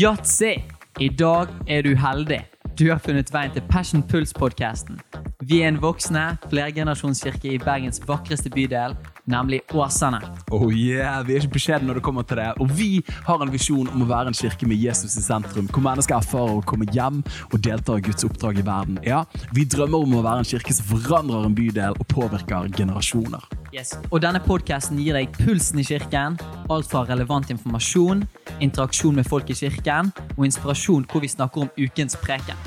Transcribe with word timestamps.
Yatzy! 0.00 0.54
I 1.00 1.08
dag 1.08 1.48
er 1.68 1.82
du 1.82 1.96
heldig. 1.96 2.40
Du 2.78 2.90
har 2.90 2.98
funnet 2.98 3.32
veien 3.34 3.52
til 3.54 3.62
Passion 3.70 4.02
Pulse-podkasten. 4.02 4.98
Vi 5.42 5.62
er 5.62 5.68
en 5.68 5.82
voksne 5.82 6.36
flergenerasjonskirke 6.50 7.52
i 7.54 7.58
Bergens 7.58 8.02
vakreste 8.08 8.50
bydel, 8.50 8.96
nemlig 9.24 9.60
Åsane. 9.72 10.20
Oh 10.50 10.68
yeah, 10.72 11.22
Vi 11.26 11.34
er 11.34 11.44
ikke 11.44 11.56
beskjedne 11.56 11.88
når 11.88 12.00
det 12.00 12.04
kommer 12.06 12.26
til 12.28 12.40
det. 12.40 12.50
Og 12.60 12.70
vi 12.76 13.02
har 13.26 13.42
en 13.42 13.52
visjon 13.52 13.88
om 13.88 14.04
å 14.04 14.08
være 14.08 14.32
en 14.32 14.38
kirke 14.38 14.68
med 14.68 14.80
Jesus 14.80 15.16
i 15.16 15.24
sentrum, 15.24 15.68
hvor 15.72 15.84
mennesker 15.84 16.18
erfarer 16.18 16.60
å 16.60 16.64
komme 16.66 16.88
hjem 16.92 17.22
og 17.50 17.58
delta 17.64 17.98
i 17.98 18.04
Guds 18.04 18.26
oppdrag 18.26 18.60
i 18.60 18.66
verden. 18.66 19.00
Ja, 19.06 19.24
Vi 19.54 19.64
drømmer 19.64 20.04
om 20.04 20.16
å 20.18 20.22
være 20.24 20.44
en 20.44 20.48
kirke 20.48 20.74
som 20.74 20.86
forandrer 20.88 21.46
en 21.46 21.54
bydel 21.56 21.96
og 21.98 22.06
påvirker 22.10 22.70
generasjoner. 22.76 23.44
Yes. 23.74 23.96
Og 24.12 24.20
denne 24.22 24.38
podkasten 24.42 25.00
gir 25.02 25.16
deg 25.18 25.34
pulsen 25.34 25.80
i 25.82 25.86
kirken. 25.86 26.38
Alt 26.70 26.86
fra 26.90 27.02
relevant 27.08 27.50
informasjon, 27.50 28.22
interaksjon 28.62 29.18
med 29.18 29.26
folk 29.26 29.50
i 29.50 29.58
kirken 29.58 30.12
og 30.36 30.46
inspirasjon 30.46 31.08
hvor 31.10 31.24
vi 31.24 31.32
snakker 31.32 31.66
om 31.66 31.72
ukens 31.78 32.16
preken. 32.22 32.58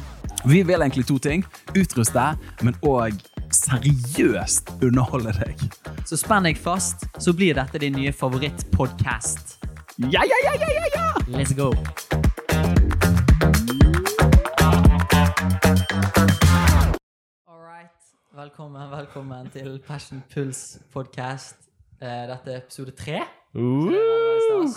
Vi 0.45 0.61
vil 0.63 0.81
egentlig 0.81 1.07
to 1.07 1.17
ting. 1.17 1.45
Utruste, 1.75 2.27
men 2.61 2.75
òg 2.85 3.17
seriøst 3.55 4.75
underholde 4.83 5.33
deg. 5.39 5.63
Så 6.07 6.15
spenn 6.15 6.45
deg 6.47 6.55
fast, 6.55 7.01
så 7.19 7.33
blir 7.35 7.57
dette 7.57 7.81
din 7.83 7.97
nye 7.99 8.13
favorittpodkast. 8.15 9.57
Ja, 9.99 10.21
ja, 10.23 10.37
ja, 10.45 10.53
ja, 10.61 10.69
ja, 10.71 10.85
ja! 10.95 11.07
Let's 11.27 11.51
go! 11.51 11.67
All 17.43 17.59
right. 17.59 17.91
Velkommen, 18.31 18.91
velkommen 18.91 19.51
til 19.51 19.81
Passion 19.87 20.23
Puls 20.33 20.79
podcast. 20.93 21.57
Eh, 21.99 22.07
Dette 22.07 22.55
er 22.55 22.57
episode 22.63 22.95
tre. 22.95 23.19
Er. 23.55 24.71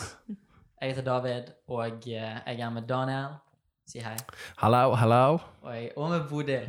Jeg 0.81 0.95
heter 0.97 1.03
David, 1.13 1.55
og 1.69 1.87
eh, 2.11 2.43
jeg 2.47 2.61
er 2.61 2.71
med 2.71 2.83
Daniel. 2.91 3.39
Si 3.87 4.03
hei. 4.03 4.17
Hello, 4.59 4.97
hello. 4.99 5.39
Og, 5.63 5.75
jeg, 5.77 5.91
og 5.97 6.11
med 6.11 6.27
Bodil. 6.31 6.67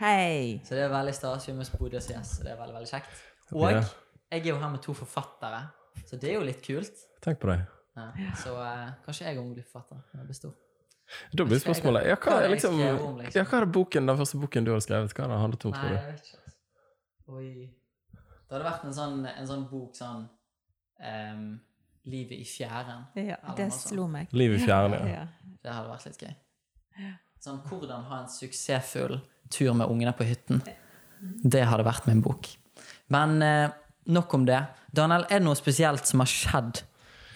Hei. 0.00 0.62
Så 0.64 0.74
det 0.74 0.88
er 0.88 0.96
veldig 0.96 1.14
stas. 1.14 1.44
Vi 1.46 1.52
har 1.52 1.58
med 1.58 1.78
Bodil 1.78 2.00
som 2.00 2.16
gjest, 2.16 2.38
så 2.38 2.48
det 2.48 2.56
er 2.56 2.62
veldig, 2.62 2.74
veldig 2.80 2.96
kjekt. 2.96 3.24
Og 3.52 3.70
Ja. 3.70 3.82
jeg 4.30 4.40
er 4.46 4.50
jo 4.52 4.58
her 4.58 4.70
med 4.70 4.82
to 4.82 4.94
forfattere, 4.94 5.68
så 6.04 6.16
det 6.20 6.30
er 6.30 6.34
jo 6.34 6.46
litt 6.46 6.62
kult. 6.64 7.04
Tenk 7.24 7.40
på 7.40 7.50
det. 7.50 7.60
Ja. 7.96 8.10
Så 8.36 8.54
uh, 8.54 8.90
kanskje 9.04 9.26
jeg 9.26 9.38
òg 9.38 9.52
blir 9.54 9.64
forfatter. 9.64 10.02
når 10.12 10.20
jeg 10.20 10.26
blir 10.26 10.38
stor. 10.38 10.54
Da 11.32 11.44
blir 11.48 11.58
spørsmålet 11.58 12.04
ja, 12.04 12.16
hva, 12.20 12.34
er 12.44 12.50
liksom, 12.52 12.74
liksom? 12.76 13.20
ja, 13.32 13.44
hva 13.48 13.60
er 13.60 13.64
det 13.64 13.72
boken, 13.72 14.06
den 14.10 14.18
første 14.18 14.38
boken 14.42 14.66
du 14.66 14.72
har 14.74 14.82
skrevet? 14.84 15.14
Hva 15.16 15.24
har 15.24 15.32
den 15.32 15.40
handlet 15.40 15.64
om, 15.64 15.72
Nei, 15.72 15.80
tror 15.80 15.88
du? 15.88 15.94
jeg 15.96 16.12
vet 16.12 16.28
ikke. 16.28 16.52
Oi. 17.28 17.48
Det 18.48 18.56
hadde 18.56 18.66
vært 18.66 18.84
en 18.88 18.94
sånn, 18.96 19.16
en 19.28 19.48
sånn 19.48 19.64
bok 19.70 19.96
sånn 19.96 20.28
um, 21.04 21.48
Livet 22.08 22.40
i 22.40 22.44
fjæren. 22.48 23.02
Ja, 23.20 23.36
det 23.56 23.66
slo 23.76 24.06
meg. 24.08 24.30
Liv 24.32 24.54
i 24.56 24.60
fjerne. 24.62 25.00
Ja. 25.08 25.24
Ja. 25.28 25.54
Det 25.64 25.72
hadde 25.74 25.90
vært 25.90 26.04
litt 26.06 26.22
gøy. 26.22 26.36
Sånn 27.42 27.58
hvordan 27.66 28.04
ha 28.08 28.20
en 28.22 28.30
suksessfull 28.30 29.18
tur 29.52 29.74
med 29.76 29.90
ungene 29.90 30.12
på 30.16 30.24
hytten. 30.28 30.62
Det 31.42 31.64
hadde 31.66 31.84
vært 31.84 32.06
min 32.08 32.22
bok. 32.24 32.46
Men 33.14 33.42
eh, 33.42 33.74
nok 34.14 34.34
om 34.38 34.46
det. 34.48 34.62
Daniel, 34.94 35.26
er 35.28 35.40
det 35.40 35.46
noe 35.46 35.58
spesielt 35.58 36.08
som 36.08 36.24
har 36.24 36.30
skjedd 36.30 36.82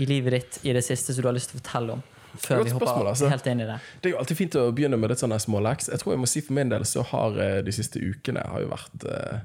i 0.00 0.08
livet 0.08 0.38
ditt 0.38 0.58
i 0.66 0.74
det 0.76 0.82
siste 0.86 1.14
som 1.14 1.24
du 1.24 1.28
har 1.28 1.36
lyst 1.36 1.52
til 1.52 1.60
å 1.60 1.62
fortelle 1.62 1.98
om? 1.98 2.02
Før 2.32 2.62
Godt 2.62 2.66
vi 2.66 2.74
hopper 2.78 3.08
altså. 3.10 3.28
helt 3.28 3.48
inn 3.50 3.60
i 3.60 3.68
det. 3.68 3.78
Det 4.00 4.08
er 4.08 4.14
jo 4.14 4.20
alltid 4.22 4.38
fint 4.38 4.54
å 4.56 4.68
begynne 4.72 4.96
med 4.96 5.12
litt 5.12 5.20
sånne 5.20 5.36
småleks. 5.42 5.90
Jeg 5.92 6.00
tror 6.00 6.14
jeg 6.14 6.22
må 6.22 6.28
si 6.30 6.40
for 6.44 6.56
min 6.56 6.72
del 6.72 6.86
så 6.88 7.04
har 7.10 7.36
eh, 7.44 7.58
de 7.64 7.74
siste 7.76 8.00
ukene 8.00 8.44
har 8.48 8.64
jo 8.64 8.70
vært 8.72 9.08
eh, 9.12 9.42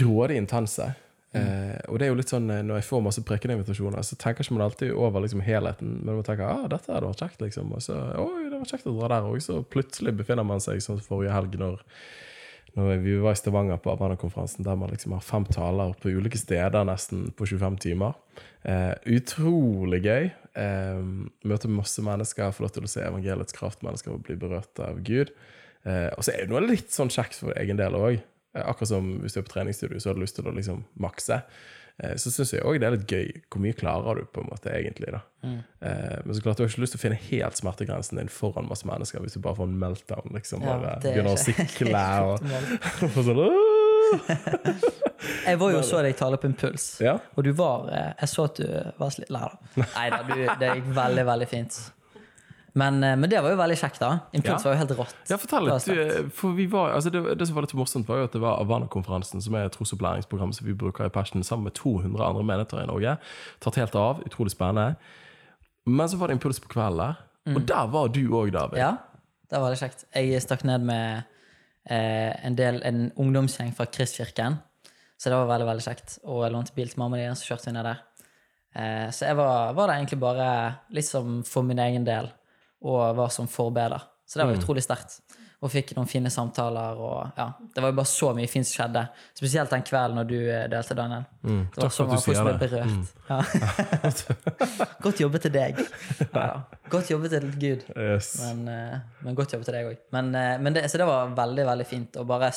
grådig 0.00 0.38
intense. 0.40 0.88
Eh, 1.32 1.76
og 1.88 1.96
det 1.96 2.06
er 2.06 2.10
jo 2.10 2.16
litt 2.18 2.32
sånn 2.32 2.50
eh, 2.52 2.60
når 2.64 2.80
jeg 2.80 2.88
får 2.90 3.04
masse 3.06 3.22
prekeninvitasjoner, 3.24 4.04
så 4.04 4.18
tenker 4.20 4.44
ikke 4.44 4.56
man 4.56 4.66
alltid 4.66 4.92
over 4.92 5.24
liksom, 5.24 5.44
helheten. 5.44 5.94
Men 6.02 6.18
man 6.18 6.26
tenker 6.26 6.48
ah, 6.48 6.66
dette 6.68 6.92
hadde 6.92 7.08
vært 7.08 7.24
kjekt, 7.24 7.44
liksom. 7.44 7.72
Og 7.76 7.84
så 7.84 7.96
oi, 8.20 8.48
det 8.50 8.58
var 8.58 8.68
kjekt 8.68 8.88
å 8.90 8.96
dra 8.98 9.12
der 9.14 9.28
òg. 9.28 9.38
Så 9.44 9.62
plutselig 9.72 10.16
befinner 10.18 10.46
man 10.48 10.64
seg 10.64 10.82
sånn 10.84 11.00
forrige 11.04 11.32
helg, 11.36 11.56
når, 11.60 11.80
når 12.78 13.02
vi 13.04 13.16
var 13.20 13.34
i 13.34 13.38
Stavanger 13.40 13.80
på 13.82 13.92
Avanna-konferansen, 13.92 14.64
der 14.64 14.78
man 14.80 14.92
liksom 14.92 15.12
har 15.12 15.24
fem 15.24 15.44
taler 15.44 15.92
på 16.00 16.12
ulike 16.14 16.40
steder 16.40 16.86
nesten 16.88 17.26
på 17.36 17.46
25 17.50 17.76
timer. 17.84 18.16
Eh, 18.64 18.94
utrolig 19.18 20.00
gøy. 20.06 20.30
Eh, 20.56 21.02
møte 21.48 21.68
masse 21.68 22.04
mennesker, 22.04 22.54
få 22.56 22.64
lov 22.64 22.72
til 22.76 22.88
å 22.88 22.92
se 22.92 23.04
evangeliets 23.04 23.56
kraft, 23.56 23.84
mennesker 23.84 24.16
bli 24.24 24.38
berørt 24.40 24.80
av 24.80 25.02
Gud. 25.04 25.34
Eh, 25.84 26.08
og 26.16 26.24
så 26.24 26.32
er 26.32 26.46
det 26.46 26.54
noe 26.54 26.64
litt 26.64 26.94
sånn 26.94 27.12
kjekt 27.12 27.42
for 27.42 27.52
egen 27.60 27.80
del 27.80 27.98
òg. 27.98 28.22
Eh, 28.56 28.64
akkurat 28.64 28.94
som 28.94 29.12
hvis 29.20 29.36
du 29.36 29.42
er 29.42 29.46
på 29.46 29.54
treningsstudio, 29.56 30.00
så 30.00 30.10
har 30.10 30.16
du 30.16 30.24
lyst 30.24 30.38
til 30.38 30.48
å 30.48 30.56
liksom 30.56 30.84
makse. 31.02 31.42
Eh, 31.98 32.14
så 32.16 32.32
syns 32.32 32.54
jeg 32.54 32.64
òg 32.64 32.78
det 32.80 32.88
er 32.88 32.96
litt 32.96 33.10
gøy. 33.10 33.42
Hvor 33.50 33.62
mye 33.64 33.76
klarer 33.76 34.20
du 34.20 34.24
på 34.32 34.44
en 34.44 34.50
måte 34.52 34.72
egentlig? 34.72 35.12
da? 35.12 35.22
Mm. 35.42 35.56
men 36.22 36.36
så 36.36 36.42
klart 36.44 36.60
du 36.60 36.62
har 36.62 36.68
ikke 36.70 36.84
lyst 36.84 36.94
til 36.94 37.00
å 37.00 37.02
finne 37.02 37.16
helt 37.18 37.56
smertegrensen 37.58 38.20
din 38.20 38.28
foran 38.30 38.68
masse 38.70 38.86
mennesker 38.86 39.18
hvis 39.24 39.34
du 39.34 39.40
bare 39.42 39.58
får 39.58 39.66
en 39.70 39.80
meltdown. 39.80 40.30
liksom, 40.36 40.62
Ja, 40.62 40.76
bare 40.76 40.92
er 40.94 41.02
Begynner 41.02 41.34
å 41.34 41.40
sikle 41.48 42.04
og, 42.28 42.46
og 43.08 43.18
sånn 43.26 43.42
Jeg 45.46 45.58
var 45.58 45.72
jo 45.72 45.80
og 45.80 45.86
så 45.86 46.02
deg 46.04 46.16
tale 46.18 46.38
på 46.38 46.48
Impuls. 46.50 46.86
Ja. 47.02 47.16
Og 47.36 47.46
du 47.46 47.52
var 47.56 47.88
eh, 47.90 48.12
Jeg 48.20 48.30
så 48.30 48.46
at 48.50 48.60
du 48.60 48.68
var 48.98 49.18
litt. 49.18 49.32
Nei 49.32 50.06
da, 50.12 50.22
det 50.60 50.72
gikk 50.78 50.94
veldig, 50.96 51.26
veldig 51.32 51.50
fint. 51.50 51.80
Men, 52.74 53.02
eh, 53.04 53.16
men 53.20 53.28
det 53.28 53.40
var 53.44 53.50
jo 53.52 53.56
veldig 53.60 53.76
kjekt, 53.76 53.98
da. 54.00 54.10
Impuls 54.32 54.64
Ja. 54.64 54.70
var 54.70 54.74
jo 54.74 54.78
helt 54.80 54.94
rått. 54.96 55.14
Ja, 55.28 55.36
fortell 55.36 55.66
litt. 55.68 56.32
For 56.32 56.54
vi 56.56 56.66
var, 56.66 56.94
altså 56.96 57.10
det, 57.12 57.20
det 57.38 57.46
som 57.46 57.54
var 57.58 57.66
litt 57.66 57.74
morsomt, 57.76 58.06
var 58.08 58.16
jo 58.22 58.24
at 58.24 58.32
det 58.32 58.40
var 58.40 58.60
Avana-konferansen, 58.64 59.42
som 59.44 59.54
er 59.54 59.66
et 59.66 59.72
trosopplæringsprogram 59.76 60.54
som 60.56 60.66
vi 60.66 60.72
bruker 60.72 61.04
i 61.04 61.12
Passion 61.12 61.42
sammen 61.44 61.64
med 61.68 61.74
200 61.74 62.24
andre 62.24 62.42
menigheter 62.48 62.82
i 62.82 62.86
Norge. 62.88 63.18
Tatt 63.60 63.76
helt 63.76 63.94
av. 63.94 64.22
Utrolig 64.24 64.50
spennende. 64.54 64.96
Men 65.86 66.08
så 66.08 66.16
var 66.16 66.28
det 66.28 66.38
Impuls 66.38 66.60
på 66.60 66.68
kvelden 66.72 66.98
der. 67.02 67.20
Og 67.56 67.66
der 67.66 67.86
var 67.90 68.08
du 68.08 68.22
òg, 68.30 68.52
David. 68.54 68.78
Ja, 68.78 68.92
det 69.50 69.58
var 69.58 69.68
veldig 69.68 69.80
kjekt. 69.82 70.04
Jeg 70.14 70.40
stakk 70.44 70.64
ned 70.64 70.80
med 70.86 71.24
eh, 71.90 72.46
en 72.46 72.54
del, 72.56 72.80
en 72.86 73.10
ungdomsgjeng 73.18 73.74
fra 73.76 73.84
Kristkirken. 73.90 74.60
Så 75.18 75.28
det 75.30 75.36
var 75.38 75.50
veldig 75.50 75.66
veldig 75.68 75.84
kjekt. 75.84 76.18
Og 76.24 76.44
jeg 76.46 76.52
lånte 76.54 76.74
bil 76.74 76.88
til 76.88 76.98
mamma 77.02 77.18
og 77.28 77.36
så 77.36 77.50
kjørte 77.52 77.68
vi 77.68 77.74
ned 77.76 77.84
der. 77.90 78.00
Eh, 78.74 79.08
så 79.12 79.26
jeg 79.28 79.36
var, 79.36 79.74
var 79.76 79.90
der 79.90 79.98
egentlig 80.00 80.20
bare 80.22 80.46
litt 80.94 81.04
som 81.04 81.42
for 81.44 81.62
min 81.66 81.78
egen 81.82 82.06
del, 82.08 82.30
og 82.82 83.16
var 83.16 83.30
som 83.34 83.48
forbeder. 83.48 84.08
Så 84.26 84.38
det 84.38 84.48
var 84.48 84.58
utrolig 84.58 84.82
sterkt. 84.84 85.20
Og 85.62 85.70
fikk 85.70 85.92
noen 85.94 86.08
fine 86.10 86.30
samtaler. 86.32 86.98
Og 86.98 87.36
ja, 87.38 87.44
Det 87.74 87.82
var 87.84 87.92
jo 87.92 87.96
bare 88.00 88.10
så 88.10 88.32
mye 88.34 88.48
fint 88.50 88.66
som 88.66 88.80
skjedde. 88.80 89.02
Spesielt 89.38 89.70
den 89.70 89.84
kvelden 89.86 90.18
når 90.18 90.26
du 90.26 90.36
eh, 90.40 90.64
delte, 90.72 90.96
Daniel. 90.98 91.26
Det 91.44 91.84
var 91.84 91.92
så 91.94 92.06
mange 92.08 92.22
folk 92.24 92.38
som 92.38 92.48
ble 92.48 92.56
berørt. 92.58 93.12
Ja. 93.28 94.88
godt 95.04 95.22
jobbet 95.22 95.46
til 95.46 95.54
deg. 95.54 95.82
Ja. 96.32 96.48
Godt 96.90 97.12
jobbet 97.12 97.32
til 97.36 97.46
Gud. 97.60 97.84
Yes. 97.94 98.32
Men, 98.42 98.64
eh, 98.72 98.98
men 99.22 99.38
godt 99.38 99.54
jobbet 99.54 99.68
til 99.70 99.76
deg 99.78 99.90
òg. 99.92 100.00
Men, 100.16 100.34
eh, 100.34 100.56
men 100.58 100.74
det, 100.74 100.88
så 100.90 100.98
det 100.98 101.06
var 101.06 101.30
veldig 101.38 101.66
veldig 101.68 101.86
fint. 101.86 102.18
Og 102.18 102.26
bare, 102.26 102.50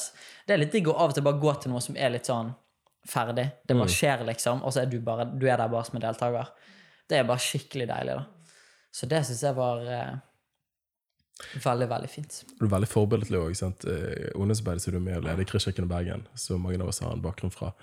det 0.48 0.56
er 0.56 0.64
litt 0.64 0.74
digg 0.74 0.90
å 0.90 0.96
av 0.98 1.14
og 1.14 1.18
til 1.20 1.28
bare 1.28 1.42
gå 1.44 1.54
til 1.62 1.76
noe 1.76 1.84
som 1.86 2.00
er 2.00 2.16
litt 2.16 2.32
sånn 2.32 2.50
ferdig. 3.06 3.46
Det 3.68 3.78
bare 3.78 3.94
skjer, 3.94 4.26
liksom. 4.32 4.64
Og 4.66 4.74
så 4.74 4.82
er 4.82 4.90
du, 4.90 4.98
bare, 5.06 5.28
du 5.30 5.46
er 5.46 5.60
der 5.62 5.70
bare 5.70 5.86
som 5.86 6.00
en 6.00 6.08
deltaker. 6.08 6.50
Det 7.06 7.20
er 7.20 7.30
bare 7.30 7.44
skikkelig 7.44 7.86
deilig, 7.92 8.18
da. 8.18 8.26
Så 8.96 9.10
det 9.12 9.22
syns 9.28 9.44
jeg 9.44 9.56
var 9.58 9.84
eh, 9.92 10.18
veldig, 11.66 11.88
veldig 11.92 12.10
fint. 12.10 12.42
Du 12.56 12.68
er 12.68 12.72
veldig 12.72 12.88
forbilledlig 12.88 13.40
òg. 13.42 13.56
Ungdomsarbeidet 14.36 14.86
som 14.86 14.96
du 14.96 15.00
er 15.02 15.08
med 15.08 15.18
og 15.20 15.26
leder 15.28 15.44
i 15.44 15.48
Kristkirken 15.50 15.88
i 15.88 15.92
Bergen, 15.92 16.28
som 16.40 16.64
mange 16.64 16.80
av 16.80 16.92
oss 16.94 17.02
har 17.04 17.12
en 17.12 17.24
bakgrunn 17.24 17.52
fra, 17.54 17.74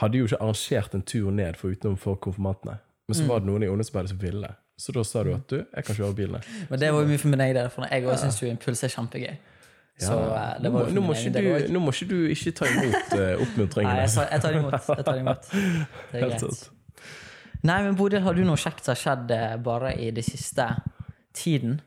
hadde 0.00 0.20
jo 0.20 0.28
ikke 0.28 0.40
arrangert 0.40 0.96
en 0.96 1.04
tur 1.04 1.28
ned 1.32 1.58
for 1.60 1.74
utenom 1.74 1.98
for 2.00 2.16
konfirmantene. 2.16 2.78
Men 3.06 3.18
så 3.18 3.26
var 3.28 3.42
det 3.42 3.50
noen 3.50 3.66
i 3.66 3.68
ungdomsarbeidet 3.70 4.14
som 4.14 4.22
ville. 4.22 4.54
Så 4.80 4.92
da 4.92 5.04
sa 5.08 5.22
du 5.24 5.30
at 5.32 5.44
du, 5.48 5.60
jeg 5.60 5.86
kan 5.88 5.96
kjøre 5.96 6.16
bilene. 6.16 6.40
Men 6.70 6.80
det 6.80 6.88
var 6.92 7.04
jo 7.04 7.10
mye 7.10 7.20
for 7.20 7.32
min 7.32 7.44
egen 7.44 7.56
del, 7.56 7.68
for 7.72 7.88
jeg 7.88 8.08
òg 8.08 8.18
syns 8.20 8.40
jo 8.42 8.48
impuls 8.50 8.82
er 8.84 8.92
kjempegøy. 8.92 9.36
Så 9.96 10.12
eh, 10.12 10.56
nå, 10.60 10.72
må, 10.72 10.82
nå, 10.92 11.00
må 11.00 11.14
du, 11.16 11.38
nå 11.72 11.80
må 11.80 11.92
ikke 11.94 12.08
du 12.10 12.18
ikke 12.28 12.52
ta 12.58 12.66
imot 12.68 13.14
uh, 13.16 13.44
Nei, 13.80 13.94
jeg 14.02 14.10
tar, 14.12 14.26
jeg 14.28 14.42
tar 14.44 14.58
imot. 14.58 14.90
Jeg 14.92 15.06
tar 15.06 15.20
imot. 15.22 15.46
Det 15.52 16.20
er 16.20 16.26
Helt 16.26 16.34
greit. 16.34 16.66
Nei, 17.66 17.80
men 17.86 17.96
Bodil, 17.98 18.22
har 18.24 18.36
du 18.36 18.44
noe 18.46 18.58
kjekt 18.60 18.84
som 18.86 18.92
har 18.94 19.00
skjedd 19.00 19.32
eh, 19.34 19.56
bare 19.66 19.92
i 19.98 20.10
det 20.14 20.24
siste 20.26 20.68
tiden? 21.36 21.80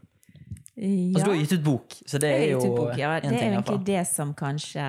Ja. 0.79 0.89
Altså, 1.15 1.25
du 1.25 1.31
har 1.33 1.39
gitt 1.41 1.53
ut 1.57 1.63
bok, 1.65 1.95
så 2.07 2.19
det 2.23 2.29
er 2.31 2.39
har 2.39 2.51
jo 2.53 2.75
bok, 2.75 2.93
ja. 2.99 3.13
Det 3.19 3.27
er 3.33 3.35
ting. 3.35 3.53
egentlig 3.57 3.79
det 3.89 4.03
som 4.07 4.33
kanskje 4.37 4.85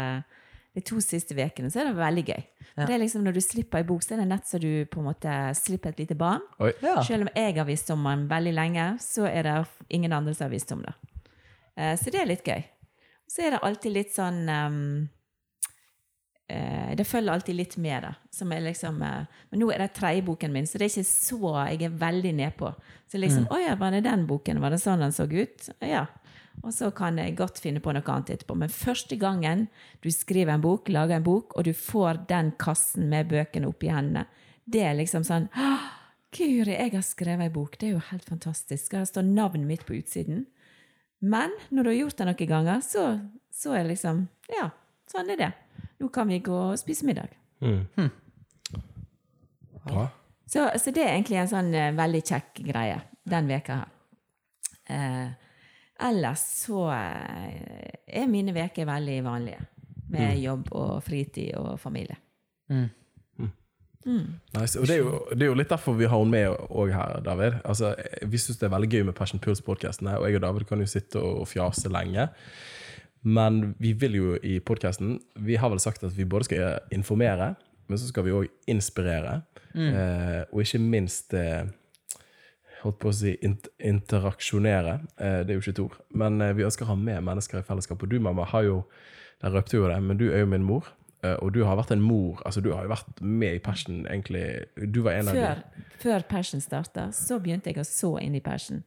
De 0.71 0.81
to 0.87 1.01
siste 1.03 1.35
ukene 1.35 1.67
så 1.67 1.81
er 1.83 1.89
det 1.89 1.97
veldig 1.99 2.23
gøy. 2.29 2.43
Ja. 2.77 2.85
Det 2.87 2.95
er 2.95 3.01
liksom 3.03 3.25
Når 3.27 3.35
du 3.35 3.41
slipper 3.43 3.81
ei 3.81 3.87
bok, 3.89 4.05
så 4.07 4.15
er 4.15 4.21
det 4.23 4.29
nett 4.31 4.47
så 4.47 4.61
du 4.63 4.69
på 4.87 5.01
en 5.03 5.09
måte 5.09 5.33
slipper 5.59 5.91
et 5.91 5.99
lite 6.05 6.15
barn. 6.15 6.45
Ja. 6.83 7.01
Selv 7.03 7.27
om 7.27 7.31
jeg 7.35 7.57
har 7.57 7.67
visst 7.67 7.91
om 7.91 8.05
den 8.07 8.29
veldig 8.31 8.53
lenge, 8.55 8.85
så 9.03 9.27
er 9.27 9.43
det 9.49 9.57
ingen 9.91 10.13
andre 10.15 10.35
som 10.35 10.47
har 10.47 10.53
visst 10.55 10.71
om 10.73 10.85
det. 10.87 10.95
Eh, 11.77 11.97
Så 11.99 12.13
det 12.15 12.21
er 12.23 12.31
litt 12.31 12.47
gøy. 12.47 12.63
Så 13.27 13.43
er 13.43 13.51
det 13.57 13.61
alltid 13.67 13.93
litt 13.93 14.15
sånn 14.15 14.47
ehm, 14.49 15.09
eh, 16.51 16.95
Det 16.99 17.07
følger 17.07 17.33
alltid 17.33 17.57
litt 17.57 17.77
med, 17.81 18.03
da. 18.03 18.15
Som 18.35 18.53
er 18.53 18.65
liksom, 18.65 19.01
eh, 19.07 19.27
men 19.51 19.63
nå 19.63 19.71
er 19.73 19.85
det 19.85 19.93
tredje 19.97 20.25
boken 20.27 20.53
min, 20.53 20.67
så 20.67 20.79
det 20.79 20.89
er 20.89 20.93
ikke 20.95 21.11
så 21.11 21.53
Jeg 21.71 21.83
er 21.87 21.99
veldig 22.01 22.33
nedpå. 22.35 22.75
Så 23.11 23.21
liksom 23.21 23.47
Mm. 23.47 23.53
Å 23.55 23.61
ja, 23.63 23.77
var 23.77 23.91
det 23.95 24.05
den 24.05 24.27
boken? 24.27 24.61
Var 24.61 24.71
det 24.71 24.81
sånn 24.83 25.01
den 25.01 25.13
så 25.13 25.27
ut? 25.31 25.71
Ja. 25.81 26.07
Og 26.63 26.73
så 26.75 26.91
kan 26.95 27.17
jeg 27.17 27.37
godt 27.37 27.59
finne 27.59 27.81
på 27.81 27.93
noe 27.95 28.03
annet 28.05 28.31
etterpå. 28.35 28.57
Men 28.57 28.69
første 28.69 29.17
gangen 29.17 29.69
du 30.03 30.11
skriver 30.11 30.53
en 30.53 30.61
bok, 30.61 30.89
lager 30.89 31.17
en 31.17 31.25
bok, 31.25 31.57
og 31.57 31.65
du 31.65 31.73
får 31.73 32.27
den 32.29 32.53
kassen 32.59 33.09
med 33.09 33.29
bøkene 33.31 33.69
oppi 33.71 33.89
hendene, 33.89 34.27
det 34.67 34.83
er 34.85 34.95
liksom 34.95 35.25
sånn 35.25 35.49
«Åh, 35.57 35.89
Guri, 36.31 36.77
jeg 36.77 36.93
har 36.93 37.03
skrevet 37.03 37.49
en 37.49 37.53
bok. 37.53 37.79
Det 37.79 37.89
er 37.89 37.97
jo 37.97 38.03
helt 38.11 38.25
fantastisk. 38.29 38.93
Det 38.93 39.09
står 39.09 39.25
navnet 39.27 39.67
mitt 39.67 39.87
på 39.87 39.97
utsiden. 39.97 40.45
Men 41.21 41.51
når 41.71 41.83
du 41.83 41.91
har 41.91 41.99
gjort 41.99 42.21
det 42.21 42.27
noen 42.29 42.51
ganger, 42.53 42.85
så, 42.87 43.07
så 43.51 43.75
er 43.75 43.83
det 43.83 43.97
liksom 43.97 44.29
Ja, 44.55 44.71
sånn 45.11 45.33
er 45.35 45.41
det. 45.41 45.51
Nå 46.01 46.09
kan 46.15 46.31
vi 46.31 46.41
gå 46.45 46.57
og 46.71 46.79
spise 46.81 47.07
middag. 47.09 47.33
Bra. 49.85 50.07
Så, 50.51 50.67
så 50.83 50.93
det 50.95 51.05
er 51.05 51.15
egentlig 51.15 51.39
en 51.41 51.51
sånn 51.51 51.71
uh, 51.75 51.91
veldig 51.95 52.23
kjekk 52.27 52.63
greie 52.67 52.99
den 53.31 53.51
veka 53.51 53.83
her. 53.83 53.93
Uh, 54.91 55.29
ellers 56.09 56.43
så 56.65 56.89
uh, 56.91 57.51
er 58.07 58.31
mine 58.31 58.55
veker 58.57 58.89
veldig 58.89 59.21
vanlige. 59.27 59.69
Med 60.11 60.41
jobb 60.43 60.73
og 60.75 60.97
fritid 61.07 61.53
og 61.55 61.77
familie. 61.79 62.17
Nice. 64.01 64.75
Og 64.81 64.89
det 64.89 64.97
er, 64.97 65.05
jo, 65.05 65.21
det 65.31 65.45
er 65.45 65.51
jo 65.53 65.59
litt 65.59 65.71
derfor 65.71 65.95
vi 65.95 66.09
har 66.09 66.19
henne 66.19 66.33
med 66.33 66.73
òg 66.73 66.91
her, 66.97 67.21
David. 67.23 67.61
Altså, 67.69 67.93
vi 68.27 68.41
syns 68.41 68.59
det 68.59 68.67
er 68.67 68.73
veldig 68.75 68.89
gøy 68.91 69.05
med 69.07 69.15
Passion 69.15 69.43
Pools-podkastene, 69.45 70.17
og 70.19 70.27
jeg 70.27 70.41
og 70.41 70.45
David 70.47 70.67
kan 70.67 70.83
jo 70.83 70.89
sitte 70.91 71.23
og 71.23 71.47
fjase 71.51 71.93
lenge. 71.93 72.27
Men 73.23 73.75
vi 73.79 73.93
vil 73.93 74.15
jo 74.17 74.37
i 74.43 74.55
podkasten 74.65 75.19
Vi 75.45 75.59
har 75.61 75.69
vel 75.69 75.81
sagt 75.83 76.05
at 76.07 76.15
vi 76.17 76.25
både 76.25 76.49
skal 76.49 76.79
informere, 76.95 77.55
men 77.91 77.99
så 77.99 78.09
skal 78.09 78.25
vi 78.25 78.33
òg 78.33 78.49
inspirere. 78.71 79.43
Eh, 79.75 80.43
og 80.51 80.63
ikke 80.63 80.81
minst 80.83 81.35
eh, 81.37 81.69
holdt 82.85 83.01
på 83.03 83.11
å 83.11 83.15
si 83.15 83.35
interaksjonere. 83.43 84.95
Eh, 85.19 85.41
det 85.45 85.53
er 85.53 85.59
jo 85.59 85.65
ikke 85.65 85.75
et 85.75 85.83
ord. 85.85 85.99
Men 86.23 86.41
eh, 86.41 86.55
vi 86.57 86.67
ønsker 86.67 86.87
å 86.87 86.93
ha 86.93 86.99
med 86.99 87.27
mennesker 87.27 87.61
i 87.61 87.67
fellesskap. 87.67 88.03
Og 88.03 88.13
du, 88.13 88.19
mamma, 88.23 88.49
har 88.51 88.67
jo 88.69 88.83
Der 89.41 89.55
røpte 89.57 89.79
jo 89.79 89.87
det, 89.89 89.97
men 90.05 90.19
du 90.21 90.27
er 90.29 90.43
jo 90.43 90.49
min 90.53 90.65
mor. 90.69 90.91
Eh, 91.25 91.37
og 91.41 91.55
du 91.55 91.63
har 91.65 91.79
vært 91.79 91.95
en 91.95 92.03
mor. 92.05 92.43
Altså, 92.45 92.61
du 92.61 92.75
har 92.75 92.85
jo 92.85 92.91
vært 92.93 93.23
med 93.25 93.57
i 93.57 93.63
Passion, 93.65 94.03
egentlig. 94.05 94.67
Du 94.93 95.01
var 95.07 95.17
en 95.17 95.31
av 95.33 95.39
Før, 95.39 95.63
de 95.63 96.03
før 96.03 96.27
Passion 96.29 96.61
starta, 96.61 97.07
så 97.17 97.39
begynte 97.41 97.73
jeg 97.73 97.81
å 97.81 97.87
så 97.89 98.19
inn 98.21 98.37
i 98.37 98.43
Passion. 98.45 98.83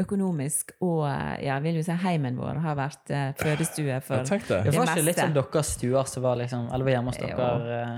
Økonomisk 0.00 0.72
og 0.84 1.04
eh, 1.08 1.44
ja, 1.46 1.58
vil 1.64 1.80
jo 1.80 1.84
si 1.86 1.96
heimen 2.04 2.38
vår 2.38 2.60
har 2.64 2.78
vært 2.78 3.12
uh, 3.12 3.26
fødestue 3.40 4.00
for 4.04 4.24
det. 4.24 4.40
det 4.40 4.48
Det 4.48 4.72
Det 4.72 4.78
var 4.78 4.92
ikke 4.92 5.06
litt 5.06 5.20
som 5.20 5.36
deres 5.36 5.72
stuer 5.76 6.10
som 6.10 6.24
var 6.24 6.40
liksom 6.40 6.68
Eller 6.72 6.88
var 6.88 6.96
hjemme 6.96 7.12
hos 7.12 7.20
dere? 7.20 7.48
eh, 7.76 7.96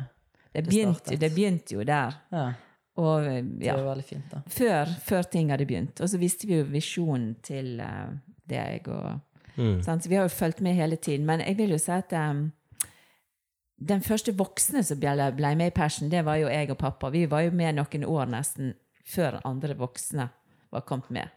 det 0.52 0.64
begynte, 0.68 1.16
det 1.16 1.32
begynte 1.32 1.74
jo 1.74 1.84
der. 1.88 2.16
Ja, 2.32 2.46
Og 3.00 3.24
ja. 3.24 3.36
det 3.40 3.66
ja, 3.66 3.76
er 3.76 3.84
veldig 3.86 4.04
fint, 4.04 4.24
da. 4.32 4.42
før, 4.46 4.90
før 5.00 5.22
ting 5.22 5.52
hadde 5.52 5.66
begynt. 5.66 6.00
Og 6.00 6.10
så 6.12 6.18
visste 6.20 6.46
vi 6.46 6.58
jo 6.58 6.66
visjonen 6.68 7.36
til 7.42 7.78
uh, 7.80 8.10
deg. 8.50 8.88
Og, 8.92 9.22
sant? 9.80 10.04
Så 10.04 10.10
vi 10.12 10.18
har 10.18 10.28
jo 10.28 10.34
fulgt 10.34 10.60
med 10.60 10.76
hele 10.76 10.96
tiden. 10.96 11.24
Men 11.26 11.40
jeg 11.40 11.56
vil 11.56 11.72
jo 11.72 11.80
si 11.80 11.94
at 11.94 12.12
um, 12.12 12.50
den 13.80 14.04
første 14.04 14.34
voksne 14.36 14.84
som 14.84 15.00
ble, 15.00 15.14
ble 15.36 15.54
med 15.56 15.72
i 15.72 15.74
Passion, 15.74 16.10
det 16.12 16.24
var 16.26 16.36
jo 16.42 16.50
jeg 16.52 16.70
og 16.70 16.78
pappa. 16.78 17.10
Vi 17.10 17.24
var 17.30 17.46
jo 17.46 17.54
med 17.56 17.80
noen 17.80 18.04
år 18.04 18.28
nesten 18.30 18.74
før 19.08 19.40
andre 19.48 19.76
voksne 19.78 20.28
var 20.72 20.84
kommet 20.86 21.10
med. 21.10 21.32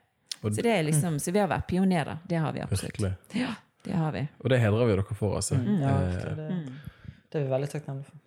Så, 0.54 0.62
det 0.62 0.72
er 0.78 0.84
liksom, 0.84 1.20
så 1.20 1.32
vi 1.32 1.40
har 1.40 1.48
vært 1.50 1.68
pionerer. 1.68 2.18
Det 2.28 2.38
har 2.38 2.54
vi 2.54 2.62
absolutt. 2.62 3.02
Ja, 3.34 3.54
det 3.86 3.94
har 3.94 4.12
vi. 4.12 4.28
Og 4.44 4.50
det 4.50 4.60
hedrer 4.62 4.86
vi 4.86 4.96
dere 4.96 5.16
for, 5.16 5.36
altså. 5.36 5.56
Ja, 5.56 5.96
Eh, 6.06 6.36
det, 6.36 6.48
det 7.32 7.42
er 7.42 7.46
vi 7.46 7.52
veldig 7.52 7.70
takknemlige 7.72 8.06
for. 8.06 8.22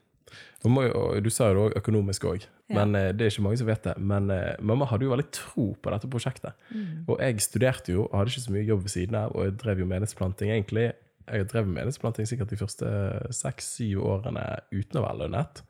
og 0.65 0.71
må, 0.71 0.83
jo- 0.89 0.95
og 1.17 1.23
du 1.25 1.31
sa 1.31 1.49
jo 1.49 1.55
det 1.55 1.63
òg 1.73 1.77
økonomisk 1.83 2.25
òg, 2.25 2.47
men 2.69 2.93
ja. 2.95 3.13
det 3.13 3.21
er 3.27 3.31
ikke 3.31 3.43
mange 3.47 3.59
som 3.59 3.67
vet 3.67 3.83
det. 3.85 3.95
Men 3.99 4.31
eh, 4.31 4.57
mamma 4.61 4.85
hadde 4.91 5.05
jo 5.07 5.11
veldig 5.15 5.31
tro 5.33 5.69
på 5.83 5.91
dette 5.95 6.09
prosjektet. 6.11 6.53
Mm. 6.75 7.05
Og 7.09 7.21
jeg 7.21 7.41
studerte 7.41 7.93
jo, 7.95 8.07
og 8.09 8.19
hadde 8.19 8.31
ikke 8.35 8.45
så 8.47 8.53
mye 8.53 8.67
jobb 8.67 8.83
ved 8.83 8.91
siden 8.91 9.15
av, 9.15 9.33
og 9.37 9.45
jeg 9.47 9.57
drev 9.63 9.79
jo 9.79 9.87
menighetsplanting 9.87 10.51
egentlig. 10.51 10.93
Jeg 11.29 11.47
drev 11.49 11.67
med 11.67 11.75
menighetsplanting 11.79 12.27
sikkert 12.29 12.51
de 12.51 12.57
første 12.57 12.91
seks-syv 13.37 14.03
årene 14.05 14.45
uten 14.73 14.99
å 15.01 15.05
være 15.07 15.19
lønnet. 15.23 15.63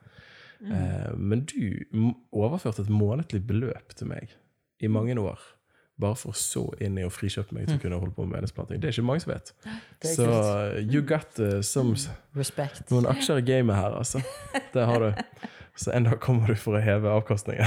Mm. 0.60 0.72
Eh, 0.74 1.12
men 1.16 1.44
du 1.46 2.14
overførte 2.34 2.82
et 2.82 2.90
månedlig 2.90 3.44
beløp 3.46 3.94
til 3.94 4.08
meg 4.10 4.32
i 4.82 4.88
mange 4.90 5.14
år. 5.20 5.38
Bare 5.98 6.14
for 6.14 6.36
så 6.38 6.62
inn 6.84 6.98
i 7.00 7.02
å 7.02 7.10
frikjøpe 7.10 7.56
meg 7.56 7.66
til 7.66 7.74
å 7.74 7.82
kunne 7.82 7.98
holde 7.98 8.14
på 8.14 8.22
med 8.22 8.36
menighetsplanting. 8.36 8.78
Det 8.78 8.90
er 8.90 8.94
ikke 8.94 9.06
mange 9.08 9.24
som 9.24 9.32
vet. 9.32 9.52
Så 10.06 10.26
kult. 10.28 10.92
you 10.94 11.02
got 11.02 11.40
uh, 11.42 11.58
some 11.66 11.96
Respect. 12.38 12.84
noen 12.92 13.08
aksjer 13.10 13.42
i 13.42 13.46
gamet 13.48 13.74
her, 13.80 13.96
altså. 13.98 14.22
Det 14.74 14.84
har 14.86 15.02
du. 15.02 15.12
Så 15.78 15.92
en 15.94 16.08
dag 16.08 16.18
kommer 16.18 16.50
du 16.50 16.58
for 16.58 16.74
å 16.74 16.80
heve 16.82 17.10
avkastningen. 17.14 17.66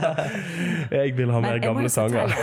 Jeg 1.00 1.12
vil 1.18 1.32
ha 1.34 1.42
mer 1.44 1.58
gamle 1.60 1.90
sanger. 1.92 2.32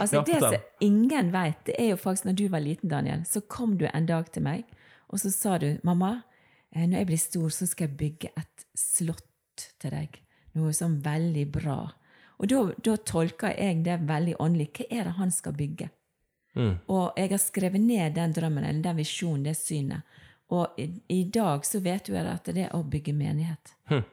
Altså, 0.00 0.22
det 0.24 0.38
som 0.40 0.54
ingen 0.80 1.32
vet, 1.34 1.58
det 1.66 1.74
er 1.78 1.90
jo 1.92 1.98
faktisk 2.00 2.28
når 2.30 2.38
du 2.38 2.46
var 2.52 2.62
liten, 2.64 2.88
Daniel, 2.88 3.26
så 3.28 3.42
kom 3.44 3.76
du 3.80 3.84
en 3.90 4.06
dag 4.08 4.30
til 4.32 4.44
meg, 4.46 4.64
og 5.12 5.20
så 5.20 5.32
sa 5.34 5.58
du, 5.60 5.68
mamma, 5.84 6.22
eh, 6.72 6.86
når 6.86 7.02
jeg 7.02 7.08
blir 7.10 7.20
stor, 7.20 7.48
så 7.52 7.68
skal 7.68 7.88
jeg 7.90 7.98
bygge 8.00 8.32
et 8.40 8.66
slott 8.78 9.68
til 9.82 9.92
deg. 9.92 10.16
Noe 10.56 10.72
sånn 10.76 10.96
veldig 11.04 11.44
bra. 11.52 11.78
Og 12.38 12.50
da, 12.50 12.60
da 12.86 12.96
tolker 12.96 13.54
jeg 13.58 13.82
det 13.86 13.98
veldig 14.06 14.36
åndelig. 14.42 14.68
Hva 14.76 14.86
er 14.90 15.08
det 15.08 15.16
han 15.18 15.32
skal 15.34 15.56
bygge? 15.58 15.88
Mm. 16.58 16.74
Og 16.90 17.18
jeg 17.18 17.30
har 17.32 17.42
skrevet 17.42 17.82
ned 17.82 18.14
den 18.16 18.34
drømmen, 18.34 18.64
eller 18.66 18.82
den 18.82 18.98
visjonen, 18.98 19.44
det 19.46 19.56
synet. 19.58 20.16
Og 20.54 20.78
i, 20.80 20.88
i 21.12 21.24
dag 21.34 21.66
så 21.66 21.80
vet 21.84 22.08
du 22.08 22.16
at 22.16 22.48
det 22.54 22.68
er 22.68 22.76
å 22.76 22.82
bygge 22.86 23.12
menighet. 23.14 23.74
Hm. 23.90 24.06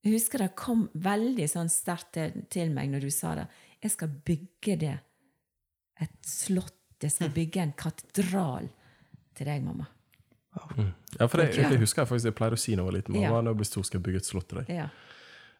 Jeg 0.00 0.14
husker 0.16 0.40
det 0.40 0.54
kom 0.56 0.86
veldig 0.96 1.46
sånn 1.52 1.68
sterkt 1.68 2.14
til, 2.16 2.44
til 2.48 2.70
meg 2.72 2.88
når 2.92 3.04
du 3.04 3.10
sa 3.12 3.34
det. 3.36 3.46
Jeg 3.84 3.92
skal 3.92 4.12
bygge 4.30 4.76
det. 4.80 4.96
Et 6.00 6.14
slott. 6.24 6.76
Jeg 7.00 7.12
skal 7.12 7.30
bygge 7.32 7.62
en 7.64 7.74
katedral 7.76 8.66
til 9.36 9.48
deg, 9.48 9.62
mamma. 9.64 9.86
Ja, 10.56 11.28
for 11.28 11.38
det, 11.40 11.52
det 11.54 11.78
husker 11.80 12.02
jeg 12.02 12.10
faktisk 12.10 12.28
jeg 12.28 12.36
pleide 12.36 12.56
å 12.56 12.60
si 12.60 12.74
når 12.74 12.82
jeg 12.82 12.88
var 12.88 12.96
liten. 12.96 13.14
Mamma, 13.14 13.28
Ja. 13.28 13.40
når 13.44 13.54
jeg 13.54 13.60
blir 13.60 13.68
stor, 13.68 13.86
skal 13.86 14.00
jeg 14.00 14.06
bygge 14.08 14.20
et 14.20 14.28
slott 14.28 14.48
til 14.50 14.60
deg. 14.60 14.72
Ja, 14.80 14.88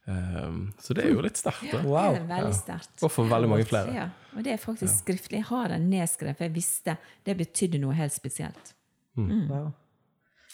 Um, 0.07 0.73
så 0.81 0.95
det 0.97 1.05
er 1.05 1.11
jo 1.13 1.21
litt 1.23 1.37
sterkt, 1.39 1.69
Ja, 1.73 1.83
Wow. 1.85 2.15
Det 2.17 2.23
er 2.23 2.27
veldig 2.31 2.55
sterkt. 2.57 3.03
Og 3.05 3.11
for 3.13 3.29
veldig 3.31 3.49
mange 3.53 3.67
flere. 3.69 3.93
Ja, 3.95 4.07
og 4.37 4.43
det 4.47 4.53
er 4.55 4.57
faktisk 4.63 5.03
skriftlig. 5.05 5.39
Jeg 5.43 5.45
har 5.51 5.69
den 5.69 5.89
nedskrevet, 5.93 6.37
for 6.39 6.45
jeg 6.49 6.55
visste 6.55 6.97
det 7.27 7.37
betydde 7.39 7.79
noe 7.83 7.95
helt 7.95 8.13
spesielt. 8.17 8.73
Wow. 9.17 9.73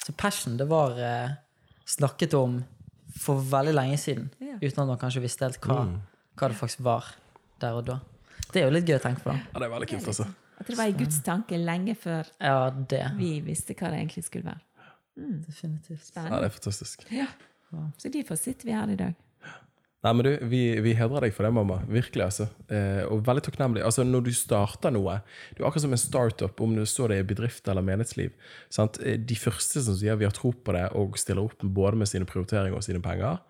Så 0.04 0.12
passion, 0.19 0.56
det 0.58 0.66
var 0.69 0.98
eh, 0.98 1.31
snakket 1.88 2.34
om 2.34 2.58
for 3.16 3.40
veldig 3.40 3.72
lenge 3.75 3.96
siden, 4.02 4.31
Ja. 4.40 4.56
uten 4.60 4.82
at 4.82 4.87
man 4.90 4.98
kanskje 4.98 5.22
visste 5.25 5.46
helt 5.46 5.60
hva, 5.64 5.78
hva 6.37 6.48
det 6.52 6.56
faktisk 6.58 6.82
var 6.84 7.04
der 7.62 7.72
og 7.78 7.87
da. 7.87 8.00
Det 8.52 8.60
er 8.60 8.66
jo 8.66 8.75
litt 8.75 8.84
gøy 8.87 8.98
å 8.98 9.02
tenke 9.06 9.22
på. 9.25 9.31
da. 9.32 9.38
Ja, 9.54 9.58
det 9.62 9.66
er 9.70 9.72
veldig 9.72 9.88
kult, 9.88 10.06
altså. 10.12 10.26
At 10.60 10.66
det 10.66 10.76
var 10.78 10.87
i 10.90 10.93
Guds 10.96 11.20
tanke 11.25 11.56
lenge 11.60 11.94
før 11.96 12.28
Ja, 12.40 12.70
det. 12.70 13.02
vi 13.16 13.40
visste 13.44 13.75
hva 13.75 13.90
det 13.93 14.00
egentlig 14.02 14.25
skulle 14.25 14.44
være. 14.50 14.60
Definitivt. 15.46 16.10
Ja, 16.16 16.28
det 16.40 16.44
er 16.50 16.52
fantastisk. 16.58 17.06
Ja. 17.10 17.26
Så 17.98 18.08
derfor 18.12 18.36
sitter 18.36 18.65
vi 18.69 18.72
her 18.72 18.88
i 18.93 18.96
dag. 18.96 19.15
Nei, 20.05 20.12
men 20.12 20.26
du, 20.26 20.31
vi, 20.46 20.60
vi 20.84 20.93
hedrer 20.94 21.24
deg 21.24 21.32
for 21.34 21.46
det, 21.46 21.50
mamma. 21.56 21.81
Virkelig, 21.88 22.22
altså. 22.26 22.46
Eh, 22.70 23.03
og 23.10 23.24
veldig 23.26 23.43
takknemlig. 23.46 23.82
Altså, 23.82 24.05
når 24.06 24.26
du 24.26 24.31
starter 24.36 24.93
noe 24.94 25.17
Du 25.56 25.62
er 25.62 25.67
akkurat 25.67 25.82
som 25.86 25.96
en 25.96 25.98
startup, 25.98 26.60
om 26.62 26.76
du 26.76 26.84
så 26.86 27.08
det 27.10 27.17
i 27.22 27.26
bedrift 27.26 27.67
eller 27.72 27.82
menighetsliv. 27.86 28.34
Sant? 28.70 29.00
Eh, 29.03 29.17
De 29.19 29.38
første 29.41 29.82
som 29.82 29.96
sier 29.98 30.19
vi 30.20 30.29
har 30.29 30.34
tro 30.36 30.53
på 30.53 30.74
det 30.76 30.84
og 30.94 31.17
stiller 31.19 31.48
opp 31.48 31.65
både 31.65 31.98
med 32.03 32.10
sine 32.12 32.29
prioriteringer 32.29 32.76
og 32.76 32.84
sine 32.86 33.00
penger, 33.03 33.41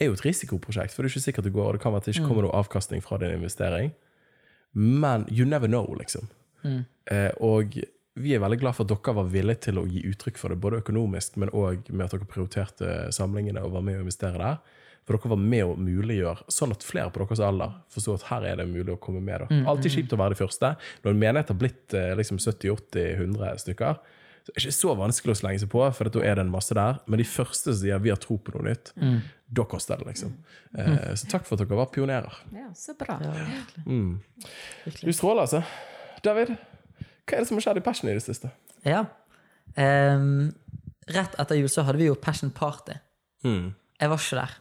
er 0.00 0.10
jo 0.10 0.14
et 0.18 0.24
risikoprosjekt. 0.24 0.94
For 0.94 1.02
det 1.02 1.10
er 1.10 1.16
ikke 1.16 1.26
sikkert 1.26 1.48
det 1.48 1.54
går, 1.56 1.72
og 1.72 1.78
det 1.78 1.82
kan 1.82 1.96
være 1.96 2.04
at 2.04 2.10
det 2.10 2.14
ikke 2.14 2.28
kommer 2.28 2.46
noe 2.46 2.60
avkastning 2.60 3.02
fra 3.04 3.18
din 3.18 3.34
investering. 3.34 3.90
Men 4.76 5.24
you 5.32 5.48
never 5.48 5.66
know, 5.66 5.88
liksom. 5.98 6.28
Eh, 7.10 7.32
og 7.42 7.74
vi 8.20 8.34
er 8.36 8.42
veldig 8.42 8.60
glad 8.60 8.76
for 8.76 8.84
at 8.86 8.92
dere 8.92 9.16
var 9.16 9.32
villige 9.32 9.64
til 9.66 9.80
å 9.80 9.86
gi 9.88 10.04
uttrykk 10.12 10.38
for 10.38 10.52
det, 10.52 10.60
både 10.62 10.82
økonomisk, 10.84 11.40
men 11.40 11.50
òg 11.56 11.88
med 11.90 12.04
at 12.06 12.14
dere 12.14 12.28
prioriterte 12.30 12.92
samlingene 13.16 13.64
og 13.64 13.74
var 13.74 13.84
med 13.86 13.98
å 13.98 14.04
investere 14.04 14.38
der. 14.38 14.60
For 15.10 15.18
dere 15.18 15.32
var 15.32 15.40
med 15.42 15.64
å 15.66 15.72
muliggjøre, 15.74 16.44
sånn 16.54 16.70
at 16.70 16.84
flere 16.86 17.10
på 17.10 17.24
deres 17.24 17.40
alder 17.42 17.72
forsto 17.90 18.14
at 18.14 18.28
her 18.28 18.44
er 18.46 18.60
det 18.60 18.68
mulig 18.70 18.92
å 18.94 18.98
komme 19.02 19.18
med. 19.26 19.42
Da. 19.42 19.56
Alltid 19.72 19.90
kjipt 19.96 20.12
å 20.14 20.18
være 20.20 20.36
de 20.36 20.38
første. 20.38 20.70
Når 21.02 21.10
en 21.16 21.18
menighet 21.24 21.50
har 21.50 21.58
blitt 21.58 21.96
eh, 21.98 22.12
liksom 22.20 22.38
70-80-100 22.38 23.58
stykker, 23.64 23.98
så 24.40 24.52
er 24.52 24.54
det 24.54 24.62
ikke 24.62 24.76
så 24.78 24.94
vanskelig 24.96 25.34
å 25.34 25.38
slenge 25.40 25.60
seg 25.64 25.68
på, 25.74 25.82
for 25.98 26.08
da 26.14 26.22
er 26.24 26.38
det 26.38 26.44
en 26.46 26.52
masse 26.54 26.76
der. 26.78 27.00
Men 27.10 27.20
de 27.20 27.26
første 27.28 27.74
som 27.74 27.80
sier 27.82 27.98
vi 28.06 28.12
har 28.14 28.22
tro 28.22 28.38
på 28.38 28.54
noe 28.54 28.68
nytt, 28.70 28.92
da 29.50 29.66
koster 29.68 29.98
det, 30.00 30.12
liksom. 30.12 30.32
Eh, 30.78 31.10
så 31.18 31.26
takk 31.34 31.44
for 31.48 31.58
at 31.58 31.64
dere 31.66 31.80
var 31.82 31.90
pionerer. 31.92 32.38
Ja, 32.54 32.70
så 32.78 32.94
bra. 32.94 33.18
Du 35.02 35.10
stråler, 35.12 35.42
altså. 35.42 35.64
David, 36.24 36.54
hva 37.26 37.36
er 37.36 37.42
det 37.42 37.50
som 37.50 37.58
har 37.58 37.66
skjedd 37.66 37.82
i 37.82 37.84
Passion 37.90 38.08
i 38.12 38.14
det 38.16 38.22
siste? 38.24 38.54
Ja. 38.86 39.04
um, 39.76 40.52
rett 41.10 41.34
etter 41.42 41.58
jul 41.58 41.68
så 41.68 41.82
hadde 41.84 41.98
vi 42.00 42.06
jo 42.08 42.14
Passion 42.14 42.50
Party. 42.54 42.94
Jeg 44.00 44.08
var 44.14 44.22
ikke 44.22 44.40
der. 44.40 44.56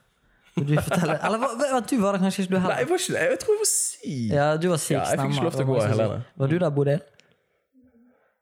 Du 0.65 0.75
forteller 0.81 1.19
Eller 1.25 1.37
hva- 1.41 1.55
hva- 1.59 1.81
du 1.89 1.95
var 2.01 2.13
det 2.17 2.21
kanskje 2.21 2.43
ikke, 2.43 2.49
du 2.51 2.55
Nei, 2.57 2.61
heller? 2.63 2.77
jeg 2.83 2.89
var 2.89 2.97
ikke 3.03 3.13
det. 3.13 3.29
Jeg 3.29 3.39
tror 3.39 3.53
jeg 3.53 3.59
var 3.63 3.71
syk. 3.71 4.33
Ja, 4.33 4.47
du 4.57 4.67
var 4.69 4.77
syk. 4.77 4.95
Ja, 4.97 5.03
jeg 5.09 5.19
fikk 5.19 5.31
ikke 5.37 5.43
lov 5.47 5.51
til 5.57 5.65
å 5.65 5.69
gå, 5.69 5.79
Helene. 5.87 6.19
Var 6.37 6.47
du 6.47 6.57
der, 6.59 6.69
Bodil? 6.69 7.01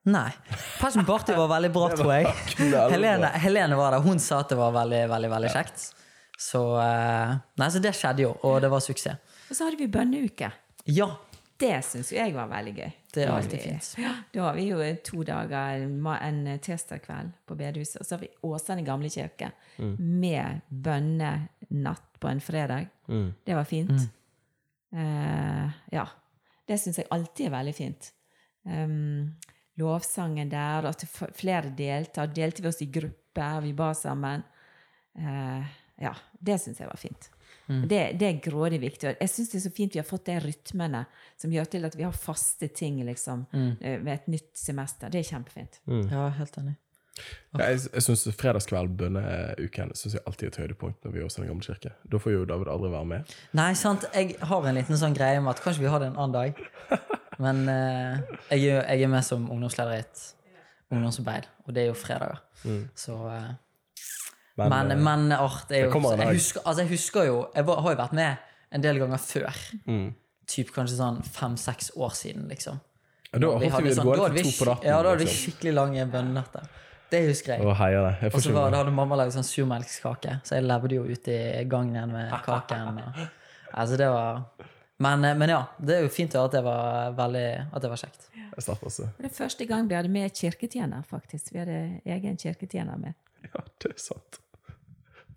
Nei. 0.07 0.31
Passion 0.79 1.03
Party 1.05 1.33
var 1.35 1.49
veldig 1.51 1.71
bra, 1.75 1.89
tror 1.99 2.13
jeg. 2.15 2.33
Helene, 2.93 3.27
Helene 3.43 3.75
var 3.79 3.91
der. 3.97 3.99
Hun 4.05 4.19
sa 4.23 4.39
at 4.43 4.49
det 4.53 4.57
var 4.59 4.71
veldig, 4.71 5.03
veldig, 5.11 5.29
veldig 5.35 5.51
kjekt. 5.51 5.89
Så, 6.39 6.61
eh, 6.79 7.35
nei, 7.57 7.67
så 7.73 7.81
det 7.81 7.91
skjedde 7.97 8.23
jo, 8.27 8.35
og 8.45 8.59
det 8.61 8.69
var 8.71 8.79
suksess. 8.85 9.17
Og 9.49 9.55
så 9.57 9.65
hadde 9.67 9.79
vi 9.81 9.87
bønneuke. 9.91 10.51
Ja, 10.85 11.09
Det 11.57 11.79
syns 11.81 12.11
jo 12.13 12.19
jeg 12.19 12.35
var 12.35 12.45
veldig 12.51 12.71
gøy. 12.77 12.91
Det 13.15 13.23
er 13.25 13.31
alltid 13.33 13.61
fint. 13.63 13.87
Ja, 13.97 14.11
da 14.35 14.43
har 14.45 14.53
vi 14.53 14.67
jo 14.69 14.77
to 15.03 15.23
dager, 15.25 15.79
en 16.21 16.59
tirsdag 16.61 17.01
kveld 17.01 17.31
på 17.49 17.55
bedehuset, 17.57 17.97
og 17.97 18.05
så 18.05 18.13
har 18.13 18.19
vi 18.21 18.29
Åsane 18.45 18.83
gamle 18.85 19.09
kirke 19.09 19.49
med 19.97 20.61
bønnenatt 21.69 22.19
på 22.19 22.27
en 22.27 22.41
fredag. 22.41 22.87
Mm. 23.07 23.33
Det 23.43 23.55
var 23.55 23.63
fint. 23.63 24.09
Eh, 24.91 25.69
ja. 25.91 26.07
Det 26.67 26.77
syns 26.77 26.97
jeg 26.97 27.07
alltid 27.09 27.47
er 27.47 27.51
veldig 27.51 27.75
fint. 27.75 28.13
Um, 28.67 29.35
lovsangen 29.79 30.49
der, 30.49 30.83
at 30.89 31.05
flere 31.35 31.71
deltar. 31.71 32.27
Delte 32.27 32.61
vi 32.61 32.67
oss 32.67 32.81
i 32.81 32.89
grupper, 32.91 33.61
vi 33.61 33.73
ba 33.73 33.93
sammen. 33.93 34.43
Eh, 35.15 35.75
ja, 36.03 36.13
det 36.39 36.57
syns 36.59 36.79
jeg 36.79 36.89
var 36.89 36.99
fint. 36.99 37.29
Det, 37.67 37.99
det 38.19 38.27
er 38.27 38.41
grådig 38.43 38.79
viktig. 38.79 39.09
Og 39.09 39.21
jeg 39.23 39.31
syns 39.31 39.51
det 39.51 39.59
er 39.59 39.63
så 39.65 39.71
fint 39.75 39.95
vi 39.95 39.99
har 39.99 40.07
fått 40.07 40.27
de 40.29 40.37
rytmene 40.39 41.05
som 41.39 41.51
gjør 41.51 41.71
til 41.71 41.87
at 41.87 41.95
vi 41.99 42.05
har 42.07 42.15
faste 42.15 42.69
ting 42.71 43.01
liksom, 43.07 43.45
eh, 43.53 43.97
ved 44.03 44.13
et 44.13 44.27
nytt 44.31 44.53
semester. 44.57 45.11
Det 45.11 45.19
er 45.19 45.31
kjempefint. 45.31 45.81
Ja, 45.87 46.27
helt 46.39 46.59
enig. 46.59 46.77
Ja, 47.57 47.69
jeg 47.71 47.79
jeg 47.93 48.01
syns 48.05 48.23
fredagskveld, 48.37 48.89
bønneuken, 48.97 49.91
synes 49.95 50.13
jeg 50.13 50.21
alltid 50.27 50.43
er 50.47 50.51
et 50.53 50.57
høydepunkt 50.61 51.03
når 51.05 51.11
vi 51.13 51.19
er 51.19 51.23
hos 51.23 51.35
Den 51.35 51.47
gamle 51.47 51.63
kirke. 51.65 51.91
Da 52.11 52.17
får 52.21 52.31
jo 52.35 52.45
David 52.45 52.67
aldri 52.67 52.89
være 52.91 53.05
med. 53.05 53.35
Nei, 53.57 53.73
sant. 53.73 54.05
Jeg 54.13 54.35
har 54.41 54.67
en 54.69 54.75
liten 54.75 54.97
sånn 54.97 55.15
greie 55.17 55.39
med 55.41 55.55
at 55.55 55.61
kanskje 55.63 55.81
vi 55.85 55.87
har 55.93 55.99
det 55.99 56.07
en 56.11 56.17
annen 56.17 56.33
dag. 56.33 56.61
Men 57.43 57.63
eh, 57.69 58.19
jeg, 58.57 58.69
er- 58.73 58.87
jeg 58.95 59.03
er 59.03 59.07
med 59.13 59.23
som 59.25 59.49
ungdomsleder 59.51 59.93
i 59.93 59.99
et 60.05 60.21
ungdomsarbeid, 60.91 61.45
og 61.67 61.73
det 61.75 61.83
er 61.83 61.89
jo 61.91 61.97
fredager. 61.97 62.39
Så 62.95 63.13
eh, 63.29 63.49
Men, 64.57 64.69
Men, 64.73 64.91
eh, 64.91 64.97
men 64.97 65.31
art 65.35 65.69
er 65.69 65.75
det 65.75 65.81
jo 65.85 65.91
kommer 65.93 66.13
en 66.17 66.19
jeg 66.31 66.39
husker, 66.39 66.61
altså 66.65 66.81
jeg 66.81 66.89
husker 66.89 67.27
jo 67.27 67.35
Jeg 67.55 67.65
var, 67.67 67.81
har 67.85 67.91
jo 67.93 67.97
vært 67.99 68.13
med 68.17 68.37
en 68.73 68.81
del 68.81 68.97
ganger 68.99 69.17
før. 69.21 69.53
Mm. 69.85 70.07
Typ 70.49 70.71
kanskje 70.73 70.97
sånn 70.97 71.21
fem-seks 71.23 71.91
år 71.95 72.15
siden, 72.17 72.47
liksom. 72.49 72.79
ja, 73.33 73.37
da 73.39 73.47
Vi 73.59 73.69
holdt 73.69 73.71
hadde 73.75 73.83
vi 73.83 73.89
det 73.89 73.97
sånn- 73.97 74.05
da 74.05 74.09
gående 74.09 74.23
hadde 74.23 74.33
vi 74.33 74.43
to 74.43 74.49
på 74.49 74.55
skik- 74.57 74.67
natten. 74.71 74.87
Ja, 74.89 74.97
da 75.03 75.09
hadde 75.11 75.19
vi 75.21 75.25
liksom. 75.25 75.43
skikkelig 75.43 75.73
lange 75.77 76.05
bønnenetter. 76.11 76.67
Det 77.11 77.21
husker 77.27 77.53
jeg. 77.53 77.61
Det. 77.63 78.15
Jeg 78.21 78.33
Og 78.33 78.41
så 78.41 78.53
var- 78.53 78.71
da 78.71 78.77
hadde 78.83 78.91
mamma 78.91 79.15
laget 79.15 79.33
sånn 79.33 79.47
surmelkskake, 79.47 80.41
så 80.43 80.55
jeg 80.55 80.63
levde 80.63 80.95
jo 80.95 81.03
ute 81.03 81.31
i 81.61 81.63
gangen 81.63 82.11
med 82.11 82.31
kaken. 82.43 82.97
Og, 83.03 83.27
altså 83.79 83.97
det 83.97 84.09
var 84.11 84.43
men, 84.99 85.23
eh, 85.25 85.35
men 85.37 85.49
ja, 85.49 85.59
det 85.79 85.95
er 85.95 86.01
jo 86.07 86.09
fint 86.09 86.33
å 86.33 86.41
høre 86.41 86.49
at 86.49 86.55
det 86.57 86.63
var 86.65 87.11
veldig 87.17 87.47
At 87.73 87.81
det 87.83 87.89
var 87.91 88.01
kjekt. 88.01 88.23
Altså. 88.57 89.05
Det 89.19 89.25
er 89.29 89.35
første 89.35 89.65
gang 89.69 89.87
vi 89.87 89.93
hadde 89.93 90.09
med 90.09 90.33
kirketjener, 90.33 91.03
faktisk. 91.05 91.51
Vi 91.53 91.59
hadde 91.59 92.01
egen 92.05 92.37
kirketjener 92.41 92.97
med. 92.97 93.13
Ja, 93.43 93.61
det 93.83 93.91
er 93.91 93.99
sant. 94.01 94.39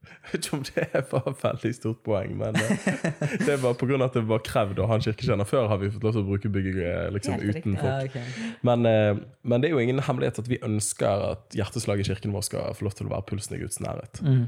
Jeg 0.01 0.33
vet 0.33 0.47
ikke 0.47 0.57
om 0.57 0.63
det 0.65 1.03
var 1.11 1.27
et 1.29 1.41
veldig 1.43 1.71
stort 1.77 2.01
poeng, 2.07 2.33
men 2.41 2.57
eh, 2.57 2.87
det 3.49 3.57
var 3.63 3.77
av 3.77 4.05
at 4.07 4.17
det 4.17 4.23
var 4.29 4.43
krevd 4.45 4.81
å 4.81 4.87
ha 4.89 4.97
en 4.97 5.05
kirketjener. 5.05 5.49
Før 5.49 5.69
har 5.71 5.81
vi 5.81 5.91
fått 5.93 6.05
lov 6.07 6.15
til 6.17 6.23
å 6.23 6.29
bruke 6.29 6.51
bygget 6.53 6.81
eh, 6.85 7.07
liksom, 7.15 7.37
uten 7.41 7.77
folk. 7.77 7.87
Ja, 7.87 8.09
okay. 8.09 8.57
Men, 8.67 8.89
eh, 8.89 9.21
men 9.43 9.63
det 9.63 9.71
er 9.71 9.75
jo 9.75 9.83
ingen 9.85 10.03
hemmelighet 10.07 10.41
at 10.43 10.51
vi 10.51 10.61
ønsker 10.65 11.27
at 11.31 11.57
hjerteslaget 11.57 12.07
i 12.07 12.13
kirken 12.13 12.37
vår 12.37 12.47
skal 12.49 12.77
få 12.77 12.89
lov 12.89 12.97
til 12.99 13.11
å 13.11 13.15
være 13.15 13.29
pulsen 13.33 13.57
i 13.57 13.63
Guds 13.63 13.81
nærhet. 13.85 14.21
Mm. 14.25 14.45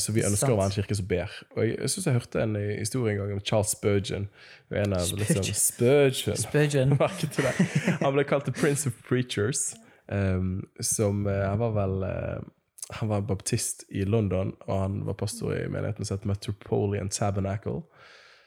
så 0.00 0.12
vi 0.14 0.22
ønsker 0.22 0.46
Sant. 0.46 0.54
å 0.54 0.58
være 0.60 0.70
en 0.70 0.76
kirke 0.76 0.98
som 0.98 1.08
ber. 1.10 1.38
Og 1.56 1.62
jeg, 1.64 1.78
jeg 1.80 1.94
syns 1.94 2.08
jeg 2.08 2.18
hørte 2.18 2.44
en 2.44 2.58
historie 2.60 3.16
en 3.16 3.22
gang 3.22 3.34
om 3.36 3.42
Charles 3.44 3.72
Spurgeon. 3.76 4.28
En 4.70 4.96
av, 4.96 5.08
liksom, 5.16 5.48
Spurgeon. 5.56 6.38
Spurgeon. 6.40 6.96
Han 8.04 8.14
ble 8.16 8.26
kalt 8.28 8.48
The 8.48 8.54
Prince 8.54 8.88
of 8.88 9.00
Preachers. 9.08 9.72
Um, 10.06 10.68
som 10.78 11.24
uh, 11.26 11.56
var 11.58 11.72
vel 11.74 12.04
eh, 12.06 12.42
Han 12.90 13.08
var 13.08 13.20
baptist 13.20 13.84
i 13.88 14.04
London, 14.04 14.54
og 14.66 14.80
han 14.80 15.00
var 15.06 15.16
pastor 15.18 15.54
i 15.56 15.68
menigheten 15.68 16.04
som 16.04 16.16
heter 16.16 16.28
Metropolitan 16.30 17.08
Tabernacle. 17.08 17.82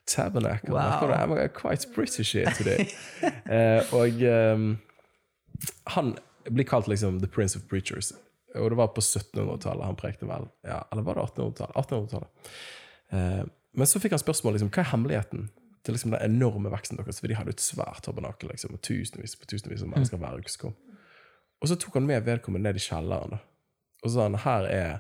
Tabernacle. 0.08 0.74
Wow. 0.74 1.12
I'm 1.12 1.50
quite 1.50 1.94
British 1.96 2.36
here 2.36 2.52
today. 2.56 2.88
Eh, 3.50 3.94
og 3.94 4.22
um, 4.54 4.78
han 5.84 6.18
blir 6.50 6.66
kalt 6.66 6.88
liksom 6.88 7.20
The 7.20 7.28
Prince 7.28 7.58
of 7.58 7.64
Preachers. 7.70 8.14
Og 8.56 8.70
det 8.70 8.78
var 8.78 8.88
på 8.94 9.02
1700-tallet 9.02 9.86
han 9.86 9.98
prekte 9.98 10.28
vel. 10.30 10.48
Ja, 10.66 10.84
eller 10.92 11.04
var 11.04 11.18
det 11.18 11.22
1800-tallet? 11.22 11.76
1800-tallet. 11.76 12.52
Eh, 13.12 13.44
men 13.74 13.88
så 13.88 14.02
fikk 14.02 14.14
han 14.16 14.22
spørsmål 14.22 14.56
liksom, 14.58 14.72
hva 14.74 14.84
er 14.84 14.92
hemmeligheten 14.92 15.50
til 15.86 15.96
liksom, 15.96 16.14
den 16.16 16.26
enorme 16.26 16.72
veksten 16.74 17.00
deres. 17.00 17.22
For 17.22 17.32
de 17.32 17.38
hadde 17.38 17.54
et 17.56 17.64
svært 17.64 18.04
tabernakel 18.06 18.52
liksom, 18.54 18.74
med 18.76 18.84
tusenvis 18.86 19.38
på 19.40 19.50
tusenvis 19.50 19.86
av 19.86 19.94
mennesker 19.94 20.22
hver 20.22 20.42
uke. 20.42 20.74
Og 21.60 21.72
så 21.72 21.78
tok 21.80 22.00
han 22.00 22.08
med 22.10 22.26
vedkommende 22.26 22.70
ned 22.70 22.80
i 22.80 22.86
kjelleren. 22.86 23.36
da. 23.36 23.42
Og 24.04 24.10
så 24.10 24.16
sa 24.16 24.28
han 24.30 24.40
her 24.46 24.68
er 24.72 24.98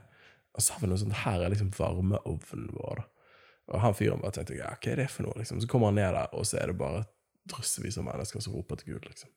og 0.59 0.63
så 0.65 0.73
har 0.75 0.81
vi 0.83 0.89
noe 0.91 0.99
sånt, 0.99 1.15
her 1.23 1.43
er 1.45 1.53
liksom 1.53 1.69
varmeovnen 1.77 2.65
vår. 2.75 2.99
da. 2.99 3.05
Og 3.69 3.79
han 3.83 3.93
fyren 3.95 4.19
bare 4.19 4.33
tenkte 4.35 4.57
ja, 4.57 4.73
hva 4.73 4.91
er 4.91 5.03
det 5.03 5.09
for 5.13 5.27
noe? 5.27 5.37
liksom? 5.39 5.61
Så 5.61 5.69
kommer 5.71 5.91
han 5.91 5.99
ned 5.99 6.09
der, 6.11 6.33
og 6.35 6.47
så 6.49 6.57
er 6.59 6.71
det 6.71 6.79
bare 6.81 7.05
drøssevis 7.49 7.99
av 8.01 8.07
mennesker 8.09 8.43
som 8.43 8.57
roper 8.57 8.81
til 8.81 8.95
Gud. 8.95 9.05
liksom. 9.07 9.29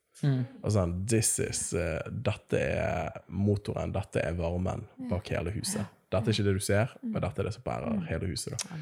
Og 0.64 0.72
sånn, 0.74 0.96
this 1.08 1.36
is, 1.44 1.60
uh, 1.78 2.00
Dette 2.10 2.58
er 2.58 3.20
motoren, 3.28 3.94
dette 3.94 4.24
er 4.24 4.34
varmen 4.40 4.82
bak 5.12 5.30
hele 5.32 5.52
huset. 5.54 5.86
Dette 6.12 6.28
er 6.28 6.34
ikke 6.34 6.48
det 6.48 6.56
du 6.58 6.64
ser, 6.64 6.90
men 7.04 7.22
dette 7.24 7.40
er 7.40 7.48
det 7.48 7.54
som 7.54 7.64
bærer 7.64 8.02
hele 8.10 8.32
huset. 8.32 8.56
da. 8.58 8.80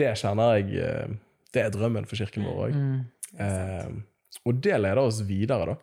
Det 0.00 0.14
kjenner 0.22 0.54
jeg 0.56 0.78
eh, 0.80 1.18
Det 1.52 1.60
er 1.64 1.74
drømmen 1.74 2.06
for 2.08 2.16
kirken 2.16 2.46
vår 2.46 2.62
òg. 2.68 2.78
Eh, 3.42 3.90
og 4.46 4.62
det 4.64 4.78
leder 4.80 5.02
oss 5.02 5.20
videre, 5.26 5.74
da. 5.74 5.76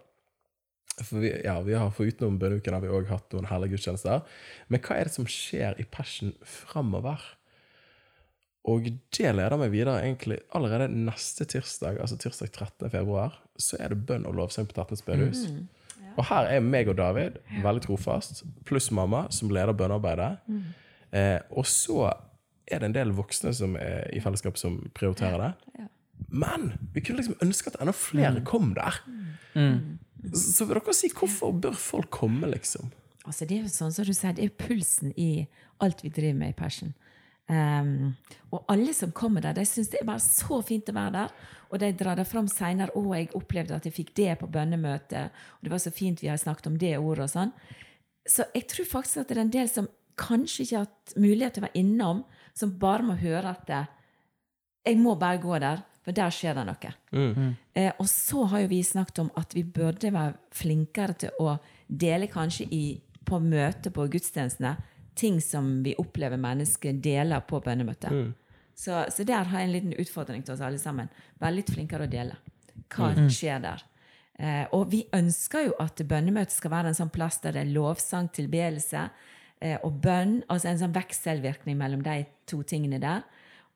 For 0.97 1.21
vi, 1.21 1.29
ja, 1.45 1.59
vi 1.61 1.75
har 1.77 1.91
Foruten 1.93 2.39
bønneuken 2.41 2.73
har 2.73 2.81
vi 2.81 2.89
òg 2.89 3.09
hatt 3.11 3.33
noen 3.35 3.49
herlige 3.51 3.75
gudstjenester. 3.75 4.23
Men 4.67 4.81
hva 4.81 4.95
er 4.97 5.09
det 5.09 5.13
som 5.13 5.27
skjer 5.29 5.77
i 5.81 5.85
Passion 5.93 6.33
framover? 6.41 7.21
Og 8.67 8.89
det 9.15 9.29
leder 9.31 9.55
meg 9.61 9.71
videre 9.71 10.01
egentlig 10.03 10.39
allerede 10.57 10.89
neste 10.91 11.45
tirsdag, 11.47 12.01
altså 12.03 12.17
tirsdag 12.19 12.49
13. 12.51 12.89
februar, 12.91 13.37
så 13.55 13.77
er 13.79 13.93
det 13.93 14.01
bønn 14.09 14.25
og 14.27 14.35
lovsang 14.35 14.67
på 14.67 14.75
Tertnes 14.75 15.05
bedehus. 15.05 15.45
Og 16.17 16.25
her 16.31 16.49
er 16.49 16.65
meg 16.65 16.89
og 16.89 16.97
David 16.97 17.37
veldig 17.63 17.83
trofast, 17.85 18.41
pluss 18.65 18.89
mamma, 18.91 19.27
som 19.31 19.53
leder 19.53 19.71
bønnearbeidet. 19.77 20.33
Eh, 21.13 21.39
og 21.53 21.63
så 21.69 22.09
er 22.67 22.81
det 22.81 22.89
en 22.89 22.97
del 22.97 23.13
voksne 23.15 23.53
som 23.55 23.77
er 23.79 24.09
i 24.11 24.19
fellesskap 24.19 24.57
som 24.59 24.81
prioriterer 24.97 25.39
det. 25.45 25.51
Men 26.27 26.73
vi 26.91 27.05
kunne 27.05 27.21
liksom 27.21 27.37
ønske 27.45 27.71
at 27.71 27.77
enda 27.79 27.93
flere 27.95 28.41
kom 28.43 28.73
der. 28.75 28.97
Så 30.33 30.65
vil 30.65 30.79
dere 30.79 30.95
si 30.95 31.09
hvorfor 31.13 31.53
bør 31.53 31.75
folk 31.77 32.09
komme, 32.11 32.49
liksom? 32.51 32.89
Altså, 33.27 33.45
det 33.45 33.57
er 33.57 33.65
jo 33.65 33.71
sånn 33.71 33.93
som 33.93 34.07
du 34.07 34.13
sier, 34.15 34.35
det 34.35 34.45
er 34.47 34.55
pulsen 34.55 35.11
i 35.19 35.47
alt 35.83 36.01
vi 36.03 36.11
driver 36.13 36.39
med 36.39 36.53
i 36.53 36.57
Passion. 36.57 36.93
Um, 37.47 38.15
og 38.51 38.65
alle 38.71 38.91
som 38.95 39.13
kommer 39.15 39.43
der, 39.43 39.55
de 39.55 39.63
syns 39.67 39.91
det 39.91 40.01
er 40.01 40.07
bare 40.07 40.23
så 40.23 40.59
fint 40.67 40.89
å 40.91 40.95
være 40.95 41.13
der. 41.15 41.35
Og 41.67 41.81
de 41.83 41.91
drar 41.99 42.19
det 42.19 42.27
fram 42.27 42.47
seinere. 42.51 42.91
'Å, 42.95 43.03
jeg 43.15 43.35
opplevde 43.35 43.75
at 43.75 43.85
jeg 43.87 43.95
fikk 43.95 44.13
det 44.15 44.39
på 44.39 44.47
bønnemøtet.' 44.51 45.31
'Og 45.31 45.67
det 45.67 45.71
var 45.71 45.83
så 45.83 45.91
fint 45.91 46.23
vi 46.23 46.31
har 46.31 46.39
snakket 46.39 46.67
om 46.67 46.77
det 46.79 46.95
ordet.' 46.97 47.27
og 47.27 47.31
sånn. 47.31 47.51
Så 48.27 48.47
jeg 48.55 48.67
tror 48.67 48.85
faktisk 48.85 49.17
at 49.17 49.27
det 49.27 49.37
er 49.37 49.45
en 49.45 49.55
del 49.55 49.69
som 49.71 49.87
kanskje 50.17 50.63
ikke 50.63 50.77
har 50.77 50.87
hatt 50.87 51.15
mulighet 51.15 51.53
til 51.53 51.63
å 51.63 51.67
være 51.67 51.79
innom, 51.79 52.23
som 52.55 52.79
bare 52.79 53.03
må 53.03 53.15
høre 53.19 53.55
at 53.55 53.67
'Jeg 53.67 54.97
må 54.97 55.15
bare 55.15 55.37
gå 55.37 55.59
der, 55.59 55.83
for 56.07 56.15
der 56.15 56.31
skjer 56.31 56.55
det 56.55 56.63
noe'. 56.69 56.93
Eh, 57.75 57.91
og 57.99 58.07
så 58.07 58.45
har 58.47 58.61
jo 58.63 58.67
vi 58.71 58.83
snakket 58.83 59.19
om 59.19 59.31
at 59.35 59.51
vi 59.55 59.63
burde 59.63 60.13
være 60.13 60.37
flinkere 60.55 61.13
til 61.13 61.29
å 61.43 61.57
dele 61.87 62.27
kanskje 62.31 62.67
i, 62.71 63.01
på 63.25 63.39
møter 63.43 63.91
på 63.91 64.07
gudstjenestene 64.07 64.77
ting 65.17 65.41
som 65.41 65.83
vi 65.83 65.95
opplever 65.99 66.37
mennesker 66.37 66.93
deler 66.93 67.43
på 67.43 67.59
bønnemøtet. 67.59 68.13
Så, 68.77 69.05
så 69.09 69.25
der 69.25 69.49
har 69.49 69.59
jeg 69.59 69.67
en 69.67 69.73
liten 69.73 69.93
utfordring 69.99 70.43
til 70.45 70.53
oss 70.53 70.61
alle 70.61 70.79
sammen. 70.79 71.09
Være 71.41 71.57
litt 71.59 71.71
flinkere 71.73 72.05
å 72.05 72.11
dele. 72.11 72.37
Hva 72.93 73.09
skjer 73.27 73.59
der? 73.59 73.83
Eh, 74.37 74.65
og 74.71 74.91
vi 74.91 75.01
ønsker 75.17 75.65
jo 75.65 75.73
at 75.81 75.99
bønnemøtet 76.07 76.53
skal 76.53 76.71
være 76.71 76.93
en 76.93 76.99
sånn 76.99 77.11
plass 77.11 77.41
der 77.41 77.57
det 77.57 77.65
er 77.65 77.73
lovsang, 77.73 78.29
tilbedelse 78.31 79.07
eh, 79.59 79.79
og 79.81 79.97
bønn. 80.03 80.43
Altså 80.47 80.69
en 80.69 80.79
sånn 80.85 80.95
vekselvirkning 80.95 81.75
mellom 81.79 82.05
de 82.05 82.21
to 82.47 82.61
tingene 82.63 83.01
der. 83.01 83.25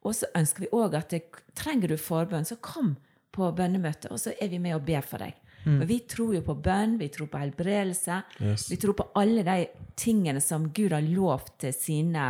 Og 0.01 0.15
så 0.17 0.29
ønsker 0.37 0.65
vi 0.65 0.71
òg 0.73 0.97
at 0.97 1.13
det, 1.13 1.23
trenger 1.57 1.91
du 1.91 1.97
forbønn, 1.99 2.47
så 2.47 2.57
kom 2.63 2.95
på 3.31 3.47
bønnemøtet, 3.55 4.09
og 4.11 4.19
så 4.19 4.33
er 4.41 4.49
vi 4.51 4.59
med 4.59 4.75
og 4.75 4.85
ber 4.87 5.05
for 5.07 5.23
deg. 5.23 5.37
For 5.61 5.85
vi 5.85 5.99
tror 6.09 6.33
jo 6.35 6.41
på 6.45 6.55
bønn, 6.57 6.95
vi 6.97 7.07
tror 7.13 7.27
på 7.29 7.37
helbredelse. 7.41 8.17
Yes. 8.41 8.65
Vi 8.71 8.79
tror 8.81 8.95
på 8.97 9.05
alle 9.19 9.43
de 9.45 9.67
tingene 9.99 10.41
som 10.41 10.71
Gud 10.73 10.95
har 10.95 11.05
lovt 11.05 11.59
til 11.61 11.75
sine 11.75 12.27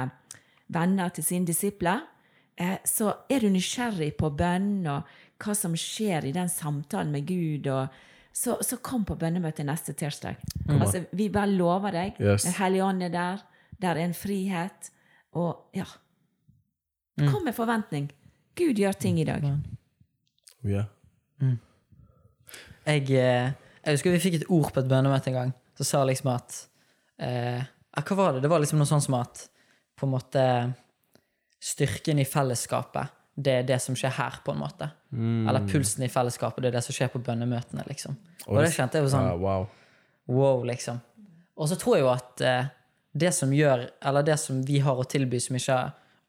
venner, 0.67 1.13
til 1.15 1.23
sine 1.23 1.47
disipler. 1.47 2.03
Eh, 2.59 2.77
så 2.83 3.13
er 3.31 3.43
du 3.43 3.47
nysgjerrig 3.53 4.13
på 4.19 4.33
bønn 4.35 4.83
og 4.91 5.07
hva 5.41 5.55
som 5.57 5.77
skjer 5.79 6.27
i 6.27 6.33
den 6.35 6.51
samtalen 6.51 7.13
med 7.15 7.25
Gud, 7.29 7.69
så, 8.31 8.57
så 8.63 8.77
kom 8.83 9.07
på 9.07 9.17
bønnemøtet 9.19 9.65
neste 9.67 9.95
tirsdag. 9.97 10.37
Altså, 10.67 11.05
vi 11.15 11.31
bare 11.33 11.51
lover 11.51 11.95
deg. 11.95 12.19
Yes. 12.21 12.45
Den 12.45 12.55
hellige 12.59 12.85
ånd 12.85 13.03
er 13.07 13.15
der. 13.15 13.41
Der 13.81 13.95
er 13.95 14.05
en 14.05 14.15
frihet. 14.15 14.91
Og 15.39 15.71
ja. 15.75 15.87
Kom 17.19 17.43
med 17.45 17.55
forventning. 17.55 18.09
Gud 18.57 18.79
gjør 18.79 18.95
ting 18.97 19.19
i 19.21 19.27
dag. 19.27 19.43
Ja. 20.67 20.85
Jeg, 22.85 23.07
eh, 23.13 23.51
jeg 23.83 23.95
husker 23.95 24.13
vi 24.13 24.21
fikk 24.21 24.39
et 24.39 24.49
ord 24.49 24.71
på 24.73 24.81
et 24.81 24.89
bønnemøte 24.89 25.31
en 25.31 25.37
gang 25.37 25.53
som 25.77 25.87
sa 25.87 26.01
liksom 26.05 26.31
at 26.33 26.57
eh, 27.21 27.61
Hva 27.97 28.17
var 28.17 28.35
det? 28.35 28.43
Det 28.43 28.51
var 28.51 28.61
liksom 28.61 28.81
noe 28.81 28.89
sånn 28.89 29.03
som 29.03 29.17
at 29.19 29.45
på 29.99 30.07
en 30.07 30.13
måte 30.15 30.43
styrken 31.61 32.21
i 32.21 32.25
fellesskapet 32.25 33.17
det 33.41 33.53
er 33.61 33.67
det 33.67 33.77
som 33.81 33.95
skjer 33.97 34.11
her, 34.17 34.41
på 34.45 34.53
en 34.53 34.59
måte. 34.59 34.89
Eller 35.13 35.67
pulsen 35.69 36.03
i 36.05 36.09
fellesskapet, 36.11 36.61
det 36.63 36.71
er 36.71 36.77
det 36.77 36.83
som 36.85 36.95
skjer 36.95 37.11
på 37.13 37.21
bønnemøtene, 37.23 37.85
liksom. 37.87 38.17
Og 38.49 38.59
det 38.59 38.73
kjente 38.75 38.99
jeg 38.99 39.07
jo 39.07 39.13
sånn 39.13 39.29
uh, 39.29 39.37
wow. 39.39 39.65
Wow, 40.31 40.65
liksom. 40.67 40.99
Og 41.55 41.69
så 41.71 41.77
tror 41.79 41.97
jeg 41.97 42.05
jo 42.05 42.11
at 42.11 42.43
eh, 42.45 42.69
det 43.11 43.29
som 43.35 43.51
gjør 43.53 43.83
Eller 44.07 44.23
det 44.25 44.37
som 44.39 44.61
vi 44.65 44.79
har 44.81 44.97
å 44.97 45.03
tilby, 45.05 45.39
som 45.43 45.57
ikke 45.57 45.79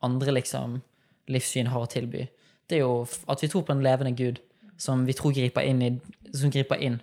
andre 0.02 0.34
liksom 0.38 0.80
livssyn 1.32 1.70
har 1.72 1.84
å 1.84 1.90
tilby, 1.90 2.26
det 2.68 2.78
er 2.78 2.84
jo 2.84 3.02
at 3.30 3.42
vi 3.42 3.50
tror 3.52 3.64
på 3.66 3.74
en 3.74 3.84
levende 3.84 4.14
Gud 4.18 4.40
som 4.80 5.04
vi 5.06 5.14
tror 5.16 5.34
griper 5.36 5.66
inn 5.68 5.82
i, 5.84 5.90
som 6.34 6.50
griper 6.50 6.80
inn 6.82 6.98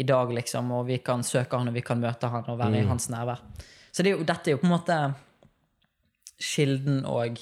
i 0.00 0.06
dag, 0.06 0.30
liksom, 0.32 0.70
og 0.72 0.86
vi 0.88 1.00
kan 1.04 1.24
søke 1.26 1.58
han, 1.58 1.68
og 1.68 1.76
vi 1.76 1.82
kan 1.84 2.00
møte 2.00 2.30
han 2.32 2.46
og 2.48 2.60
være 2.60 2.80
i 2.80 2.86
hans 2.88 3.10
nærvær. 3.12 3.42
Så 3.92 4.04
det 4.04 4.12
er 4.12 4.16
jo, 4.16 4.26
dette 4.26 4.48
er 4.48 4.54
jo 4.54 4.60
på 4.62 4.68
en 4.68 4.72
måte 4.72 4.98
kilden 6.40 7.02
og 7.08 7.40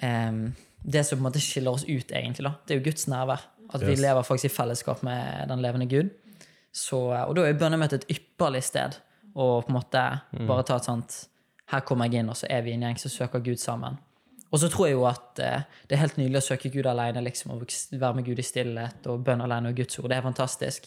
em, 0.00 0.54
det 0.86 1.02
som 1.04 1.18
på 1.18 1.24
en 1.24 1.28
måte 1.28 1.42
skiller 1.42 1.76
oss 1.76 1.84
ut, 1.84 2.12
egentlig. 2.14 2.46
da. 2.46 2.54
Det 2.64 2.74
er 2.74 2.80
jo 2.80 2.86
Guds 2.86 3.08
nærvær. 3.10 3.44
At 3.74 3.82
vi 3.82 3.96
lever 3.98 4.22
faktisk 4.22 4.46
i 4.46 4.54
fellesskap 4.54 5.02
med 5.02 5.48
den 5.50 5.62
levende 5.64 5.88
Gud. 5.90 6.12
Så, 6.70 7.00
og 7.10 7.34
da 7.34 7.42
er 7.42 7.56
bønnemøtet 7.56 7.60
bønnemøte 7.60 7.96
et 7.98 8.10
ypperlig 8.14 8.62
sted 8.62 9.00
å 9.34 9.46
på 9.64 9.72
en 9.72 9.76
måte 9.76 10.02
bare 10.46 10.64
ta 10.68 10.76
et 10.78 10.86
sånt 10.86 11.16
Her 11.72 11.82
kommer 11.86 12.06
jeg 12.06 12.22
inn, 12.22 12.30
og 12.30 12.36
så 12.38 12.46
er 12.50 12.62
vi 12.62 12.74
en 12.76 12.84
gjeng 12.86 13.00
som 13.00 13.10
søker 13.10 13.42
Gud 13.42 13.58
sammen. 13.62 13.98
Og 14.54 14.60
så 14.62 14.68
tror 14.70 14.86
jeg 14.86 14.94
jo 14.94 15.06
at 15.08 15.40
eh, 15.42 15.64
det 15.88 15.96
er 15.96 16.04
helt 16.04 16.20
nydelig 16.20 16.38
å 16.38 16.46
søke 16.52 16.70
Gud 16.70 16.86
alene, 16.86 17.24
liksom, 17.26 17.56
og 17.56 17.66
være 17.66 18.14
med 18.14 18.28
Gud 18.28 18.38
i 18.38 18.46
stillhet, 18.46 19.08
og 19.10 19.24
bønn 19.26 19.42
alene 19.42 19.72
og 19.72 19.80
Guds 19.80 19.98
ord. 19.98 20.08
Det 20.12 20.20
er 20.20 20.28
fantastisk. 20.28 20.86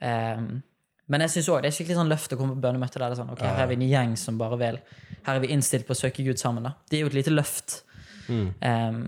Um, 0.00 0.62
men 1.06 1.22
jeg 1.22 1.30
synes 1.36 1.48
også, 1.48 1.60
det 1.62 1.68
er 1.68 1.76
skikkelig 1.76 1.98
sånn 2.00 2.10
løft 2.10 2.32
å 2.34 2.38
komme 2.40 2.56
på 2.56 2.64
bønnemøte 2.64 2.98
der 2.98 3.12
det 3.12 3.14
er 3.14 3.20
sånn, 3.20 3.30
ok, 3.36 3.44
her 3.44 3.62
er 3.62 3.68
vi 3.70 3.76
en 3.78 3.84
gjeng 3.86 4.16
som 4.18 4.40
bare 4.40 4.58
vil 4.58 4.80
Her 5.26 5.36
er 5.36 5.42
vi 5.44 5.52
innstilt 5.54 5.86
på 5.86 5.94
å 5.94 5.98
søke 5.98 6.24
Gud 6.26 6.40
sammen. 6.40 6.66
da. 6.66 6.72
Det 6.90 6.98
er 6.98 7.04
jo 7.04 7.12
et 7.12 7.18
lite 7.20 7.34
løft. 7.34 7.82
Em, 8.28 8.98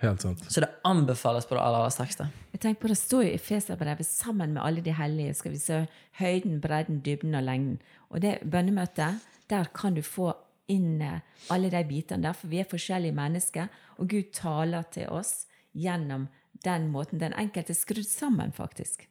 Helt 0.00 0.24
sant. 0.24 0.40
så 0.48 0.60
det 0.64 0.70
anbefales 0.88 1.44
på 1.48 1.56
det 1.56 1.62
aller, 1.62 1.82
aller 1.82 1.92
sterkeste. 1.92 2.28
Jeg 2.52 2.60
tenker 2.60 2.80
på 2.80 2.88
Det 2.88 2.96
står 2.96 3.26
jo 3.26 3.34
i 3.34 3.40
Feserbrevet 3.40 4.06
sammen 4.08 4.54
med 4.56 4.62
alle 4.62 4.80
de 4.84 4.92
hellige 4.96 5.34
skal 5.34 5.52
vi 5.52 5.60
se 5.60 5.82
høyden, 6.20 6.60
bredden, 6.64 7.02
dybden 7.04 7.34
og 7.34 7.44
lengden. 7.44 7.78
Og 8.10 8.22
det 8.22 8.38
bønnemøtet, 8.44 9.20
der 9.50 9.68
kan 9.74 9.94
du 9.94 10.02
få 10.02 10.32
inn 10.72 11.02
eh, 11.02 11.20
alle 11.52 11.70
de 11.72 11.82
bitene 11.88 12.28
der, 12.28 12.36
for 12.36 12.52
vi 12.52 12.60
er 12.62 12.70
forskjellige 12.70 13.16
mennesker, 13.16 13.68
og 13.98 14.08
Gud 14.10 14.32
taler 14.36 14.86
til 14.94 15.10
oss 15.12 15.46
gjennom 15.74 16.28
den 16.64 16.88
måten 16.92 17.20
den 17.20 17.34
enkelte 17.36 17.74
er 17.74 17.78
skrudd 17.78 18.08
sammen, 18.08 18.52
faktisk. 18.52 19.08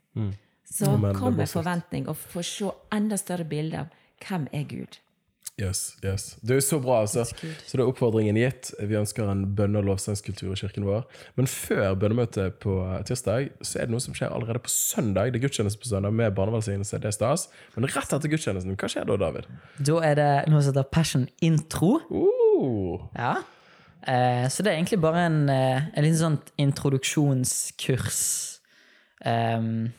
Så 0.65 0.89
Amen, 0.89 1.15
kom 1.15 1.37
med 1.37 1.51
forventning 1.51 2.07
og 2.09 2.17
få 2.17 2.41
se 2.45 2.71
enda 2.93 3.17
større 3.19 3.45
bilde 3.45 3.83
av 3.83 3.91
hvem 4.23 4.47
er 4.55 4.63
Gud. 4.69 4.99
Yes, 5.61 5.99
yes. 6.01 6.31
Det 6.41 6.55
er 6.55 6.57
jo 6.57 6.63
så 6.65 6.79
bra, 6.81 7.03
altså. 7.03 7.27
Så 7.29 7.77
da 7.77 7.83
er 7.83 7.89
oppfordringen 7.91 8.39
gitt. 8.39 8.71
Vi 8.81 8.97
ønsker 8.97 9.27
en 9.29 9.43
bønne- 9.53 9.83
og 9.83 9.85
lovsangskultur 9.85 10.49
i 10.49 10.57
kirken 10.57 10.87
vår. 10.87 11.03
Men 11.37 11.45
før 11.45 11.93
bønnemøtet 12.01 12.57
på 12.63 12.73
tirsdag, 13.05 13.51
så 13.61 13.77
er 13.77 13.85
det 13.85 13.93
noe 13.93 14.01
som 14.01 14.17
skjer 14.17 14.33
allerede 14.33 14.63
på 14.65 14.73
søndag. 14.73 15.29
Det 15.29 15.37
er 15.37 15.45
gudstjeneste 15.45 15.83
på 15.83 15.91
søndag 15.91 16.15
med 16.17 16.33
barnevelsignelse. 16.33 16.97
Det 16.97 17.11
er 17.11 17.17
stas. 17.19 17.51
Men 17.75 17.85
rett 17.85 18.17
etter 18.17 18.33
gudstjenesten, 18.33 18.73
hva 18.81 18.89
skjer 18.89 19.05
da, 19.11 19.19
David? 19.27 19.51
Da 19.77 19.99
er 20.09 20.17
det 20.17 20.31
noe 20.49 20.65
som 20.65 20.73
heter 20.73 20.89
Passion 20.89 21.29
Intro. 21.45 21.99
Uh, 22.09 23.05
Ja. 23.13 23.35
Eh, 24.03 24.49
så 24.51 24.63
det 24.63 24.73
er 24.73 24.81
egentlig 24.81 24.99
bare 24.99 25.27
en, 25.29 25.49
eh, 25.49 25.85
en 25.93 26.03
liten 26.03 26.19
sånn 26.19 26.39
introduksjonskurs. 26.59 28.23
Um, 29.23 29.93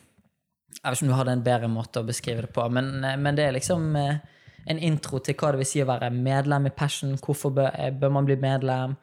jeg 0.75 0.91
vet 0.91 0.99
ikke 0.99 1.07
om 1.07 1.09
du 1.09 1.17
hadde 1.17 1.33
en 1.33 1.45
bedre 1.45 1.69
måte 1.71 2.03
å 2.03 2.05
beskrive 2.05 2.43
det 2.45 2.51
på, 2.53 2.67
men, 2.69 2.99
eh, 3.03 3.15
men 3.17 3.37
det 3.37 3.47
er 3.47 3.55
liksom 3.55 3.95
eh, 3.97 4.19
en 4.65 4.81
intro 4.81 5.19
til 5.23 5.37
hva 5.37 5.51
det 5.53 5.61
vil 5.61 5.69
si 5.69 5.83
å 5.83 5.89
være 5.89 6.09
medlem 6.13 6.69
i 6.69 6.73
Passion. 6.73 7.15
Hvorfor 7.21 7.53
bør, 7.55 7.71
eh, 7.73 7.91
bør 7.91 8.11
man 8.17 8.25
bli 8.25 8.35
medlem? 8.35 8.95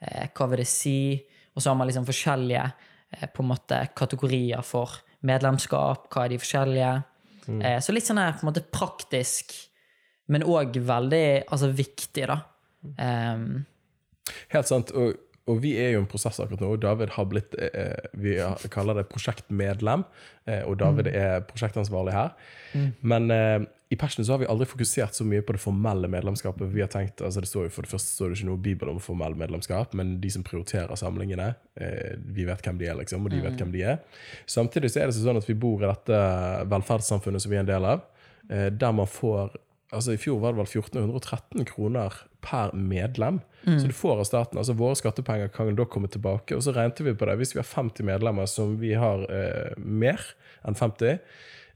Eh, 0.00 0.28
hva 0.34 0.48
vil 0.50 0.62
det 0.64 0.68
si? 0.68 1.24
Og 1.54 1.62
så 1.62 1.70
har 1.70 1.78
man 1.78 1.88
liksom 1.88 2.06
forskjellige 2.06 2.64
eh, 2.64 3.28
på 3.28 3.42
en 3.42 3.50
måte 3.52 3.80
kategorier 3.94 4.62
for 4.62 5.00
medlemskap. 5.22 6.08
Hva 6.10 6.24
er 6.24 6.34
de 6.34 6.40
forskjellige? 6.42 6.94
Eh, 7.48 7.78
så 7.80 7.92
litt 7.92 8.08
sånn 8.08 8.20
her 8.20 8.34
på 8.38 8.44
en 8.44 8.50
måte 8.52 8.64
praktisk, 8.64 9.54
men 10.32 10.46
òg 10.48 10.76
veldig 10.80 11.44
altså, 11.52 11.68
viktig, 11.68 12.26
da. 12.30 12.40
Um, 12.96 13.64
helt 14.52 14.68
sant. 14.68 14.92
Og, 14.96 15.14
og 15.50 15.60
vi 15.60 15.74
er 15.80 15.94
jo 15.94 16.02
en 16.02 16.08
prosess 16.08 16.40
akkurat 16.40 16.62
nå. 16.64 16.70
og 16.72 16.80
David 16.80 17.12
har 17.16 17.26
blitt 17.28 17.56
eh, 17.60 18.08
Vi 18.16 18.38
kaller 18.72 18.96
det 18.96 19.06
prosjektmedlem, 19.10 20.04
eh, 20.48 20.62
og 20.64 20.78
David 20.80 21.10
er 21.12 21.44
prosjektansvarlig 21.48 22.14
her. 22.16 22.32
Men 23.04 23.28
eh, 23.32 23.66
i 23.92 23.96
Passion 23.96 24.24
så 24.24 24.32
har 24.32 24.40
vi 24.40 24.46
aldri 24.48 24.66
fokusert 24.66 25.14
så 25.14 25.26
mye 25.28 25.42
på 25.44 25.54
det 25.54 25.60
formelle 25.60 26.08
medlemskapet. 26.08 26.70
Vi 26.72 26.80
har 26.80 26.88
tenkt, 26.92 27.20
altså 27.22 27.42
det 27.44 27.50
står 27.50 27.66
jo 27.66 27.72
For 27.74 27.86
det 27.86 27.92
første 27.92 28.14
står 28.14 28.30
det 28.30 28.38
ikke 28.38 28.48
noe 28.48 28.62
bibel 28.64 28.90
om 28.90 29.00
formell 29.02 29.36
medlemskap, 29.38 29.92
men 29.98 30.16
de 30.22 30.30
som 30.32 30.46
prioriterer 30.46 30.96
samlingene, 30.98 31.50
eh, 31.76 32.14
vi 32.24 32.46
vet 32.48 32.64
hvem 32.64 32.80
de 32.80 32.88
er, 32.88 32.96
liksom, 33.02 33.26
og 33.26 33.34
de 33.34 33.42
vet 33.44 33.60
hvem 33.60 33.74
de 33.74 33.84
er. 33.94 34.00
Samtidig 34.50 34.94
så 34.94 35.02
er 35.02 35.12
det 35.12 35.18
sånn 35.18 35.40
at 35.40 35.50
vi 35.50 35.58
bor 35.58 35.84
i 35.84 35.90
dette 35.90 36.22
velferdssamfunnet 36.72 37.44
som 37.44 37.52
vi 37.52 37.60
er 37.60 37.66
en 37.66 37.70
del 37.74 37.90
av, 37.92 38.08
eh, 38.48 38.70
der 38.72 38.96
man 38.96 39.10
får 39.10 39.60
altså 39.94 40.14
I 40.14 40.18
fjor 40.18 40.40
var 40.42 40.54
det 40.54 40.58
vel 40.58 40.66
1413 40.66 41.66
kroner 41.68 42.14
per 42.42 42.72
medlem. 42.74 43.40
Så 43.64 43.86
du 43.86 43.94
får 43.96 44.18
av 44.20 44.26
staten. 44.28 44.58
altså 44.58 44.74
Våre 44.76 44.96
skattepenger 44.98 45.48
kan 45.54 45.70
da 45.76 45.86
komme 45.88 46.08
tilbake. 46.10 46.56
Og 46.56 46.64
så 46.66 46.74
regnet 46.74 47.00
vi 47.00 47.14
på 47.14 47.28
det. 47.28 47.36
Hvis 47.40 47.54
vi 47.54 47.60
har 47.62 47.68
50 47.68 48.04
medlemmer 48.04 48.48
som 48.50 48.74
vi 48.80 48.92
har 48.98 49.24
eh, 49.30 49.76
mer 49.78 50.20
enn 50.66 50.74
50, 50.74 51.14
eh, 51.14 51.18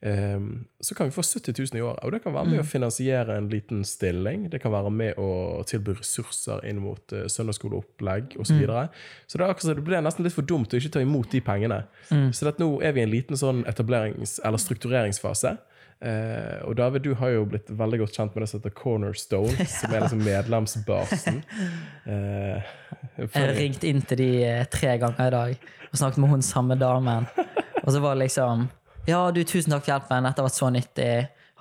så 0.00 0.94
kan 0.94 1.08
vi 1.08 1.11
få 1.11 1.22
70 1.26 1.54
000 1.58 1.78
i 1.78 1.82
året. 1.82 2.04
Og 2.06 2.12
det 2.14 2.20
kan 2.22 2.34
være 2.34 2.46
med 2.52 2.61
å 2.62 2.66
finansiere 2.66 3.34
en 3.34 3.48
liten 3.50 3.80
stilling. 3.84 4.44
Det 4.52 4.61
kan 4.62 4.70
være 4.70 4.92
med 4.94 5.18
å 5.18 5.64
tilby 5.66 5.96
ressurser 5.98 6.62
inn 6.70 6.78
mot 6.84 7.14
uh, 7.16 7.24
søndagsskoleopplegg 7.26 8.37
osv. 8.38 8.52
Så, 8.52 8.58
videre. 8.61 8.84
så 9.26 9.40
det 9.40 9.48
akkurat 9.50 9.80
det 9.80 9.87
ble 9.88 10.02
nesten 10.06 10.22
litt 10.26 10.37
for 10.37 10.46
dumt 10.46 10.70
å 10.70 10.78
ikke 10.78 10.92
ta 10.94 11.02
imot 11.02 11.34
de 11.34 11.42
pengene. 11.42 11.80
Så 12.30 12.46
at 12.46 12.62
nå 12.62 12.70
er 12.78 12.94
vi 12.94 13.02
i 13.02 13.08
en 13.08 13.12
liten 13.16 13.40
sånn 13.40 13.64
etablerings- 13.66 14.38
eller 14.46 14.62
struktureringsfase. 14.62 15.56
Eh, 15.98 16.62
og 16.62 16.76
David, 16.78 17.02
du 17.02 17.14
har 17.18 17.32
jo 17.34 17.42
blitt 17.50 17.70
veldig 17.74 17.98
godt 18.04 18.14
kjent 18.14 18.34
med 18.37 18.44
det 18.44 18.48
som 18.52 18.61
heter 18.61 18.74
Cornerstone, 18.78 19.66
som 19.80 19.94
er 19.94 20.04
liksom 20.04 20.22
medlemsbasen. 20.22 21.40
Eh, 22.06 22.74
Jeg 23.34 23.54
ringte 23.58 23.90
inn 23.90 24.02
til 24.06 24.22
de 24.22 24.30
eh, 24.46 24.64
tre 24.70 24.94
ganger 25.02 25.26
i 25.26 25.34
dag 25.34 25.68
og 25.88 25.98
snakket 25.98 26.22
med 26.22 26.37
hun 26.37 26.44
samme 26.44 26.76
damen. 26.78 27.26
Og 27.82 27.90
så 27.94 28.02
var 28.04 28.14
det 28.14 28.28
liksom 28.28 28.68
Ja, 29.09 29.31
du, 29.33 29.40
tusen 29.44 29.73
takk 29.73 29.87
for 29.87 29.94
hjelpen. 29.94 30.27
Dette 30.27 30.42
har 30.42 30.49
vært 30.51 30.59
så 30.59 30.68
nyttig. 30.73 31.12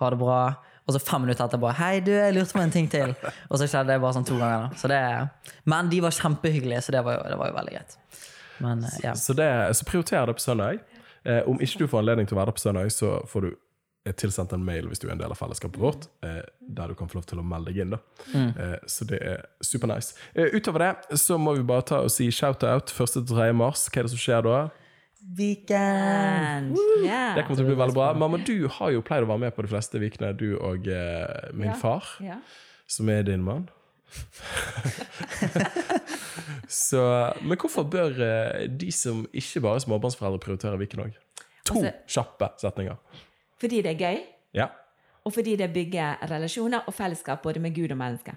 Ha 0.02 0.10
det 0.12 0.20
bra. 0.20 0.40
Og 0.88 0.96
så 0.96 1.00
fem 1.04 1.24
minutter 1.24 1.44
etterpå 1.46 1.72
Hei, 1.76 2.00
du, 2.04 2.12
jeg 2.16 2.36
lurte 2.36 2.56
på 2.56 2.64
en 2.64 2.74
ting 2.74 2.88
til. 2.92 3.14
Og 3.52 3.60
så 3.60 3.68
skjedde 3.68 3.94
det 3.94 4.02
bare 4.04 4.16
sånn 4.16 4.28
to 4.28 4.40
ganger. 4.40 4.74
Så 4.80 4.90
det, 4.92 5.00
men 5.68 5.92
de 5.92 6.02
var 6.04 6.16
kjempehyggelige, 6.16 6.84
så 6.84 6.96
det 6.96 7.04
var 7.08 7.18
jo, 7.18 7.24
det 7.28 7.40
var 7.40 7.52
jo 7.52 7.56
veldig 7.58 7.76
greit. 7.76 7.96
Men 8.64 8.84
eh, 8.88 9.00
ja. 9.04 9.14
så, 9.20 9.36
det, 9.38 9.48
så 9.80 9.88
prioriter 9.88 10.28
det 10.28 10.36
på 10.40 10.44
søndag. 10.44 10.84
Eh, 11.24 11.42
om 11.48 11.60
ikke 11.64 11.84
du 11.84 11.92
får 11.92 12.04
anledning 12.04 12.28
til 12.28 12.38
å 12.38 12.42
være 12.42 12.52
der 12.52 12.60
på 12.60 12.64
søndag, 12.64 12.92
så 12.96 13.14
får 13.32 13.48
du 13.48 13.50
eh, 13.52 14.16
tilsendt 14.24 14.56
en 14.56 14.66
mail 14.68 14.88
hvis 14.88 15.04
du 15.04 15.08
er 15.10 15.14
en 15.16 15.22
del 15.24 15.36
av 15.36 15.40
fellesskapet 15.40 15.80
vårt, 15.84 16.08
eh, 16.28 16.42
der 16.80 16.92
du 16.92 17.00
kan 17.00 17.12
få 17.12 17.20
lov 17.20 17.28
til 17.32 17.44
å 17.44 17.48
melde 17.48 17.72
deg 17.72 17.84
inn. 17.84 17.96
da. 17.96 18.02
Eh, 18.48 18.76
så 18.88 19.08
det 19.12 19.22
er 19.24 19.44
supernice. 19.64 20.16
Eh, 20.36 20.56
utover 20.56 20.84
det 20.84 21.20
så 21.20 21.40
må 21.40 21.56
vi 21.60 21.68
bare 21.68 21.88
ta 21.92 22.04
og 22.04 22.12
si 22.16 22.28
shout-out 22.32 22.96
1.-3. 22.96 23.52
mars. 23.56 23.88
Hva 23.92 24.04
er 24.04 24.08
det 24.08 24.16
som 24.16 24.24
skjer 24.24 24.48
da? 24.48 24.60
Weekend! 25.36 26.78
Yeah. 27.04 27.36
Det 27.36 27.44
kommer 27.44 27.58
til 27.60 27.66
å 27.66 27.68
bli 27.68 27.76
veldig 27.82 27.96
bra. 27.98 28.06
Mamma, 28.16 28.38
du 28.48 28.70
har 28.78 28.94
jo 28.96 29.02
pleid 29.04 29.26
å 29.26 29.28
være 29.28 29.42
med 29.44 29.56
på 29.58 29.66
de 29.66 29.72
fleste 29.74 30.00
ukene, 30.00 30.30
du 30.40 30.54
og 30.56 30.88
eh, 30.88 31.50
min 31.54 31.74
Ja. 31.74 31.76
far. 31.82 32.08
Ja. 32.24 32.38
som 32.88 33.10
er 33.12 33.26
din 33.28 33.44
mann. 33.44 33.66
så, 36.72 37.02
men 37.44 37.60
hvorfor 37.60 37.84
bør 37.92 38.16
eh, 38.24 38.68
de 38.72 38.88
som 38.96 39.26
ikke 39.36 39.60
bare 39.66 39.82
er 39.82 39.84
småbarnsforeldre, 39.84 40.40
prioritere 40.44 40.80
Viken 40.80 41.04
òg? 41.08 41.18
To 41.68 41.82
Altså- 41.82 41.96
kjappe 42.08 42.48
setninger. 42.64 42.96
Fordi 43.60 43.82
det 43.84 43.96
er 43.96 44.00
gøy, 44.06 44.20
Ja. 44.54 44.68
og 45.26 45.34
fordi 45.34 45.56
det 45.58 45.74
bygger 45.74 46.18
relasjoner 46.30 46.80
og 46.88 46.94
fellesskap 46.94 47.42
både 47.44 47.60
med 47.60 47.76
Gud 47.76 47.92
og 47.92 47.98
mennesker. 47.98 48.34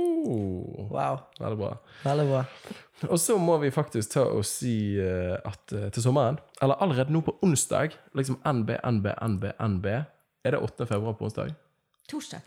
Oh, 0.00 0.88
Wow. 0.90 1.18
veldig 1.40 1.58
bra. 1.58 1.70
Veldig 2.04 2.26
bra. 2.30 2.44
Og 3.08 3.18
så 3.20 3.36
må 3.40 3.56
vi 3.62 3.70
faktisk 3.72 4.12
ta 4.12 4.22
og 4.28 4.44
si 4.44 4.74
eh, 5.00 5.36
at 5.48 5.72
eh, 5.72 5.86
til 5.94 6.02
sommeren, 6.04 6.38
eller 6.62 6.80
allerede 6.84 7.12
nå 7.14 7.22
på 7.24 7.36
onsdag, 7.46 7.94
liksom 8.14 8.36
NB, 8.44 8.74
NB, 8.84 9.06
NB, 9.28 9.44
NB 9.60 9.86
Er 10.44 10.54
det 10.56 10.60
8. 10.60 10.86
februar 10.88 11.12
på 11.16 11.24
onsdag? 11.28 11.54
Torsdag, 12.08 12.40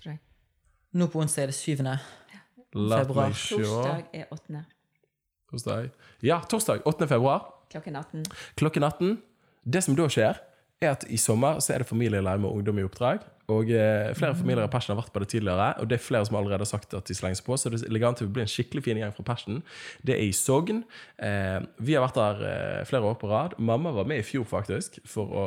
tror 0.00 0.12
jeg. 0.14 0.20
Nå 0.96 1.06
på 1.12 1.20
onsdag 1.20 1.42
er 1.42 1.52
det 1.52 1.56
syvende. 1.58 1.98
La 2.74 3.00
Februar. 3.02 3.32
Torsdag 3.34 4.04
er 4.14 4.28
8. 4.32 4.64
Torsdag. 5.50 5.90
Ja, 6.22 6.40
torsdag 6.48 6.84
8. 6.86 7.08
februar. 7.10 7.40
klokken 7.70 7.96
18. 7.96 8.24
klokken 8.56 8.82
18. 8.86 9.18
Det 9.64 9.82
som 9.84 9.94
da 9.98 10.06
skjer, 10.08 10.38
er 10.80 10.90
at 10.94 11.04
i 11.12 11.16
sommer 11.20 11.58
så 11.60 11.74
er 11.74 11.82
det 11.84 11.88
familieleir 11.90 12.38
med 12.40 12.50
ungdom 12.50 12.78
i 12.78 12.84
oppdrag. 12.86 13.20
Og 13.50 13.70
eh, 13.74 14.10
flere 14.16 14.36
familier 14.38 14.66
i 14.66 14.70
Persen 14.70 14.94
har 14.94 15.00
vært 15.00 15.12
på 15.14 15.22
det 15.22 15.30
tidligere, 15.32 15.72
og 15.80 15.88
det 15.90 15.96
er 15.96 16.04
flere 16.04 16.26
som 16.28 16.38
allerede 16.38 16.62
har 16.62 16.70
sagt 16.70 16.94
at 16.96 17.08
de 17.08 17.16
slenger 17.16 17.40
seg 17.40 17.46
på, 17.48 17.56
så 17.58 17.72
det 17.72 17.82
ligger 17.88 18.10
an 18.10 18.18
til 18.18 18.28
å 18.28 18.34
bli 18.34 18.44
en 18.44 18.50
skikkelig 18.50 18.84
fin 18.86 19.00
gjeng 19.00 19.14
fra 19.16 19.26
Persen. 19.32 19.62
Det 20.06 20.14
er 20.16 20.22
i 20.26 20.34
Sogn. 20.36 20.84
Eh, 21.18 21.58
vi 21.82 21.96
har 21.96 22.04
vært 22.04 22.20
der 22.20 22.44
eh, 22.50 22.84
flere 22.88 23.10
år 23.10 23.18
på 23.20 23.30
rad. 23.30 23.56
Mamma 23.58 23.94
var 23.96 24.08
med 24.10 24.22
i 24.22 24.26
fjor, 24.26 24.46
faktisk, 24.50 25.00
for 25.08 25.34
å 25.34 25.46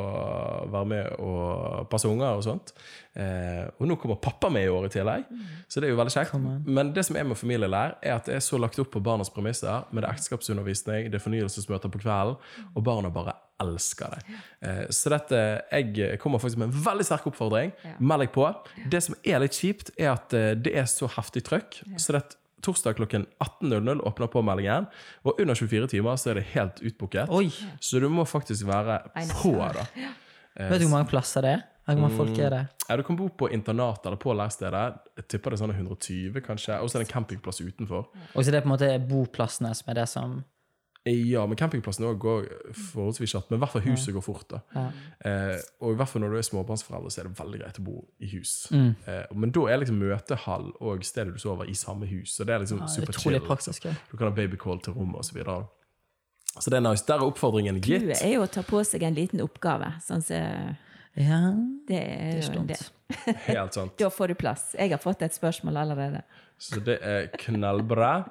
være 0.74 0.90
med 0.90 1.24
og 1.24 1.88
passe 1.92 2.10
unger 2.10 2.40
og 2.40 2.44
sånt. 2.46 2.74
Eh, 3.14 3.64
og 3.78 3.86
nå 3.88 3.96
kommer 4.02 4.20
pappa 4.22 4.50
med 4.52 4.66
i 4.66 4.72
år 4.74 4.88
i 4.88 4.92
tillegg, 4.96 5.28
så 5.70 5.80
det 5.80 5.88
er 5.88 5.94
jo 5.94 6.00
veldig 6.00 6.14
kjekt. 6.16 6.36
Men 6.66 6.92
det 6.96 7.06
som 7.06 7.18
er 7.18 7.28
med 7.28 7.38
familielær, 7.38 7.96
er 8.02 8.18
at 8.18 8.28
det 8.28 8.38
er 8.40 8.44
så 8.44 8.58
lagt 8.60 8.80
opp 8.82 8.90
på 8.94 9.02
barnas 9.04 9.32
premisser, 9.32 9.86
med 9.92 10.02
det 10.02 10.10
er 10.10 10.18
ekteskapsundervisning, 10.18 11.10
det 11.12 11.20
er 11.20 11.24
fornyelsesmøter 11.24 11.92
på 11.94 12.02
kvelden, 12.02 12.38
og 12.74 12.86
barna 12.86 13.12
bare 13.14 13.38
elsker 13.62 14.14
det. 14.14 14.38
Eh, 14.66 14.84
så 14.90 15.12
dette, 15.12 15.40
jeg 15.70 16.18
kommer 16.22 16.42
faktisk 16.42 16.62
med 16.62 16.70
en 16.70 16.86
veldig 16.86 17.06
sterk 17.06 17.28
oppfordring. 17.30 17.74
Meld 18.00 18.26
deg 18.26 18.32
på. 18.34 18.48
Det 18.90 19.02
som 19.06 19.18
er 19.22 19.42
litt 19.44 19.58
kjipt, 19.58 19.92
er 19.98 20.14
at 20.16 20.34
eh, 20.36 20.54
det 20.58 20.74
er 20.74 20.88
så 20.90 21.10
heftig 21.16 21.44
trøkk. 21.48 21.82
Så 22.00 22.16
det 22.16 22.24
torsdag 22.64 22.96
klokken 22.96 23.26
18.00 23.44 24.00
åpner 24.08 24.30
påmeldingen, 24.32 24.86
og 25.28 25.40
under 25.40 25.58
24 25.58 25.90
timer 25.92 26.16
så 26.16 26.32
er 26.32 26.40
det 26.40 26.46
helt 26.54 26.80
utbooket. 26.80 27.28
Så 27.80 28.00
du 28.00 28.08
må 28.08 28.24
faktisk 28.24 28.66
være 28.70 29.02
på, 29.42 29.52
da. 29.76 29.84
Vet 30.54 30.80
du 30.80 30.86
hvor 30.86 30.96
mange 30.96 31.10
plasser 31.10 31.44
det 31.44 31.56
er? 31.58 31.64
Hvor 31.84 32.00
mange 32.00 32.16
folk 32.16 32.38
er 32.40 32.52
det? 32.54 32.62
Ja, 32.88 32.96
du 32.96 33.02
kan 33.04 33.16
bo 33.18 33.26
på 33.28 33.50
internat 33.52 34.06
eller 34.08 34.16
på 34.20 34.32
leirstedet. 34.32 34.84
Jeg 35.18 35.26
tipper 35.28 35.52
det 35.52 35.58
er 35.58 35.62
sånn 35.66 35.74
120, 35.74 36.40
kanskje. 36.46 36.78
Og 36.80 36.88
så 36.88 36.96
er 36.96 37.02
det 37.02 37.10
en 37.10 37.12
campingplass 37.12 37.60
utenfor. 37.60 38.06
Og 38.32 38.40
så 38.40 38.48
det 38.48 38.62
er 38.62 38.64
på 38.64 38.70
en 38.70 38.72
måte 38.72 38.88
boplassene 39.04 39.74
som 39.76 39.92
er 39.92 39.98
det 40.00 40.06
som 40.08 40.38
Ja, 41.04 41.42
men 41.46 41.56
campingplassen 41.60 42.06
også 42.08 42.18
går 42.22 42.46
forholdsvis 42.72 43.34
kjapt. 43.34 43.50
Men 43.50 43.58
i 43.58 43.62
hvert 43.64 43.72
fall 43.74 43.82
huset 43.84 44.14
går 44.16 44.22
fort. 44.24 44.46
da. 44.48 44.60
Ja. 44.72 44.84
Eh, 45.28 45.58
og 45.84 45.92
i 45.92 45.98
hvert 46.00 46.08
fall 46.08 46.22
når 46.24 46.32
du 46.32 46.38
er 46.38 46.46
småbarnsforeldre, 46.48 47.10
så 47.12 47.20
er 47.20 47.28
det 47.28 47.34
veldig 47.42 47.60
greit 47.60 47.80
å 47.82 47.84
bo 47.84 47.96
i 48.24 48.30
hus. 48.32 48.52
Mm. 48.72 48.94
Eh, 49.06 49.24
men 49.36 49.52
da 49.52 49.66
er 49.68 49.82
liksom 49.82 49.98
møtehall 50.00 50.70
og 50.80 51.04
stedet 51.04 51.34
du 51.36 51.42
sover, 51.42 51.68
i 51.68 51.76
samme 51.76 52.08
hus. 52.08 52.32
Så 52.38 52.46
det 52.48 52.54
er 52.56 52.64
liksom 52.64 52.80
Ja, 52.80 52.88
super 52.88 53.12
Utrolig 53.12 53.40
chill. 53.40 53.48
praktisk. 53.50 53.84
Ja. 53.84 53.90
Liksom. 53.90 54.10
Du 54.10 54.16
kan 54.16 54.30
ha 54.30 54.34
babycall 54.38 54.80
til 54.80 54.96
rommet 54.96 55.20
og 55.20 55.24
Så, 55.24 56.62
så 56.62 56.70
det 56.70 56.76
er 56.78 56.86
nice. 56.88 57.04
Der 57.06 57.14
er 57.20 57.26
oppfordringen 57.28 57.80
Du 57.82 57.88
gitt. 57.92 58.22
er 58.22 58.34
jo 58.38 58.42
å 58.42 58.50
ta 58.50 58.62
på 58.62 58.80
seg 58.86 59.02
en 59.02 59.14
liten 59.14 59.40
oppgave. 59.44 59.92
Sånn 60.00 60.22
så 60.22 60.40
ja, 61.14 61.40
det 61.86 62.00
er 62.00 62.40
det 62.40 62.48
er 62.48 62.54
jo 62.54 62.64
det. 62.66 62.80
Helt 63.46 63.74
sant. 63.76 63.92
Da 64.00 64.08
får 64.10 64.28
du 64.28 64.34
plass. 64.34 64.74
Jeg 64.78 64.90
har 64.90 64.98
fått 64.98 65.22
et 65.22 65.34
spørsmål 65.36 65.76
allerede. 65.84 66.22
Så 66.58 66.80
det 66.80 66.98
er 67.02 67.28
knallbra. 67.38 68.24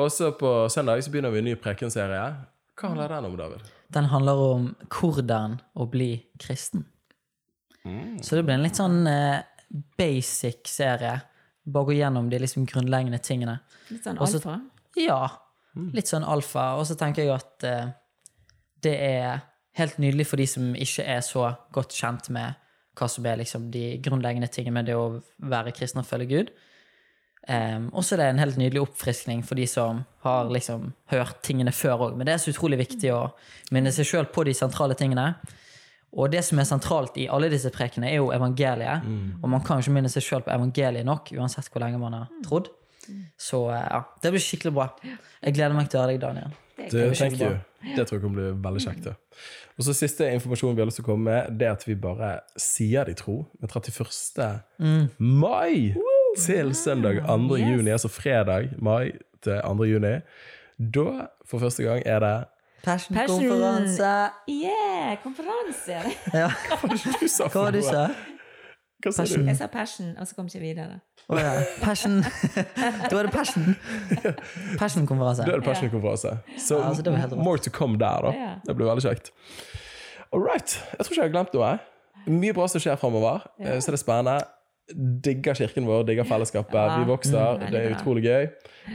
Og 0.00 0.10
så 0.12 0.32
på 0.34 0.50
søndag 0.72 1.04
så 1.04 1.12
begynner 1.12 1.30
vi 1.34 1.42
en 1.42 1.48
ny 1.52 1.54
prekenserie. 1.60 2.24
Hva 2.74 2.90
handler 2.90 3.12
den 3.14 3.28
om, 3.28 3.36
David? 3.38 3.70
Den 3.94 4.08
handler 4.10 4.40
om 4.42 4.66
hvordan 4.90 5.60
å 5.78 5.86
bli 5.90 6.10
kristen. 6.42 6.88
Så 8.24 8.36
det 8.36 8.44
blir 8.46 8.56
en 8.56 8.64
litt 8.64 8.78
sånn 8.80 9.04
eh, 9.06 9.44
basic 9.98 10.66
serie. 10.72 11.18
Bare 11.64 11.90
gå 11.90 11.98
gjennom 11.98 12.30
de 12.32 12.40
liksom 12.40 12.64
grunnleggende 12.68 13.20
tingene. 13.22 13.58
Litt 13.90 14.06
sånn 14.06 14.18
Også, 14.24 14.40
alfa. 14.40 14.56
Ja, 14.98 15.20
litt 15.94 16.10
sånn 16.10 16.24
alfa. 16.24 16.72
Og 16.80 16.88
så 16.88 16.96
tenker 16.98 17.26
jeg 17.26 17.34
at 17.36 17.66
eh, 17.68 17.92
det 18.84 18.94
er 18.96 19.44
helt 19.78 19.98
nydelig 20.00 20.28
for 20.30 20.40
de 20.40 20.48
som 20.48 20.74
ikke 20.74 21.06
er 21.16 21.22
så 21.26 21.50
godt 21.74 21.94
kjent 21.96 22.30
med 22.34 22.60
hva 22.94 23.08
som 23.10 23.26
er 23.26 23.40
liksom 23.40 23.68
de 23.74 23.96
grunnleggende 24.02 24.48
tingene 24.54 24.78
med 24.78 24.88
det 24.88 24.96
å 24.96 25.18
være 25.50 25.74
kristen 25.74 26.02
og 26.02 26.08
følge 26.08 26.30
Gud. 26.30 26.52
Um, 27.44 27.90
og 27.92 28.04
så 28.04 28.14
er 28.14 28.22
det 28.22 28.26
en 28.32 28.40
helt 28.40 28.56
nydelig 28.56 28.80
oppfriskning 28.86 29.42
for 29.44 29.60
de 29.60 29.66
som 29.68 30.00
har 30.24 30.48
liksom 30.52 30.94
hørt 31.12 31.42
tingene 31.44 31.74
før 31.76 32.06
òg. 32.06 32.16
Men 32.16 32.28
det 32.28 32.34
er 32.34 32.40
så 32.40 32.54
utrolig 32.54 32.78
viktig 32.80 33.10
å 33.12 33.26
minne 33.74 33.92
seg 33.92 34.08
sjøl 34.08 34.30
på 34.32 34.46
de 34.48 34.54
sentrale 34.56 34.96
tingene. 34.96 35.34
Og 36.14 36.30
det 36.30 36.44
som 36.46 36.60
er 36.62 36.68
sentralt 36.68 37.18
i 37.18 37.26
alle 37.28 37.50
disse 37.52 37.72
prekene, 37.74 38.06
er 38.08 38.20
jo 38.22 38.30
evangeliet. 38.32 39.04
Og 39.42 39.50
man 39.50 39.64
kan 39.66 39.80
jo 39.80 39.84
ikke 39.84 39.96
minne 39.96 40.12
seg 40.12 40.24
sjøl 40.24 40.44
på 40.46 40.52
evangeliet 40.54 41.04
nok, 41.04 41.32
uansett 41.34 41.68
hvor 41.72 41.82
lenge 41.82 41.98
man 42.00 42.14
har 42.20 42.28
trodd. 42.46 42.70
Så 43.36 43.66
eh, 43.74 43.82
ja, 43.90 44.00
det 44.22 44.30
blir 44.32 44.40
skikkelig 44.40 44.72
bra. 44.76 44.86
Jeg 45.04 45.56
gleder 45.58 45.74
meg 45.76 45.90
til 45.90 46.00
å 46.00 46.04
høre 46.04 46.14
deg, 46.14 46.22
Daniel. 46.22 46.54
Det 46.78 46.88
Det, 46.94 47.50
det 47.98 48.06
tror 48.06 48.16
jeg 48.16 48.22
kan 48.22 48.34
bli 48.38 48.46
veldig 48.64 48.82
kjekt. 48.86 49.10
Ja. 49.10 49.14
Og 49.74 49.84
så 49.84 49.94
Siste 49.96 50.30
informasjon 50.30 50.74
vi 50.76 50.82
har 50.82 50.88
lyst 50.88 51.00
til 51.02 51.04
å 51.04 51.10
komme 51.10 51.28
med, 51.28 51.58
det 51.58 51.68
er 51.68 51.74
at 51.74 51.84
vi 51.86 51.96
bare 51.98 52.36
sier 52.56 53.04
de 53.10 53.14
tro. 53.18 53.42
med 53.60 53.74
31. 53.74 54.62
mai 55.18 55.92
til 56.38 56.74
søndag 56.74 57.20
2. 57.26 57.56
Yes. 57.56 57.68
juni, 57.68 57.90
altså 57.90 58.08
fredag 58.08 58.70
mai 58.78 59.12
til 59.42 59.60
2. 59.64 59.84
juni. 59.84 60.14
Da, 60.78 61.26
for 61.46 61.58
første 61.58 61.82
gang, 61.82 62.02
er 62.06 62.18
det 62.20 62.44
Passion-konferanse! 62.84 64.12
Yeah, 64.48 65.16
konferanse! 65.22 65.96
Ja. 66.40 66.50
Hva 66.68 66.76
var 66.82 66.90
det 66.90 67.14
du 67.20 67.28
sa? 67.28 67.46
Hva 67.48 67.70
du 67.72 67.80
sa? 67.82 68.02
Hva 69.04 69.12
sa 69.12 69.24
du? 69.28 69.44
Jeg 69.44 69.56
sa 69.56 69.66
passion, 69.68 70.14
og 70.20 70.26
så 70.26 70.34
kom 70.36 70.46
jeg 70.48 70.54
ikke 70.60 70.66
videre. 70.74 71.00
Oh, 71.28 71.38
ja. 71.40 71.54
Passion. 71.82 72.18
Da 73.10 73.18
er 73.18 73.22
det 73.28 73.32
Passion. 73.32 73.74
Passion-konferanse. 74.78 75.44
Da 75.46 75.52
er 75.52 75.60
det 75.60 75.64
Passion-konferanse. 75.68 76.34
Så 76.58 76.78
Ja, 76.78 76.88
altså, 76.88 77.36
more 77.36 77.58
to 77.58 77.70
come 77.70 77.98
der, 77.98 78.20
da. 78.24 78.32
Ja. 78.36 78.52
Det 78.66 78.76
blir 78.76 78.86
veldig 78.88 79.04
kjekt. 79.08 79.30
All 80.32 80.40
right. 80.44 80.76
Jeg 80.98 81.06
tror 81.06 81.12
ikke 81.12 81.22
jeg 81.22 81.30
har 81.30 81.34
glemt 81.36 81.54
noe. 81.54 81.72
Mye 82.26 82.52
bra 82.56 82.66
som 82.68 82.80
skjer 82.80 82.96
framover, 82.96 83.44
Ja. 83.60 83.78
så 83.80 83.92
det 83.92 83.98
er 84.00 84.02
spennende. 84.04 84.38
Digger 85.24 85.56
kirken 85.56 85.86
vår, 85.88 86.02
digger 86.04 86.26
fellesskapet. 86.28 86.74
Ja. 86.76 86.98
Vi 87.00 87.06
vokser. 87.08 87.56
Mm, 87.56 87.70
det 87.72 87.80
er 87.80 87.94
utrolig 87.96 88.24
gøy. 88.26 88.42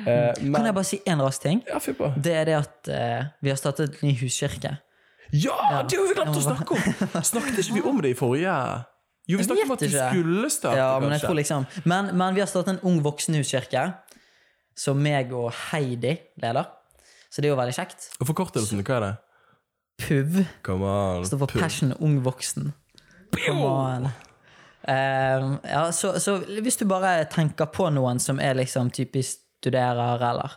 Eh, 0.05 0.35
Kan 0.37 0.67
jeg 0.67 0.75
bare 0.77 0.85
si 0.85 0.99
én 1.09 1.21
rask 1.23 1.41
ting? 1.41 1.63
Ja, 1.67 1.79
på. 1.79 2.11
Det 2.13 2.35
er 2.37 2.45
det 2.45 2.57
at 2.59 2.91
eh, 2.93 3.23
vi 3.41 3.49
har 3.49 3.57
startet 3.57 3.97
en 3.97 4.07
ny 4.07 4.13
huskirke. 4.19 4.75
Ja, 5.33 5.81
det 5.89 5.97
har 5.97 6.05
vi 6.09 6.13
glemt 6.17 6.37
å 6.37 6.41
snakke 6.41 6.77
om! 6.77 7.23
Snakket 7.31 7.57
ikke 7.61 7.75
vi 7.79 7.81
om 7.85 7.99
det 8.01 8.13
i 8.13 8.17
forrige 8.17 8.53
Jo, 9.29 9.37
vi 9.37 9.45
snakket 9.45 9.65
om 9.67 9.73
at 9.75 9.83
vi 9.83 9.89
skulle 9.93 10.49
starte, 10.49 10.77
Ja, 10.79 10.87
men 11.01 11.13
jeg 11.13 11.21
tror 11.21 11.37
liksom 11.37 11.67
men, 11.85 12.09
men 12.17 12.33
vi 12.33 12.41
har 12.41 12.49
startet 12.49 12.71
en 12.73 12.79
ung 12.89 12.97
voksenhuskirke, 13.05 13.83
som 14.73 14.97
meg 14.97 15.33
og 15.37 15.51
Heidi 15.69 16.15
leder. 16.41 16.65
Så 17.29 17.41
det 17.43 17.49
er 17.49 17.53
jo 17.53 17.59
veldig 17.59 17.75
kjekt. 17.77 18.09
Og 18.17 18.29
forkortelsen, 18.31 18.81
hva 18.81 18.95
er 18.97 19.05
det? 19.05 19.11
PUV 19.99 20.41
Come 20.65 20.85
on. 20.87 21.25
står 21.29 21.43
for. 21.43 21.59
Passion 21.59 21.93
Ung 21.99 22.21
Voksen. 22.25 22.71
Come 23.45 23.69
on. 23.69 24.09
Eh, 24.89 25.49
ja, 25.69 25.83
så, 25.93 26.15
så 26.19 26.39
hvis 26.61 26.79
du 26.79 26.87
bare 26.89 27.27
tenker 27.29 27.69
på 27.73 27.89
noen 27.93 28.21
som 28.23 28.41
er 28.41 28.57
liksom 28.57 28.89
typisk 28.95 29.43
studerer, 29.59 30.21
eller 30.23 30.55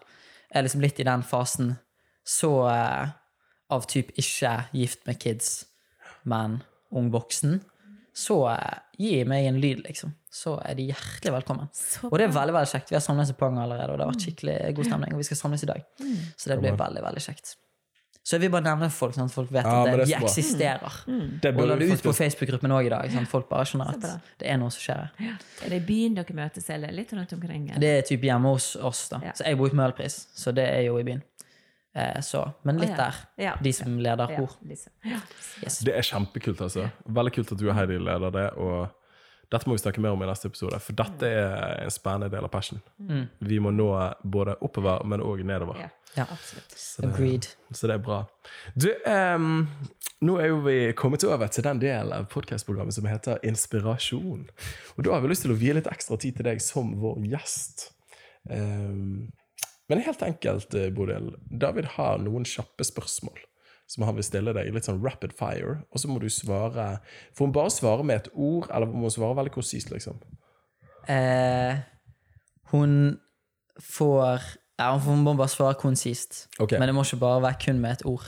er 0.53 0.65
liksom 0.65 0.85
litt 0.85 1.01
i 1.03 1.07
den 1.09 1.25
fasen, 1.27 1.75
så 2.25 2.53
eh, 2.71 3.13
av 3.73 3.87
typ 3.91 4.13
ikke 4.21 4.55
gift 4.77 5.05
med 5.09 5.21
kids, 5.21 5.65
men 6.29 6.61
ung 6.95 7.11
voksen, 7.13 7.59
så 8.15 8.39
eh, 8.53 8.79
gi 9.01 9.23
meg 9.29 9.49
en 9.49 9.61
lyd, 9.61 9.83
liksom. 9.87 10.15
Så 10.33 10.55
er 10.65 10.77
de 10.79 10.87
hjertelig 10.91 11.35
velkommen. 11.35 11.69
Og 12.09 12.15
det 12.17 12.29
er 12.29 12.37
veldig 12.37 12.55
veldig 12.57 12.71
kjekt. 12.71 12.93
Vi 12.93 12.97
har 12.97 13.05
samlet 13.05 13.33
i 13.33 13.37
Pang 13.37 13.59
allerede, 13.61 13.93
og 13.93 13.99
det 13.99 14.07
har 14.07 14.13
vært 14.15 14.25
skikkelig 14.25 14.55
god 14.79 14.89
stemning. 14.89 15.13
Og 15.13 15.21
vi 15.21 15.27
skal 15.29 15.41
samles 15.43 15.65
i 15.67 15.69
dag. 15.69 15.83
Mm. 16.01 16.15
Så 16.41 16.53
det 16.53 16.57
blir 16.63 16.79
veldig, 16.81 17.03
veldig 17.05 17.25
kjekt. 17.25 17.57
Så 18.23 18.37
jeg 18.37 18.45
vil 18.45 18.53
bare 18.55 18.63
nevne 18.69 18.87
folk, 18.95 19.17
sånn 19.17 19.27
at 19.27 19.35
folk 19.35 19.49
vet 19.51 19.67
Ja, 19.67 19.81
at 19.83 19.89
det, 19.89 19.95
det 19.99 20.05
de 20.07 20.15
eksisterer. 20.21 20.99
Mm. 21.11 21.25
Det 21.43 21.51
Og 21.59 21.67
la 21.67 21.77
det 21.81 21.89
ut 21.91 22.05
på 22.07 22.13
Facebook-gruppen 22.15 22.75
òg 22.75 22.87
i 22.87 22.93
dag, 22.93 23.09
sånn 23.11 23.27
at 23.27 23.33
folk 23.33 23.49
bare 23.51 23.67
skjønner 23.67 23.91
at 23.97 24.07
det 24.39 24.47
er 24.53 24.61
noe 24.63 24.71
som 24.71 24.85
skjer. 24.85 25.11
Er 25.19 25.73
det 25.75 25.81
i 25.81 25.85
byen 25.89 26.15
dere 26.15 26.37
møtes, 26.39 26.69
eller 26.71 26.95
litt 26.95 27.11
rundt 27.17 27.35
omkring? 27.35 27.67
eller? 27.73 27.83
Det 27.83 27.91
er 27.97 28.07
typ 28.07 28.29
hjemme 28.29 28.55
hos 28.55 28.77
oss, 28.79 29.09
da. 29.11 29.19
Ja. 29.27 29.35
Så 29.35 29.49
jeg 29.49 29.59
bor 29.59 29.75
i 29.75 29.79
Møhlpris, 29.83 30.21
så 30.39 30.55
det 30.55 30.69
er 30.71 30.87
jo 30.87 31.01
i 31.03 31.07
byen. 31.09 31.25
Eh, 31.95 32.21
så, 32.25 32.47
men 32.63 32.79
litt 32.81 32.95
ja. 32.95 33.01
der. 33.03 33.21
Ja. 33.43 33.57
De 33.61 33.73
som 33.75 33.99
leder 33.99 34.31
Ja, 34.31 34.39
kor. 34.39 34.55
Ja. 35.05 35.19
Yes. 35.65 35.81
Det 35.85 35.99
er 35.99 36.07
kjempekult, 36.07 36.63
altså. 36.65 36.89
Veldig 37.05 37.35
kult 37.35 37.53
at 37.53 37.61
du 37.61 37.67
og 37.69 37.77
Heidi 37.77 37.99
leder 37.99 38.39
det. 38.39 38.49
Og 38.55 38.87
dette 39.53 39.69
må 39.69 39.77
vi 39.77 39.83
snakke 39.85 40.01
mer 40.01 40.15
om 40.17 40.23
i 40.25 40.29
neste 40.31 40.49
episode, 40.49 40.79
for 40.81 40.97
dette 40.97 41.29
er 41.29 41.83
en 41.85 41.93
spennende 41.93 42.31
del 42.33 42.47
av 42.47 42.51
Passion. 42.53 42.81
Mm. 42.99 43.27
Vi 43.51 43.59
må 43.61 43.71
nå 43.75 43.89
både 44.25 44.55
oppover, 44.65 45.05
men 45.09 45.21
òg 45.25 45.45
nedover. 45.49 45.79
Ja, 45.85 45.91
Ja. 46.17 46.27
absolutt. 46.31 46.73
Så 46.77 47.03
det, 47.03 47.11
Agreed. 47.15 47.47
så 47.73 47.87
det 47.89 47.95
er 47.95 48.03
bra. 48.05 48.19
Du, 48.77 48.89
um, 49.09 49.69
nå 50.23 50.39
er 50.41 50.49
jo 50.51 50.59
vi 50.67 50.93
kommet 50.93 51.25
over 51.25 51.49
til 51.53 51.65
den 51.65 51.79
delen 51.81 52.13
av 52.13 52.27
podcastprogrammet 52.33 52.93
som 52.97 53.07
heter 53.09 53.39
Inspirasjon. 53.49 54.47
Og 54.97 55.05
da 55.05 55.15
har 55.15 55.23
vi 55.25 55.29
lyst 55.33 55.47
til 55.47 55.55
å 55.55 55.59
vie 55.61 55.73
litt 55.77 55.89
ekstra 55.89 56.19
tid 56.21 56.37
til 56.37 56.45
deg 56.51 56.61
som 56.61 56.93
vår 57.01 57.23
gjest. 57.33 57.91
Um, 58.51 59.33
men 59.89 60.01
helt 60.05 60.23
enkelt, 60.25 60.75
eh, 60.75 60.91
Bodil. 60.95 61.35
David 61.51 61.85
har 61.97 62.19
noen 62.19 62.45
kjappe 62.49 62.85
spørsmål 62.87 63.41
som 63.93 64.07
han 64.09 64.17
vil 64.17 64.25
stille 64.25 64.55
deg. 64.57 64.71
Litt 64.73 64.87
sånn 64.89 65.03
rapid 65.05 65.35
fire. 65.37 65.83
Og 65.93 66.01
så 66.01 66.09
må 66.09 66.17
du 66.23 66.29
svare 66.33 66.95
Får 67.37 67.45
hun 67.49 67.53
bare 67.55 67.73
svare 67.75 68.05
med 68.09 68.23
et 68.23 68.31
ord, 68.33 68.71
eller 68.73 68.89
må 68.89 69.05
hun 69.09 69.13
svare 69.13 69.37
veldig 69.37 69.53
konsist, 69.53 69.91
liksom? 69.93 70.21
Eh, 71.13 71.83
hun 72.73 73.19
får 73.83 74.41
Ja, 74.79 74.95
hun 74.99 75.21
må 75.27 75.35
bare 75.39 75.53
svare 75.53 75.77
konsist. 75.79 76.47
okay. 76.59 76.79
Men 76.81 76.89
det 76.89 76.95
må 76.97 77.05
ikke 77.05 77.21
bare 77.21 77.43
være 77.45 77.61
kun 77.67 77.81
med 77.83 77.99
et 78.01 78.07
ord. 78.09 78.25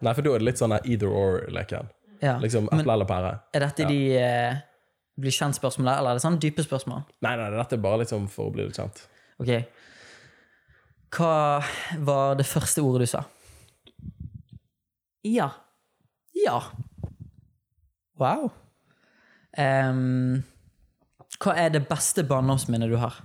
Nei, 0.00 0.12
for 0.16 0.24
da 0.24 0.32
er 0.34 0.40
det 0.42 0.48
litt 0.48 0.60
sånn 0.60 0.74
either 0.80 1.08
or-leken. 1.12 1.88
Ja. 2.20 2.34
Liksom 2.40 2.66
eple 2.72 2.92
eller 2.92 3.06
pære. 3.08 3.30
er 3.54 3.60
dette 3.64 3.86
de 3.88 4.00
eh, 4.18 4.58
blir 5.20 5.32
kjent-spørsmål, 5.32 5.88
eller 5.92 6.10
er 6.10 6.18
det 6.18 6.24
sånn 6.24 6.38
dype 6.40 6.64
spørsmål? 6.64 7.04
Nei, 7.24 7.36
nei, 7.36 7.50
dette 7.54 7.76
er 7.78 7.82
bare 7.84 8.02
liksom 8.02 8.26
for 8.32 8.48
å 8.50 8.54
bli 8.54 8.66
litt 8.66 8.76
kjent. 8.76 9.04
Ok. 9.40 9.52
Hva 11.16 11.62
var 12.06 12.36
det 12.38 12.46
første 12.48 12.82
ordet 12.84 13.06
du 13.08 13.12
sa? 13.14 13.24
Ja. 15.26 15.50
Ja. 16.32 16.62
Wow. 18.20 18.50
Um, 19.58 20.42
hva 21.40 21.54
er 21.58 21.72
det 21.74 21.86
beste 21.88 22.24
barndomsminnet 22.24 22.90
du 22.92 22.96
har? 23.00 23.16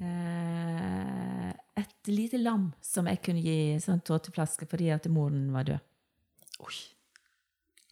Uh, 0.00 1.50
et 1.80 2.10
lite 2.10 2.40
lam 2.40 2.70
som 2.84 3.08
jeg 3.08 3.20
kunne 3.24 3.44
gi 3.44 3.76
sånn 3.82 4.00
tåteflaske 4.04 4.68
fordi 4.68 4.90
at 4.94 5.08
moren 5.12 5.50
var 5.54 5.68
død. 5.68 5.86
Oi. 6.66 6.78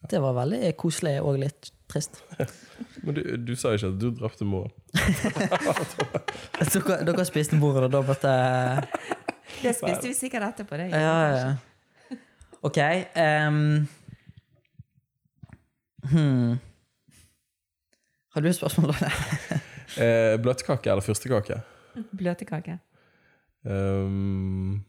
Det 0.09 0.19
var 0.23 0.35
veldig 0.37 0.73
koselig 0.79 1.17
og 1.21 1.41
litt 1.41 1.71
trist. 1.91 2.21
Men 3.03 3.17
du, 3.17 3.23
du 3.49 3.55
sa 3.59 3.73
ikke 3.75 3.91
at 3.91 3.97
du 3.99 4.09
drepte 4.15 4.47
moren. 4.47 4.71
Dere, 6.59 6.99
dere 7.07 7.23
spiste 7.27 7.57
bordet, 7.59 7.87
og 7.87 7.93
da 7.93 8.01
måtte 8.05 8.31
Det 9.61 9.73
spiste 9.75 10.07
vi 10.07 10.13
sikkert 10.15 10.51
etterpå. 10.51 10.77
det. 10.79 10.89
Ja, 10.93 10.99
ja, 10.99 11.35
ja. 11.35 11.51
OK. 12.61 12.77
Um, 13.15 13.87
hmm. 16.11 16.57
Har 18.33 18.41
du 18.41 18.47
et 18.47 18.55
spørsmål, 18.55 18.93
Daniel? 18.93 19.61
Eh, 19.97 20.35
bløtkake 20.37 20.91
eller 20.91 21.01
fyrstekake? 21.01 21.55
Bløtkake. 22.13 22.75
Um, 23.65 24.85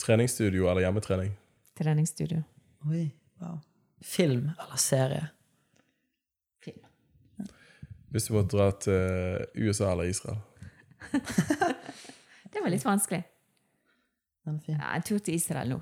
treningsstudio 0.00 0.70
eller 0.70 0.86
hjemmetrening? 0.86 1.34
Treningsstudio. 1.78 2.40
Oi, 2.88 3.10
wow. 3.42 3.58
Film 4.02 4.48
eller 4.56 4.80
serie? 4.80 5.28
Film. 6.64 6.80
Hvis 8.10 8.24
du 8.24 8.34
måtte 8.38 8.56
dra 8.56 8.70
til 8.80 9.68
USA 9.68 9.92
eller 9.92 10.08
Israel? 10.08 10.40
Det 12.52 12.62
var 12.62 12.72
litt 12.72 12.88
vanskelig. 12.88 13.20
Den 14.48 14.56
er 14.56 14.64
fin. 14.64 14.80
Ja, 14.80 14.94
jeg 14.96 15.04
tror 15.10 15.18
til 15.18 15.34
Israel 15.36 15.76
nå. 15.76 15.80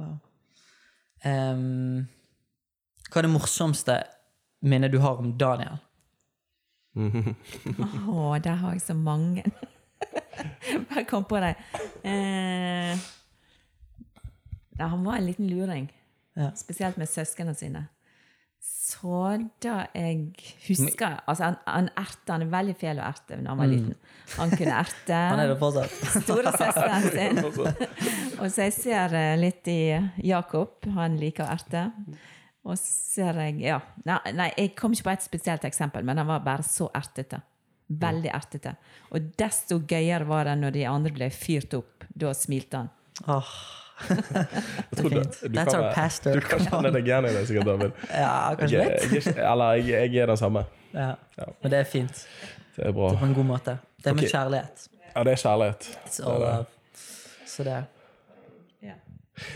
Wow. 0.00 0.18
Um, 1.24 2.06
hva 3.10 3.20
er 3.20 3.26
det 3.26 3.32
morsomste 3.32 3.98
minnet 4.64 4.92
du 4.92 4.98
har 5.02 5.20
om 5.20 5.34
Daniel? 5.38 5.78
Å, 8.12 8.38
der 8.42 8.58
har 8.60 8.76
jeg 8.76 8.84
så 8.84 8.96
mange. 8.96 9.44
Bare 10.90 11.04
kom 11.08 11.24
på 11.28 11.40
det. 11.42 11.54
Eh, 12.08 12.98
han 14.80 15.04
var 15.04 15.16
en 15.16 15.26
liten 15.26 15.48
luring. 15.50 15.88
Ja. 16.36 16.50
Spesielt 16.56 16.96
med 16.96 17.08
søsknene 17.08 17.54
sine. 17.54 17.86
Så 18.62 19.14
da 19.64 19.86
jeg 19.96 20.28
husker 20.68 21.16
Altså, 21.26 21.48
han, 21.48 21.56
han 21.66 21.88
erte. 21.98 22.30
Han 22.30 22.44
er 22.44 22.50
veldig 22.52 22.74
fæl 22.78 23.00
å 23.02 23.06
erte 23.08 23.38
når 23.40 23.50
han 23.50 23.58
var 23.58 23.70
liten. 23.72 23.94
Han 24.36 24.52
kunne 24.54 24.76
erte 24.78 25.16
Mm. 25.22 25.30
Han 25.32 25.40
er 25.42 25.48
det 25.50 25.56
fortsatt. 25.58 25.96
storesøsteren 26.24 27.08
sin. 27.10 27.40
Og 28.40 28.46
så 28.52 28.68
jeg 28.68 28.76
ser 28.76 29.16
eh, 29.18 29.32
litt 29.40 29.66
i 29.72 29.80
Jakob. 30.28 30.86
Han 30.94 31.18
liker 31.18 31.48
å 31.48 31.50
erte. 31.56 31.88
Og 32.62 32.78
ser 32.78 33.40
jeg 33.48 33.58
Ja. 33.66 33.80
Nei, 34.06 34.52
jeg 34.56 34.76
kom 34.78 34.94
ikke 34.94 35.08
på 35.10 35.14
et 35.16 35.26
spesielt 35.26 35.64
eksempel, 35.66 36.06
men 36.06 36.22
han 36.22 36.30
var 36.30 36.44
bare 36.46 36.62
så 36.66 36.86
ertete. 36.94 37.42
Veldig 37.92 38.30
ertete. 38.32 38.76
Og 39.10 39.32
desto 39.36 39.80
gøyere 39.82 40.24
var 40.30 40.46
det 40.48 40.54
når 40.62 40.76
de 40.78 40.84
andre 40.88 41.12
ble 41.12 41.30
fyrt 41.34 41.74
opp. 41.76 42.06
Da 42.14 42.30
smilte 42.38 42.84
han. 42.84 42.92
Åh, 43.26 43.50
Det 44.02 44.98
er 44.98 45.08
du 45.08 45.56
That's 45.56 45.70
kan 45.70 45.78
our 45.78 45.92
pastor. 45.94 46.34
Du 46.34 46.40
kan 46.46 46.60
kjenne 46.64 46.90
deg 46.96 47.06
igjen 47.08 47.28
i 47.28 47.32
det, 47.36 47.46
sikkert, 47.48 47.68
David. 47.70 47.92
Ja, 48.22 48.32
kanskje 48.58 48.82
Jeg, 48.82 49.10
litt. 49.12 49.26
er 49.36 49.46
eller 49.52 49.78
jeg, 49.80 50.12
jeg 50.12 50.22
er 50.22 50.32
den 50.32 50.40
samme. 50.40 50.64
Ja. 50.92 51.12
Ja. 51.38 51.48
Men 51.62 51.74
det 51.74 51.78
er 51.84 51.88
fint. 51.88 52.26
Det 52.76 52.86
er 52.88 52.92
bra. 52.96 53.12
Det 53.12 53.16
er 53.20 53.24
på 53.24 53.30
en 53.30 53.34
god 53.40 53.50
måte. 53.54 53.78
Det 54.02 54.10
er 54.12 54.18
med 54.18 54.30
kjærlighet. 54.32 54.86
Ja, 55.14 55.24
det 55.28 55.32
er 55.36 55.42
kjærlighet. 55.46 55.90
It's 56.06 56.16
Det 56.16 56.24
er 56.26 56.30
all 56.32 56.40
det. 56.46 56.52
love. 56.52 56.64
Så 57.52 57.64
det 57.68 57.80
Ja. 58.82 58.94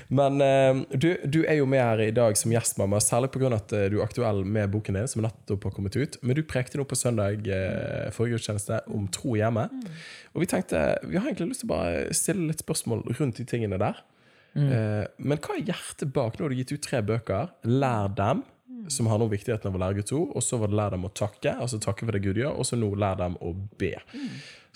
Men 0.09 0.41
uh, 0.41 0.83
du, 0.99 1.09
du 1.27 1.39
er 1.49 1.59
jo 1.61 1.67
med 1.69 1.81
her 1.83 2.01
i 2.07 2.11
dag 2.15 2.37
som 2.37 2.51
gjestmamma, 2.53 2.99
særlig 3.05 3.31
pga. 3.35 3.51
at 3.55 3.73
eh, 3.77 3.87
du 3.93 3.99
er 4.01 4.05
aktuell 4.07 4.45
med 4.45 4.69
boken 4.73 4.95
din, 4.99 5.09
som 5.09 5.23
nettopp 5.23 5.65
har 5.69 5.71
kommet 5.77 5.97
ut. 5.97 6.17
Men 6.23 6.37
du 6.37 6.43
prekte 6.43 6.79
nå 6.81 6.85
på 6.89 6.97
søndag 6.97 7.45
uh, 7.47 8.11
forrige 8.13 8.37
gudstjeneste 8.39 8.81
om 8.89 9.07
tro 9.13 9.37
hjemme. 9.37 9.69
Og 10.35 10.41
vi 10.45 10.47
tenkte, 10.51 10.97
vi 11.05 11.17
har 11.19 11.29
egentlig 11.29 11.53
lyst 11.53 11.65
til 11.65 11.71
å 11.71 11.75
bare 11.77 12.15
stille 12.17 12.49
litt 12.51 12.65
spørsmål 12.65 13.05
rundt 13.21 13.37
de 13.41 13.45
tingene 13.49 13.79
der. 13.81 14.01
Eh, 14.57 15.07
men 15.19 15.41
hva 15.43 15.57
er 15.57 15.65
hjertet 15.69 16.13
bak? 16.17 16.37
Nå 16.39 16.47
har 16.47 16.55
du 16.55 16.61
gitt 16.61 16.73
ut 16.73 16.85
tre 16.85 17.03
bøker. 17.05 17.51
Lær 17.69 18.13
dem, 18.17 18.45
som 18.93 19.09
handler 19.11 19.29
om 19.29 19.33
viktigheten 19.33 19.71
av 19.71 19.77
å 19.77 19.83
lære 19.83 19.99
Guds 20.01 20.15
ord. 20.17 20.31
Og 20.39 20.45
så 20.45 20.61
var 20.61 20.73
det 20.73 20.79
lær 20.79 20.95
dem 20.97 21.09
å 21.09 21.13
takke, 21.13 21.57
altså 21.57 21.81
takke 21.83 22.07
for 22.07 22.17
det 22.17 22.23
Gud 22.25 22.41
gjør. 22.41 22.57
Og 22.57 22.69
så 22.69 22.79
nå 22.79 22.91
lær 22.99 23.19
dem 23.21 23.37
å 23.45 23.53
be. 23.81 23.95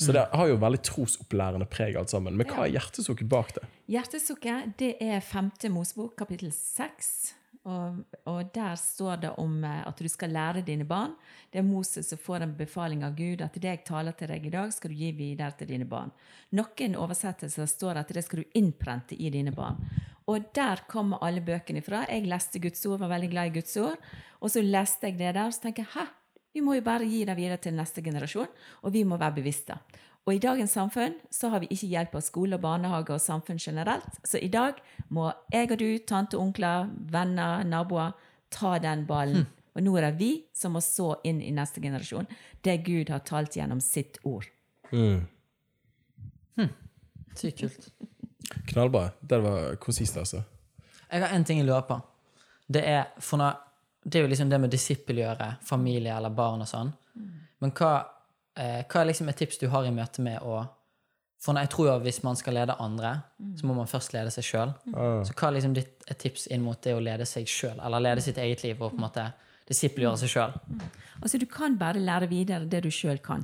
Så 0.00 0.14
det 0.16 0.26
har 0.32 0.48
jo 0.48 0.60
veldig 0.60 0.80
trosopplærende 0.86 1.68
preg 1.68 1.98
alt 2.00 2.12
sammen. 2.12 2.36
Men 2.38 2.48
hva 2.48 2.64
er 2.64 2.76
hjertesukket 2.78 3.28
bak 3.30 3.52
det? 3.58 3.66
Hjertesukket, 3.92 4.72
det 4.80 4.94
er 5.04 5.20
femte 5.24 5.68
Mosebok, 5.72 6.14
kapittel 6.22 6.54
seks. 6.56 7.34
Og, 7.68 7.98
og 8.24 8.52
der 8.54 8.76
står 8.80 9.18
det 9.20 9.30
om 9.38 9.58
eh, 9.68 9.82
at 9.84 9.98
du 10.00 10.08
skal 10.08 10.32
lære 10.32 10.62
dine 10.64 10.86
barn. 10.88 11.12
Det 11.52 11.60
er 11.60 11.66
Moses 11.66 12.08
som 12.08 12.20
får 12.20 12.46
en 12.46 12.54
befaling 12.56 13.02
av 13.04 13.18
Gud 13.18 13.42
at 13.44 13.58
det 13.60 13.68
jeg 13.68 13.82
taler 13.84 14.16
til 14.16 14.32
deg 14.32 14.46
i 14.48 14.52
dag, 14.54 14.72
skal 14.72 14.92
du 14.92 14.96
gi 14.96 15.10
videre 15.12 15.52
til 15.58 15.68
dine 15.74 15.88
barn. 15.88 16.12
Noen 16.56 16.96
oversettelser 16.96 17.68
står 17.68 18.00
at 18.00 18.14
det 18.16 18.24
skal 18.24 18.42
du 18.42 18.56
innprente 18.56 19.18
i 19.18 19.28
dine 19.34 19.52
barn. 19.52 19.76
Og 20.30 20.48
der 20.56 20.86
kommer 20.88 21.20
alle 21.26 21.42
bøkene 21.44 21.82
ifra. 21.82 22.06
Jeg 22.08 22.28
leste 22.30 22.62
Guds 22.62 22.86
ord, 22.86 23.00
var 23.02 23.12
veldig 23.12 23.30
glad 23.32 23.50
i 23.50 23.54
Guds 23.58 23.76
ord. 23.82 24.00
Og 24.40 24.52
så 24.52 24.62
leste 24.64 25.10
jeg 25.10 25.18
det 25.18 25.34
der, 25.34 25.44
og 25.44 25.52
så 25.52 25.66
tenker 25.66 25.84
jeg 25.84 25.92
hæ, 25.98 26.06
vi 26.54 26.62
må 26.64 26.74
jo 26.74 26.86
bare 26.86 27.06
gi 27.06 27.24
det 27.28 27.36
videre 27.38 27.60
til 27.62 27.76
neste 27.76 28.02
generasjon, 28.02 28.48
og 28.82 28.94
vi 28.94 29.04
må 29.06 29.18
være 29.20 29.36
bevisste. 29.36 29.76
Og 30.28 30.34
i 30.36 30.42
dagens 30.42 30.74
samfunn 30.76 31.14
så 31.32 31.48
har 31.50 31.62
vi 31.62 31.70
ikke 31.72 31.88
hjelp 31.90 32.14
av 32.18 32.24
skole 32.24 32.58
og 32.58 32.62
barnehage 32.62 33.14
og 33.14 33.22
samfunn 33.22 33.58
generelt. 33.58 34.20
Så 34.24 34.38
i 34.38 34.50
dag 34.52 34.78
må 35.08 35.30
jeg 35.52 35.70
og 35.72 35.80
du, 35.80 35.88
tante, 36.06 36.38
onkler, 36.38 36.90
venner, 37.10 37.64
naboer, 37.64 38.12
ta 38.52 38.76
den 38.82 39.06
ballen. 39.08 39.46
Og 39.74 39.84
nå 39.86 39.96
er 39.96 40.08
det 40.08 40.18
vi 40.18 40.30
som 40.54 40.74
må 40.74 40.82
så 40.84 41.14
inn 41.24 41.40
i 41.42 41.52
neste 41.54 41.80
generasjon 41.82 42.28
det 42.66 42.76
Gud 42.86 43.10
har 43.10 43.22
talt 43.26 43.56
gjennom 43.56 43.80
sitt 43.80 44.18
ord. 44.26 44.46
Sykt 47.38 47.60
kult. 47.62 47.90
Knallbra. 48.66 49.10
Det 49.20 49.38
var 49.40 49.76
konsist, 49.80 50.16
altså. 50.18 50.42
Jeg 51.10 51.22
har 51.22 51.34
én 51.34 51.44
ting 51.46 51.58
jeg 51.62 51.66
lurer 51.66 51.86
på. 51.86 52.00
Det 52.70 52.82
er, 52.86 53.04
for 53.18 53.40
når, 53.40 53.58
det 54.04 54.18
er 54.18 54.26
jo 54.26 54.30
liksom 54.30 54.50
det 54.50 54.60
med 54.60 54.70
disippelgjøre 54.74 55.52
familie 55.66 56.14
eller 56.16 56.34
barn 56.34 56.62
og 56.62 56.68
sånn. 56.70 56.92
Men 57.62 57.72
hva, 57.78 57.92
hva 58.60 59.00
er 59.00 59.10
liksom 59.10 59.30
et 59.32 59.40
tips 59.40 59.60
du 59.62 59.68
har 59.72 59.86
i 59.88 59.94
møte 59.94 60.22
med 60.24 60.42
å 60.42 60.62
For 61.40 61.56
jeg 61.56 61.70
tror 61.72 61.86
jo 61.86 61.92
at 61.94 62.02
hvis 62.04 62.18
man 62.22 62.36
skal 62.36 62.58
lede 62.58 62.74
andre, 62.84 63.14
så 63.56 63.64
må 63.64 63.72
man 63.72 63.88
først 63.88 64.12
lede 64.12 64.28
seg 64.34 64.44
sjøl. 64.44 64.74
Ah. 64.92 65.22
Så 65.24 65.32
hva 65.32 65.48
er 65.48 65.54
liksom 65.56 65.72
ditt 65.78 66.04
et 66.10 66.18
tips 66.20 66.44
inn 66.52 66.60
mot 66.60 66.76
det 66.84 66.92
å 66.92 67.00
lede 67.00 67.24
seg 67.24 67.48
sjøl, 67.48 67.78
eller 67.80 68.02
lede 68.04 68.24
sitt 68.24 68.36
eget 68.36 68.60
liv 68.66 68.76
og 68.82 68.92
på 68.92 68.98
en 68.98 69.06
måte 69.06 69.24
disippelgjøre 69.70 70.18
seg 70.24 70.34
sjøl? 70.34 70.58
Altså, 71.20 71.36
du 71.36 71.44
kan 71.52 71.74
bare 71.76 72.00
lære 72.00 72.28
videre 72.30 72.64
det 72.64 72.78
du 72.86 72.88
sjøl 72.90 73.18
kan. 73.20 73.42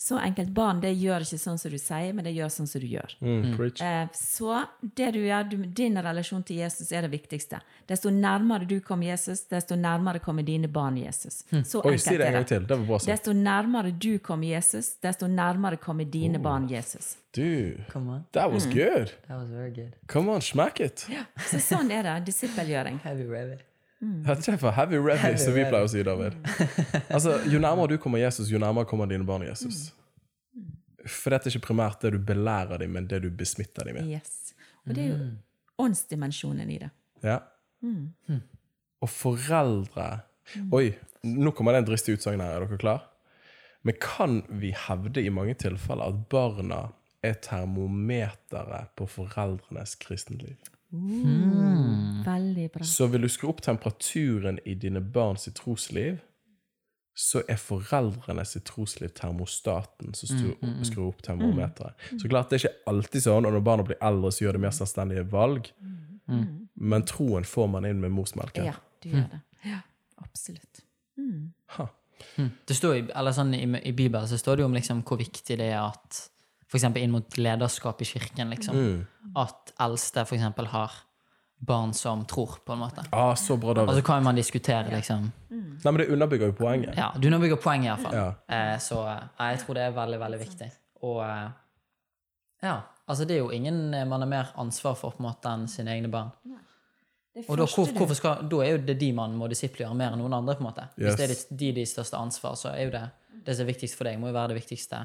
Så 0.00 0.16
enkelt. 0.22 0.52
Barn 0.56 0.78
det 0.80 0.92
gjør 0.96 1.24
ikke 1.26 1.36
sånn 1.42 1.58
som 1.60 1.72
du 1.72 1.76
sier, 1.76 2.14
men 2.16 2.24
det 2.24 2.30
gjør 2.32 2.48
sånn 2.54 2.68
som 2.70 2.80
du 2.80 2.86
gjør. 2.88 3.12
Mm. 3.20 3.50
Eh, 3.82 4.06
Så 4.16 4.54
det 4.96 5.08
du 5.12 5.18
gjør, 5.26 5.48
du, 5.50 5.56
din 5.76 5.98
relasjon 6.00 6.44
til 6.46 6.62
Jesus 6.62 6.92
er 6.96 7.02
det 7.04 7.10
viktigste. 7.12 7.58
Desto 7.90 8.12
nærmere 8.14 8.64
du 8.70 8.78
kommer 8.80 9.10
Jesus, 9.10 9.42
desto 9.50 9.76
nærmere 9.76 10.22
kommer 10.22 10.46
dine 10.46 10.70
barn 10.72 10.96
Jesus. 11.02 11.42
Så 11.66 11.82
Oi, 11.84 11.96
si 11.98 12.16
det 12.16 12.28
en 12.30 12.38
gang 12.38 12.46
til. 12.48 12.64
Det 12.64 12.78
var 12.78 12.86
bra 12.86 12.98
sagt. 13.02 13.10
Desto 13.10 13.34
nærmere 13.36 13.90
du 13.92 14.12
kommer 14.18 14.54
Jesus, 14.54 14.94
desto 15.02 15.26
nærmere 15.28 15.76
kommer 15.82 16.04
dine 16.08 16.38
barn 16.38 16.70
Jesus. 16.70 17.16
Du, 17.34 17.74
Come 17.92 18.10
on. 18.10 18.24
that 18.32 18.50
was 18.52 18.64
good. 18.66 19.12
That 19.28 19.36
was 19.36 19.50
very 19.50 19.70
good. 19.70 19.92
Come 20.06 20.30
on, 20.30 20.40
smack 20.40 20.80
it. 20.80 21.04
Så 21.50 21.58
sånn 21.60 21.90
er 21.90 22.06
det. 22.06 22.16
Disippelgjøring. 22.30 23.02
Heavy 23.04 23.26
rabbit. 23.28 23.66
Er 24.00 24.56
for 24.56 24.72
heavy 24.72 24.96
revy, 24.96 25.34
som 25.36 25.52
vi 25.52 25.64
pleier 25.68 25.84
å 25.84 25.88
si, 25.92 26.02
David. 26.06 26.36
Altså, 27.12 27.34
Jo 27.52 27.60
nærmere 27.60 27.92
du 27.92 27.98
kommer 28.00 28.22
Jesus, 28.22 28.48
jo 28.48 28.58
nærmere 28.58 28.88
kommer 28.88 29.10
dine 29.10 29.26
barn 29.28 29.44
Jesus. 29.44 29.90
For 31.04 31.32
dette 31.32 31.48
er 31.48 31.56
ikke 31.56 31.68
primært 31.68 32.00
det 32.04 32.14
du 32.14 32.18
belærer 32.24 32.80
dem, 32.80 32.94
men 32.96 33.08
det 33.10 33.22
du 33.24 33.30
besmitter 33.32 33.84
dem 33.88 34.00
med. 34.00 34.08
Yes. 34.08 34.54
Og 34.86 34.96
det 34.96 35.04
er 35.04 35.12
jo 35.12 35.28
åndsdimensjonen 35.84 36.72
i 36.72 36.78
det. 36.80 36.90
Ja. 37.24 37.38
Og 39.00 39.08
foreldre 39.08 40.08
Oi, 40.74 40.90
nå 41.22 41.52
kommer 41.54 41.76
det 41.76 41.84
en 41.84 41.86
dristig 41.92 42.16
utsagn 42.16 42.40
her. 42.42 42.56
Er 42.56 42.64
dere 42.64 42.80
klar? 42.80 43.04
Men 43.86 43.94
kan 44.02 44.40
vi 44.60 44.72
hevde 44.76 45.22
i 45.22 45.30
mange 45.32 45.54
tilfeller 45.60 46.10
at 46.10 46.24
barna 46.32 46.80
er 47.24 47.36
termometeret 47.44 48.90
på 48.98 49.06
foreldrenes 49.08 49.94
kristenliv? 50.02 50.58
Veldig 50.90 52.66
bra. 52.74 52.86
Så 52.86 53.06
vil 53.12 53.22
du 53.26 53.30
skru 53.30 53.48
opp 53.52 53.62
temperaturen 53.62 54.58
i 54.64 54.74
dine 54.74 55.00
barns 55.00 55.46
trosliv, 55.54 56.18
så 57.20 57.42
er 57.50 57.58
foreldrene 57.60 58.44
sitt 58.48 58.64
trosliv 58.70 59.12
termostaten 59.18 60.14
som 60.16 60.30
skrur, 60.30 60.54
skrur 60.86 61.10
opp 61.10 61.22
termometeret. 61.26 61.98
Så 62.16 62.30
klart, 62.30 62.48
det 62.50 62.60
er 62.60 62.64
ikke 62.64 62.90
alltid 62.92 63.26
sånn, 63.26 63.46
og 63.48 63.54
når 63.54 63.64
barna 63.66 63.84
blir 63.86 63.98
eldre, 64.00 64.30
så 64.32 64.46
gjør 64.46 64.56
de 64.56 64.62
mer 64.64 64.74
selvstendige 64.74 65.26
valg. 65.30 65.68
Men 66.80 67.06
troen 67.08 67.44
får 67.44 67.70
man 67.74 67.88
inn 67.88 68.00
med 68.00 68.14
morsmelken. 68.14 68.70
Ja, 68.70 68.76
du 69.02 69.10
gjør 69.12 69.26
det. 69.34 69.40
Ja, 69.68 69.82
absolutt. 70.22 70.84
Ha. 71.76 71.90
Det 72.68 72.76
står 72.76 72.96
i, 72.96 73.04
eller 73.16 73.34
sånn, 73.36 73.52
i, 73.56 73.64
I 73.66 73.92
Bibelen 73.96 74.28
så 74.30 74.38
står 74.40 74.56
det 74.56 74.64
jo 74.64 74.70
om 74.70 74.76
liksom, 74.78 75.02
hvor 75.08 75.20
viktig 75.20 75.58
det 75.60 75.70
er 75.74 75.82
at 75.82 76.22
eksempel 76.78 77.02
inn 77.02 77.10
mot 77.14 77.36
lederskap 77.38 78.02
i 78.02 78.04
kirken, 78.04 78.50
liksom, 78.54 79.06
at 79.36 79.72
eldste 79.80 80.22
eksempel 80.22 80.66
har 80.70 80.92
barn 81.60 81.92
som 81.94 82.22
tror, 82.24 82.58
på 82.64 82.72
en 82.72 82.78
måte. 82.78 83.02
Ah, 83.12 83.34
så 83.36 83.56
bra, 83.60 83.70
Og 83.74 83.76
David. 83.76 83.94
så 83.98 84.02
kan 84.06 84.22
man 84.24 84.34
diskutere, 84.38 84.88
liksom. 84.94 85.26
Nei, 85.50 85.92
men 85.92 85.98
det 86.00 86.06
underbygger 86.08 86.46
jo 86.46 86.54
poenget. 86.56 86.94
Ja, 86.96 87.10
du 87.16 87.26
underbygger 87.28 87.56
poenget, 87.60 87.90
iallfall. 87.90 88.14
Ja. 88.16 88.28
Eh, 88.48 88.78
så 88.80 89.02
eh, 89.08 89.50
jeg 89.50 89.60
tror 89.64 89.74
det 89.76 89.82
er 89.82 89.92
veldig, 89.96 90.20
veldig 90.20 90.38
viktig. 90.40 90.70
Og 91.02 91.20
eh, 91.24 91.50
ja, 92.62 92.78
altså 93.06 93.24
det 93.28 93.36
er 93.36 93.42
jo 93.42 93.50
ingen 93.50 93.94
eh, 93.94 94.06
man 94.08 94.24
har 94.24 94.28
mer 94.28 94.52
ansvar 94.60 94.96
for 94.96 95.16
på 95.16 95.20
en 95.24 95.28
måte 95.28 95.52
enn 95.52 95.68
sine 95.68 95.92
egne 95.96 96.08
barn. 96.12 96.32
Og 97.46 97.56
da, 97.56 97.64
hvor, 97.64 97.92
hvorfor 97.96 98.16
skal, 98.18 98.42
da 98.50 98.58
er 98.64 98.74
jo 98.74 98.80
det 98.88 98.96
de 99.00 99.12
man 99.16 99.36
må 99.38 99.46
disiplinere 99.48 99.96
mer 99.96 100.12
enn 100.16 100.20
noen 100.20 100.34
andre. 100.40 100.56
på 100.58 100.64
en 100.64 100.68
måte. 100.70 100.88
Hvis 100.96 101.16
det 101.16 101.28
er 101.28 101.34
de, 101.60 101.72
de 101.76 101.84
største 101.88 102.16
ansvar, 102.18 102.56
så 102.60 102.72
er 102.72 102.88
jo 102.88 102.94
det 102.96 103.06
det 103.44 103.54
som 103.56 103.64
er 103.64 103.70
viktigst 103.72 103.96
for 103.96 104.04
deg, 104.04 104.18
må 104.20 104.28
jo 104.28 104.34
være 104.36 104.52
det 104.52 104.58
viktigste 104.62 104.98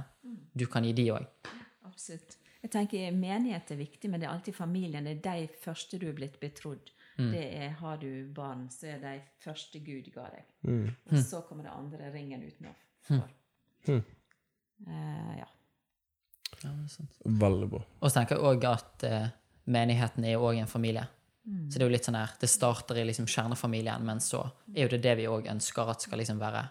du 0.55 0.65
kan 0.71 0.87
gi 0.87 0.93
de 0.95 1.09
òg. 1.13 1.53
Absolutt. 1.85 2.37
Jeg 2.65 2.71
tenker 2.73 3.13
Menighet 3.13 3.71
er 3.75 3.77
viktig, 3.77 4.09
men 4.09 4.21
det 4.21 4.25
er 4.25 4.33
alltid 4.33 4.55
familien. 4.57 5.05
Det 5.05 5.19
er 5.19 5.45
de 5.45 5.49
første 5.61 5.99
du 6.01 6.07
er 6.09 6.17
blitt 6.17 6.39
betrodd. 6.41 6.89
Det 7.15 7.43
er, 7.55 7.69
Har 7.79 7.97
du 8.01 8.27
barn, 8.35 8.65
så 8.73 8.89
er 8.91 8.99
de 8.99 9.13
første 9.39 9.79
Gud 9.79 10.09
ga 10.11 10.25
deg. 10.33 10.47
Og 11.11 11.19
så 11.23 11.43
kommer 11.47 11.67
det 11.67 11.75
andre 11.75 12.09
ringen 12.11 12.43
utenfor. 12.43 13.29
Eh, 14.87 15.35
ja. 15.37 15.47
Veldig 17.23 17.69
bra. 17.71 17.83
Og 18.01 18.09
så 18.09 18.17
tenker 18.17 18.35
jeg 18.35 18.49
òg 18.49 18.65
at 18.67 19.05
uh, 19.07 19.29
menigheten 19.71 20.25
er 20.27 20.41
òg 20.41 20.59
en 20.59 20.71
familie. 20.71 21.05
Så 21.45 21.77
det 21.77 21.83
er 21.83 21.89
jo 21.91 21.93
litt 21.93 22.07
sånn 22.07 22.17
her, 22.17 22.31
det 22.41 22.49
starter 22.49 22.97
i 22.97 23.03
liksom 23.05 23.27
kjernefamilien, 23.29 24.01
men 24.01 24.17
så 24.23 24.41
er 24.73 24.87
jo 24.87 24.91
det 24.95 25.03
det 25.03 25.11
vi 25.19 25.27
òg 25.29 25.45
ønsker 25.51 25.91
at 25.93 26.01
skal 26.01 26.17
liksom 26.17 26.39
være 26.41 26.63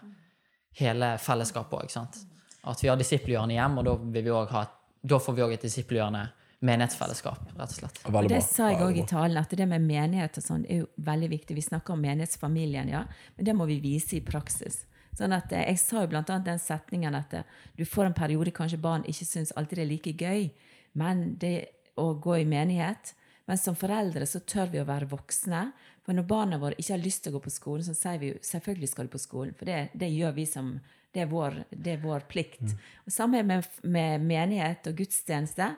hele 0.81 1.13
fellesskapet 1.23 1.79
òg. 1.79 2.17
At 2.65 2.81
vi 2.83 2.89
har 2.89 2.97
disippelgjørende 2.99 3.57
hjem, 3.57 3.77
og 3.79 3.87
da, 3.87 3.93
vil 4.15 4.25
vi 4.25 4.33
også 4.33 4.57
ha, 4.57 4.65
da 5.05 5.21
får 5.21 5.37
vi 5.37 5.45
òg 5.45 5.55
et 5.55 5.67
disippelgjørende 5.67 6.23
menighetsfellesskap, 6.65 7.51
rett 7.53 7.69
og 7.69 7.77
slett. 7.77 8.01
Og 8.09 8.29
Det 8.31 8.41
sa 8.41 8.71
jeg 8.71 8.81
òg 8.81 8.97
i 8.97 9.05
talen, 9.05 9.37
at 9.37 9.53
det 9.53 9.67
med 9.69 9.83
menighet 9.85 10.39
og 10.39 10.45
sånn 10.45 10.63
er 10.65 10.81
jo 10.81 10.89
veldig 11.05 11.29
viktig. 11.35 11.57
Vi 11.57 11.65
snakker 11.67 11.93
om 11.93 12.01
menighetsfamilien, 12.01 12.89
ja, 12.89 13.03
men 13.37 13.47
det 13.47 13.53
må 13.57 13.67
vi 13.69 13.77
vise 13.83 14.17
i 14.17 14.23
praksis. 14.25 14.85
Sånn 15.15 15.31
at 15.31 15.53
eh, 15.55 15.69
Jeg 15.69 15.79
sa 15.79 16.01
jo 16.03 16.09
annet 16.09 16.43
den 16.43 16.59
setningen 16.59 17.15
at 17.15 17.33
eh, 17.37 17.45
du 17.77 17.85
får 17.87 18.09
en 18.09 18.17
periode 18.17 18.51
kanskje 18.51 18.81
barn 18.81 19.05
ikke 19.07 19.27
syns 19.27 19.53
alltid 19.55 19.79
det 19.79 19.85
er 19.85 19.91
like 19.93 20.15
gøy 20.19 20.49
men 20.95 21.35
det 21.39 21.57
å 21.99 22.13
gå 22.19 22.39
i 22.41 22.47
menighet. 22.47 23.13
Men 23.45 23.59
som 23.61 23.77
foreldre 23.77 24.25
så 24.27 24.41
tør 24.47 24.71
vi 24.71 24.81
å 24.81 24.87
være 24.87 25.09
voksne. 25.11 25.67
For 26.05 26.17
når 26.17 26.27
barna 26.29 26.59
våre 26.61 26.77
ikke 26.79 26.95
har 26.95 27.03
lyst 27.03 27.25
til 27.25 27.33
å 27.33 27.37
gå 27.37 27.45
på 27.45 27.53
skolen, 27.53 27.85
så 27.85 27.95
sier 27.97 28.21
vi 28.21 28.31
jo 28.31 28.39
selvfølgelig 28.45 28.91
skal 28.91 29.09
du 29.09 29.13
på 29.13 29.21
skolen. 29.21 29.53
For 29.57 29.69
det, 29.69 29.89
det 29.93 30.09
gjør 30.13 30.35
vi 30.37 30.47
som 30.49 30.71
Det 31.15 31.23
er 31.23 31.31
vår, 31.31 31.61
det 31.71 31.95
er 31.95 32.01
vår 32.03 32.25
plikt. 32.27 32.75
Og 33.05 33.13
Samme 33.13 33.39
med, 33.47 33.67
med 33.87 34.23
menighet 34.23 34.89
og 34.91 34.97
gudstjeneste. 34.99 35.69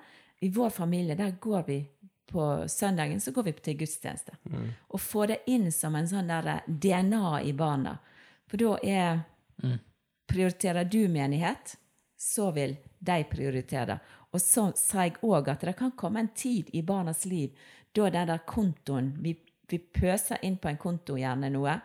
I 0.41 0.49
vår 0.53 0.73
familie 0.73 1.17
der 1.17 1.35
går 1.41 1.63
vi 1.67 1.77
på 2.27 2.67
søndagen 2.67 3.21
så 3.21 3.31
går 3.31 3.43
vi 3.43 3.51
til 3.63 3.77
gudstjeneste. 3.79 4.35
Og 4.91 5.01
få 5.01 5.25
det 5.29 5.43
inn 5.47 5.69
som 5.71 5.95
en 5.95 6.09
sånn 6.09 6.27
der 6.27 6.65
DNA 6.67 7.41
i 7.47 7.53
barna. 7.55 7.97
For 8.49 8.59
da 8.61 8.77
er 8.83 9.25
Prioriterer 10.27 10.83
du 10.83 11.07
menighet, 11.07 11.77
så 12.17 12.51
vil 12.51 12.75
de 12.99 13.23
prioritere. 13.31 13.95
Og 14.35 14.41
så 14.43 14.65
sa 14.75 15.05
jeg 15.05 15.21
òg 15.23 15.47
at 15.53 15.63
det 15.63 15.77
kan 15.79 15.93
komme 15.95 16.19
en 16.19 16.33
tid 16.35 16.67
i 16.75 16.83
barnas 16.83 17.23
liv 17.25 17.55
da 17.95 18.09
den 18.11 18.27
der 18.27 18.43
kontoen 18.45 19.13
Vi, 19.23 19.33
vi 19.71 19.79
pøser 19.79 20.43
inn 20.43 20.57
på 20.59 20.69
en 20.69 20.77
konto 20.77 21.15
gjerne 21.17 21.49
noe 21.49 21.77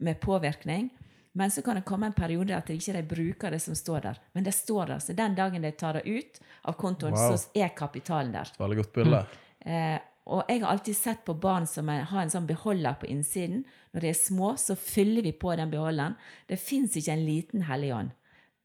med 0.00 0.20
påvirkning. 0.20 0.88
Men 1.34 1.50
så 1.50 1.62
kan 1.66 1.76
det 1.76 1.84
komme 1.84 2.06
en 2.06 2.14
periode 2.14 2.54
at 2.56 2.68
de 2.70 2.76
ikke 2.78 3.02
bruker 3.10 3.50
det 3.50 3.58
som 3.62 3.74
står 3.74 4.00
der. 4.06 4.18
Men 4.34 4.44
det 4.46 4.52
står 4.54 4.86
der. 4.92 4.98
Så 5.02 5.16
den 5.18 5.34
dagen 5.34 5.62
de 5.62 5.70
tar 5.74 5.98
det 5.98 6.04
ut 6.06 6.38
av 6.64 6.76
kontoen, 6.78 7.12
Wow. 7.12 7.36
så 7.36 7.48
er 7.58 7.72
kapitalen 7.74 8.32
der. 8.32 8.52
Veldig 8.58 8.76
godt 8.76 8.92
bilde. 8.94 9.24
Eh, 9.66 9.98
og 10.26 10.44
jeg 10.48 10.62
har 10.62 10.70
alltid 10.70 10.96
sett 10.96 11.24
på 11.26 11.34
barn 11.34 11.66
som 11.66 11.88
er, 11.92 12.04
har 12.08 12.22
en 12.22 12.30
sånn 12.30 12.46
beholder 12.46 12.94
på 13.00 13.06
innsiden. 13.10 13.64
Når 13.92 14.00
de 14.00 14.08
er 14.08 14.14
små, 14.16 14.54
så 14.56 14.76
fyller 14.78 15.22
vi 15.26 15.32
på 15.32 15.56
den 15.56 15.70
beholderen. 15.70 16.14
Det 16.48 16.60
fins 16.60 16.94
ikke 16.96 17.12
en 17.12 17.26
liten 17.26 17.66
hellig 17.68 17.90
ånd. 17.94 18.14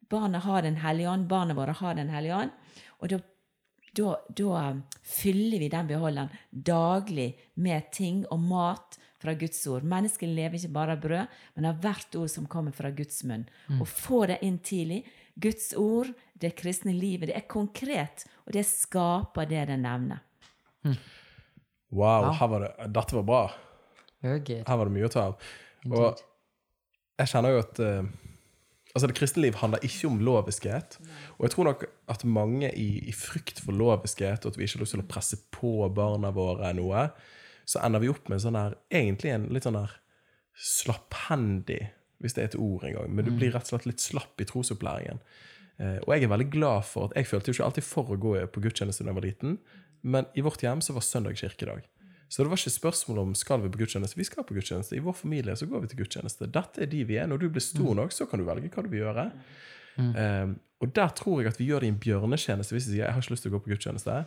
Barnet 0.09 0.41
har 0.45 0.61
Den 0.61 0.75
hellige 0.81 1.09
ånd, 1.09 1.27
barna 1.27 1.53
våre 1.53 1.71
har 1.71 1.95
Den 1.95 2.09
hellige 2.09 2.35
ånd. 2.35 2.51
Og 3.01 3.09
da, 3.09 3.19
da, 3.95 4.15
da 4.29 4.73
fyller 5.03 5.59
vi 5.59 5.69
den 5.69 5.87
beholderen 5.87 6.29
daglig 6.51 7.33
med 7.55 7.91
ting 7.91 8.25
og 8.31 8.39
mat 8.39 8.97
fra 9.19 9.33
Guds 9.37 9.61
ord. 9.67 9.85
Mennesket 9.87 10.31
lever 10.31 10.59
ikke 10.59 10.73
bare 10.75 10.95
av 10.95 11.03
brød, 11.03 11.39
men 11.55 11.69
av 11.69 11.79
hvert 11.83 12.15
ord 12.19 12.31
som 12.31 12.47
kommer 12.49 12.75
fra 12.75 12.91
Guds 12.95 13.21
munn. 13.27 13.47
Og 13.79 13.87
få 13.89 14.25
det 14.31 14.39
inn 14.47 14.59
tidlig. 14.63 15.03
Guds 15.39 15.73
ord, 15.77 16.11
det 16.39 16.55
kristne 16.59 16.93
livet, 16.95 17.29
det 17.29 17.37
er 17.37 17.47
konkret, 17.47 18.25
og 18.45 18.55
det 18.55 18.65
skaper 18.67 19.47
det 19.47 19.67
det 19.69 19.79
nevner. 19.79 20.23
Wow, 21.91 22.31
her 22.37 22.47
var 22.51 22.65
det, 22.65 22.71
dette 22.95 23.15
var 23.17 23.27
bra. 23.27 23.43
Her 24.21 24.77
var 24.77 24.89
det 24.89 24.95
mye 24.95 25.07
å 25.07 25.13
ta 25.13 25.29
av. 25.29 25.45
Og 25.89 26.19
jeg 27.19 27.31
kjenner 27.31 27.55
jo 27.55 27.61
at 27.63 27.79
uh, 27.83 28.09
Altså, 28.89 29.05
det 29.05 29.19
kristne 29.19 29.43
liv 29.43 29.57
handler 29.59 29.83
ikke 29.85 30.09
om 30.09 30.15
loviskhet. 30.25 30.95
Og 31.37 31.43
jeg 31.45 31.51
tror 31.53 31.67
nok 31.67 31.83
at 32.09 32.23
mange 32.25 32.71
i, 32.73 32.87
i 33.05 33.13
frykt 33.13 33.61
for 33.61 33.77
loviskhet, 33.77 34.43
og 34.43 34.49
at 34.49 34.57
vi 34.57 34.65
ikke 34.65 34.79
har 34.79 34.83
lyst 34.83 34.95
til 34.95 35.03
å 35.03 35.09
presse 35.11 35.37
på 35.53 35.73
barna 35.93 36.31
våre 36.33 36.71
noe, 36.73 37.03
så 37.69 37.81
ender 37.85 38.01
vi 38.01 38.09
opp 38.09 38.29
med 38.31 38.41
sånn 38.41 38.57
der, 38.57 38.77
Egentlig 38.89 39.33
en 39.35 39.49
litt 39.53 39.67
sånn 39.67 39.77
der 39.77 39.93
slapphendig, 40.59 41.83
hvis 42.19 42.35
det 42.35 42.41
er 42.41 42.49
et 42.49 42.57
ord 42.59 42.83
engang. 42.87 43.13
Men 43.15 43.27
du 43.27 43.31
blir 43.31 43.53
rett 43.53 43.67
og 43.67 43.75
slett 43.75 43.87
litt 43.87 44.03
slapp 44.03 44.41
i 44.41 44.47
trosopplæringen. 44.49 45.21
Eh, 45.79 45.99
og 46.01 46.11
jeg 46.11 46.25
er 46.25 46.33
veldig 46.33 46.49
glad 46.51 46.83
for 46.89 47.07
at 47.07 47.15
Jeg 47.15 47.29
følte 47.29 47.51
jo 47.51 47.55
ikke 47.55 47.69
alltid 47.69 47.85
for 47.87 48.11
å 48.11 48.17
gå 48.19 48.33
på 48.51 48.63
gudstjeneste 48.65 49.05
da 49.05 49.13
jeg 49.13 49.19
var 49.19 49.27
liten, 49.27 49.55
men 50.01 50.27
i 50.35 50.43
vårt 50.43 50.63
hjem 50.63 50.81
så 50.83 50.95
var 50.95 51.05
søndag 51.05 51.39
kirkedag. 51.39 51.85
Så 52.29 52.43
det 52.43 52.51
var 52.51 52.59
ikke 52.59 52.73
spørsmål 52.75 53.21
om 53.23 53.31
skal 53.37 53.63
vi 53.63 53.71
på 53.73 53.81
gudstjeneste. 53.81 54.17
Vi 54.19 54.27
skal 54.27 54.45
på 54.45 54.57
gudstjeneste. 54.57 54.97
I 54.97 55.03
vår 55.05 55.15
familie 55.17 55.55
så 55.57 55.65
går 55.69 55.81
vi 55.83 55.91
til 55.91 56.03
gudstjeneste. 56.03 56.49
Dette 56.53 56.83
er 56.83 56.89
de 56.91 56.99
vi 57.09 57.17
er. 57.17 57.25
Når 57.27 57.41
du 57.41 57.47
blir 57.49 57.63
stor 57.63 57.95
nok, 57.97 58.13
så 58.13 58.27
kan 58.29 58.39
du 58.39 58.45
velge 58.45 58.69
hva 58.69 58.83
du 58.85 58.89
vil 58.91 59.01
gjøre. 59.01 59.25
Um, 59.97 60.53
og 60.79 60.93
der 60.95 61.09
tror 61.17 61.41
jeg 61.41 61.49
at 61.49 61.57
vi 61.59 61.65
gjør 61.67 61.81
det 61.83 61.89
i 61.89 61.91
en 61.91 61.97
bjørnetjeneste 61.99 62.71
hvis 62.71 62.85
vi 62.87 62.93
sier 62.93 63.01
jeg 63.01 63.15
har 63.17 63.19
ikke 63.19 63.33
lyst 63.33 63.43
til 63.43 63.51
å 63.51 63.55
gå 63.57 63.63
på 63.65 63.73
gudstjeneste. 63.73 64.19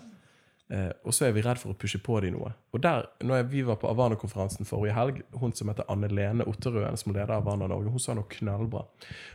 Eh, 0.71 0.89
og 1.05 1.13
så 1.13 1.27
er 1.27 1.35
vi 1.37 1.43
redd 1.45 1.59
for 1.61 1.75
å 1.75 1.77
pushe 1.79 1.99
på 2.01 2.21
dem 2.25 2.37
noe. 2.37 2.53
Og 2.73 2.81
der, 2.85 3.09
når 3.21 3.43
jeg, 3.43 3.49
vi 3.53 3.65
var 3.67 3.77
på 3.83 3.91
Avana-konferansen 3.91 4.69
forrige 4.69 4.95
helg, 4.97 5.21
hun 5.41 5.53
som 5.57 5.69
heter 5.73 5.89
Anne 5.93 6.09
Lene 6.09 6.47
Otterøen, 6.49 6.97
som 7.01 7.13
leder 7.13 7.35
Avana 7.37 7.69
Norge, 7.69 7.93
hun 7.93 8.01
sa 8.03 8.15
noe 8.17 8.29
knallbra. 8.31 8.87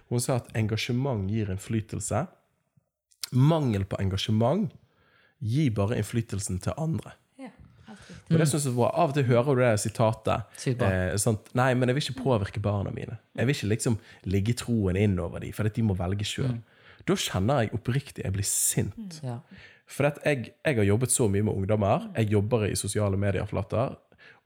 Hun 0.09 0.23
sa 0.23 0.39
at 0.41 0.49
engasjement 0.57 1.29
gir 1.29 1.51
innflytelse. 1.53 2.23
Mangel 3.37 3.85
på 3.85 3.99
engasjement 4.01 4.71
gir 5.43 5.69
bare 5.77 5.99
innflytelsen 5.99 6.61
til 6.63 6.73
andre. 6.79 7.13
Ja, 7.37 7.51
helt. 7.91 8.31
Og 8.31 8.41
det 8.41 8.47
synes 8.49 8.65
jeg 8.65 8.77
var, 8.79 8.95
Av 8.97 9.11
og 9.11 9.19
til 9.19 9.27
hører 9.29 9.59
du 9.59 9.61
det 9.61 9.73
sitatet. 9.83 10.57
Eh, 10.87 11.13
sånt, 11.21 11.51
Nei, 11.59 11.69
men 11.77 11.91
jeg 11.91 11.99
vil 11.99 12.07
ikke 12.07 12.23
påvirke 12.23 12.63
barna 12.63 12.89
mine. 12.95 13.19
Jeg 13.37 13.45
vil 13.49 13.59
ikke 13.59 13.73
liksom 13.75 13.99
ligge 14.25 14.57
troen 14.57 14.97
innover 14.97 15.43
dem, 15.45 15.53
for 15.53 15.69
at 15.69 15.77
de 15.77 15.85
må 15.85 15.93
velge 15.99 16.25
sjøl. 16.25 16.57
Da 17.07 17.15
kjenner 17.15 17.61
jeg 17.67 17.75
oppriktig 17.77 18.25
jeg 18.25 18.33
blir 18.35 18.47
sint. 18.47 19.19
Ja. 19.23 19.37
For 19.87 20.09
jeg, 20.25 20.51
jeg 20.65 20.79
har 20.79 20.87
jobbet 20.87 21.13
så 21.13 21.29
mye 21.31 21.45
med 21.47 21.53
ungdommer. 21.53 22.09
Jeg 22.17 22.31
jobber 22.35 22.67
i 22.67 22.75
sosiale 22.75 23.17
medier-flater. 23.19 23.95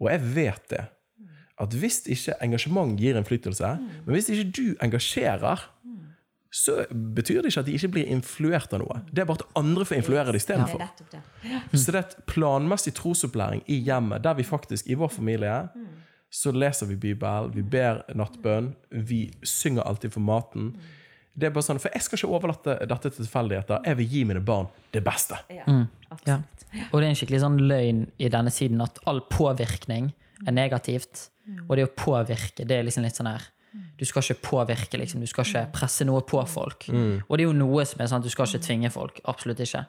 Og 0.01 0.09
jeg 0.11 0.21
vet 0.35 0.65
det. 0.69 0.85
At 1.61 1.75
hvis 1.77 2.01
ikke 2.09 2.37
engasjement 2.41 2.97
gir 2.97 3.17
innflytelse, 3.17 3.75
men 4.05 4.15
hvis 4.15 4.29
ikke 4.33 4.49
du 4.49 4.65
engasjerer, 4.81 5.67
så 6.51 6.81
betyr 6.91 7.41
det 7.41 7.51
ikke 7.53 7.61
at 7.63 7.67
de 7.69 7.73
ikke 7.77 7.89
blir 7.95 8.09
influert 8.11 8.73
av 8.75 8.81
noe. 8.81 8.97
Det 9.07 9.23
er 9.23 9.27
bare 9.29 9.39
at 9.39 9.59
andre 9.59 9.85
får 9.87 10.01
influere 10.01 10.33
det 10.33 10.41
istedenfor. 10.41 10.81
nettopp. 10.83 11.29
Så 11.79 11.93
det 11.93 11.99
er 11.99 12.03
et 12.03 12.17
planmessig 12.27 12.91
trosopplæring 12.97 13.63
i 13.71 13.77
hjemmet, 13.85 14.23
der 14.25 14.35
vi 14.35 14.43
faktisk, 14.43 14.89
i 14.91 14.97
vår 14.99 15.13
familie, 15.15 15.61
så 16.31 16.51
leser 16.51 16.87
vi 16.87 16.95
Bibelen, 16.95 17.51
vi 17.55 17.63
ber 17.63 18.03
nattbønn, 18.15 18.73
vi 18.91 19.25
synger 19.43 19.87
alltid 19.87 20.13
for 20.15 20.23
maten. 20.23 20.73
Det 21.33 21.47
er 21.47 21.53
bare 21.55 21.63
sånn, 21.63 21.79
For 21.79 21.93
jeg 21.95 22.03
skal 22.03 22.17
ikke 22.19 22.29
overlate 22.35 22.73
dette 22.87 23.09
til 23.09 23.25
tilfeldigheter. 23.25 23.85
Jeg 23.87 23.97
vil 24.01 24.07
gi 24.11 24.23
mine 24.27 24.41
barn 24.43 24.67
det 24.91 25.03
beste. 25.05 25.37
Ja, 25.49 25.63
Ja. 26.27 26.39
Og 26.91 26.99
det 26.99 27.05
er 27.05 27.09
en 27.09 27.15
skikkelig 27.15 27.39
sånn 27.43 27.57
løgn 27.67 28.01
i 28.19 28.27
denne 28.29 28.51
siden 28.51 28.81
at 28.83 28.99
all 29.07 29.21
påvirkning 29.31 30.11
er 30.47 30.51
negativt. 30.51 31.29
Og 31.69 31.75
det 31.77 31.85
å 31.87 31.91
påvirke, 31.95 32.65
det 32.67 32.71
er 32.77 32.83
liksom 32.83 33.03
litt 33.03 33.15
sånn 33.15 33.27
her 33.31 33.41
Du 33.97 34.03
skal 34.05 34.21
ikke 34.21 34.41
påvirke, 34.49 34.97
liksom. 34.99 35.21
Du 35.21 35.27
skal 35.27 35.45
ikke 35.45 35.71
presse 35.71 36.03
noe 36.05 36.21
på 36.27 36.41
folk. 36.47 36.89
Og 36.89 37.37
det 37.37 37.43
er 37.45 37.47
jo 37.47 37.53
noe 37.55 37.85
som 37.87 38.01
er 38.01 38.07
sånn 38.11 38.19
at 38.19 38.23
du 38.27 38.29
skal 38.33 38.45
ikke 38.49 38.65
tvinge 38.65 38.89
folk. 38.91 39.21
Absolutt 39.31 39.59
ikke. 39.63 39.85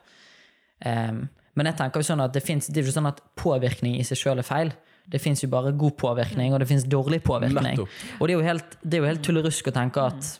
Um, 0.85 1.27
men 1.55 1.65
jeg 1.69 1.75
tenker 1.77 1.99
jo 2.01 2.07
sånn 2.07 2.23
at 2.23 2.33
det, 2.33 2.41
finnes, 2.45 2.67
det 2.67 2.79
er 2.79 2.83
jo 2.85 2.87
ikke 2.87 2.97
sånn 3.01 3.09
at 3.11 3.19
påvirkning 3.39 3.97
i 3.99 4.05
seg 4.07 4.17
sjøl 4.21 4.39
er 4.39 4.47
feil. 4.47 4.71
Det 5.11 5.19
fins 5.21 5.43
jo 5.43 5.49
bare 5.51 5.73
god 5.75 5.97
påvirkning, 5.99 6.53
og 6.55 6.61
det 6.63 6.69
fins 6.69 6.85
dårlig 6.87 7.19
påvirkning. 7.27 7.75
Nettopp. 7.75 7.89
Og 8.21 8.27
det 8.27 8.33
er 8.33 8.39
jo 8.39 8.45
helt, 8.47 8.77
det 8.81 8.97
er 8.97 9.03
jo 9.03 9.09
helt 9.11 9.23
tullerusk 9.27 9.67
å 9.67 9.75
tenke 9.75 10.05
at 10.13 10.39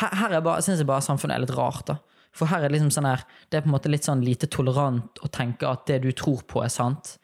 her, 0.00 0.14
her 0.20 0.36
er 0.38 0.44
bare, 0.44 0.62
synes 0.64 0.82
jeg 0.82 0.88
bare 0.88 1.04
samfunnet 1.04 1.36
er 1.36 1.44
litt 1.44 1.56
rart. 1.56 1.86
da. 1.90 1.98
For 2.36 2.50
her 2.50 2.64
er 2.64 2.72
liksom 2.72 2.90
sånn 2.94 3.08
her, 3.08 3.24
det 3.50 3.58
er 3.58 3.64
på 3.64 3.70
en 3.70 3.76
måte 3.76 3.90
litt 3.90 4.06
sånn 4.06 4.24
lite 4.24 4.50
tolerant 4.52 5.22
å 5.24 5.30
tenke 5.32 5.68
at 5.68 5.86
det 5.90 6.02
du 6.04 6.12
tror 6.16 6.44
på, 6.48 6.62
er 6.64 6.72
sant. 6.72 7.16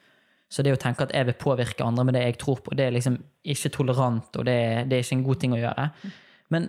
Så 0.50 0.62
det 0.62 0.74
å 0.74 0.80
tenke 0.80 1.06
at 1.06 1.12
jeg 1.14 1.26
vil 1.28 1.38
påvirke 1.40 1.84
andre 1.86 2.06
med 2.06 2.16
det 2.16 2.24
jeg 2.28 2.38
tror 2.42 2.62
på, 2.64 2.74
det 2.78 2.88
er 2.88 2.96
liksom 2.96 3.18
ikke 3.54 3.72
tolerant, 3.74 4.28
og 4.38 4.46
det 4.46 4.54
er, 4.54 4.88
det 4.88 4.98
er 4.98 5.06
ikke 5.06 5.18
en 5.18 5.28
god 5.28 5.40
ting 5.42 5.54
å 5.56 5.60
gjøre. 5.60 5.86
Men 6.54 6.68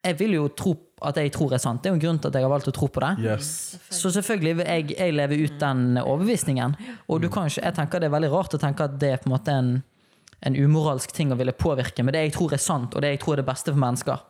jeg 0.00 0.16
vil 0.16 0.34
jo 0.38 0.46
tro 0.56 0.72
at 1.04 1.18
jeg 1.20 1.32
tror 1.32 1.54
er 1.54 1.60
sant. 1.60 1.82
Det 1.82 1.90
er 1.90 1.94
jo 1.94 1.98
en 1.98 2.02
grunn 2.02 2.18
til 2.20 2.30
at 2.30 2.36
jeg 2.38 2.44
har 2.44 2.52
valgt 2.52 2.70
å 2.70 2.74
tro 2.76 2.88
på 2.92 3.02
det. 3.04 3.10
Yes. 3.24 3.50
Så 3.92 4.12
selvfølgelig 4.14 4.56
vil 4.58 4.68
jeg, 4.68 4.88
jeg 4.96 5.14
leve 5.16 5.38
ut 5.44 5.58
den 5.60 6.00
overbevisningen. 6.00 6.76
Og 7.08 7.20
du 7.22 7.28
kan 7.32 7.48
ikke, 7.48 7.64
jeg 7.66 7.76
tenker 7.76 8.02
det 8.02 8.08
er 8.08 8.16
veldig 8.16 8.32
rart 8.32 8.56
å 8.56 8.60
tenke 8.60 8.88
at 8.88 8.96
det 9.00 9.14
er 9.14 9.22
på 9.22 9.28
en 9.28 9.34
måte 9.34 9.54
en, 9.54 9.70
en 10.48 10.56
umoralsk 10.56 11.12
ting 11.16 11.32
å 11.32 11.38
ville 11.40 11.56
påvirke, 11.56 12.04
med 12.04 12.16
det 12.16 12.26
jeg 12.26 12.34
tror 12.36 12.56
er 12.56 12.62
sant, 12.64 12.96
og 12.96 13.04
det 13.04 13.14
jeg 13.14 13.22
tror 13.24 13.36
er 13.36 13.42
det 13.42 13.48
beste 13.48 13.72
for 13.72 13.80
mennesker. 13.80 14.24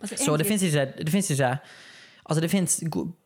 Altså, 0.00 0.16
Så 0.16 0.36
det 0.38 0.46
fins 0.46 0.62
ikke, 0.62 0.86
det 0.98 1.14
ikke 1.14 1.58
Altså 2.28 2.42
det 2.44 2.50
finnes, 2.52 2.74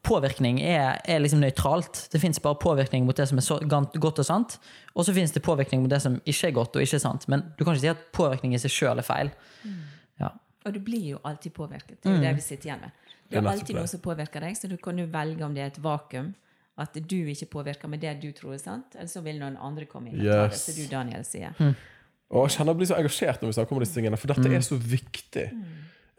Påvirkning 0.06 0.60
er, 0.62 1.00
er 1.04 1.18
liksom 1.18 1.40
nøytralt. 1.42 2.04
Det 2.12 2.20
fins 2.22 2.38
bare 2.42 2.58
påvirkning 2.62 3.06
mot 3.06 3.16
det 3.18 3.26
som 3.28 3.40
er 3.40 3.42
så, 3.42 3.58
godt 3.66 4.20
og 4.22 4.26
sant, 4.26 4.58
og 4.94 5.06
så 5.06 5.14
fins 5.16 5.34
det 5.34 5.42
påvirkning 5.42 5.82
mot 5.82 5.90
det 5.90 5.98
som 6.04 6.20
ikke 6.22 6.52
er 6.52 6.54
godt 6.54 6.76
og 6.78 6.84
ikke 6.84 7.00
er 7.00 7.02
sant. 7.02 7.26
Men 7.32 7.42
du 7.58 7.64
kan 7.64 7.74
ikke 7.74 7.82
si 7.82 7.90
at 7.90 8.04
påvirkning 8.14 8.54
i 8.54 8.60
seg 8.62 8.70
sjøl 8.70 9.02
er 9.02 9.06
feil. 9.06 9.32
Ja. 10.22 10.30
Og 10.62 10.76
du 10.76 10.78
blir 10.84 11.16
jo 11.16 11.18
alltid 11.26 11.54
påvirket. 11.56 11.98
Det 11.98 12.12
er 12.12 12.14
jo 12.14 12.22
det 12.22 12.36
vi 12.38 12.46
sitter 12.46 12.70
igjen 12.70 12.84
med. 12.84 13.02
Det 13.32 13.40
er 13.40 13.50
alltid 13.56 13.78
noe 13.80 13.90
som 13.90 14.04
påvirker 14.04 14.44
deg, 14.44 14.56
så 14.60 14.70
du 14.70 14.76
kan 14.78 14.98
jo 15.00 15.08
velge 15.10 15.46
om 15.48 15.54
det 15.56 15.64
er 15.64 15.72
et 15.72 15.82
vakuum. 15.82 16.30
At 16.78 16.94
du 16.94 17.18
ikke 17.28 17.50
påvirker 17.58 17.90
med 17.90 18.00
det 18.00 18.14
du 18.22 18.30
tror 18.36 18.54
er 18.54 18.62
sant, 18.62 18.94
eller 18.94 19.10
så 19.10 19.20
vil 19.24 19.40
noen 19.42 19.58
andre 19.60 19.84
komme 19.90 20.12
inn 20.12 20.22
Yes. 20.22 20.52
det, 20.52 20.60
som 20.62 20.78
du, 20.78 20.86
Daniel, 20.88 21.24
sier. 21.26 21.58
Og 22.32 22.46
jeg 22.46 22.54
kjenner 22.54 22.72
jeg 22.72 22.78
blir 22.80 22.88
så 22.88 22.96
engasjert 23.00 23.42
når 23.42 23.50
vi 23.50 23.56
snakker 23.58 23.76
om 23.76 23.82
disse 23.82 23.98
tingene, 23.98 24.20
for 24.20 24.30
dette 24.32 24.54
er 24.56 24.64
så 24.64 24.78
viktig. 24.78 25.48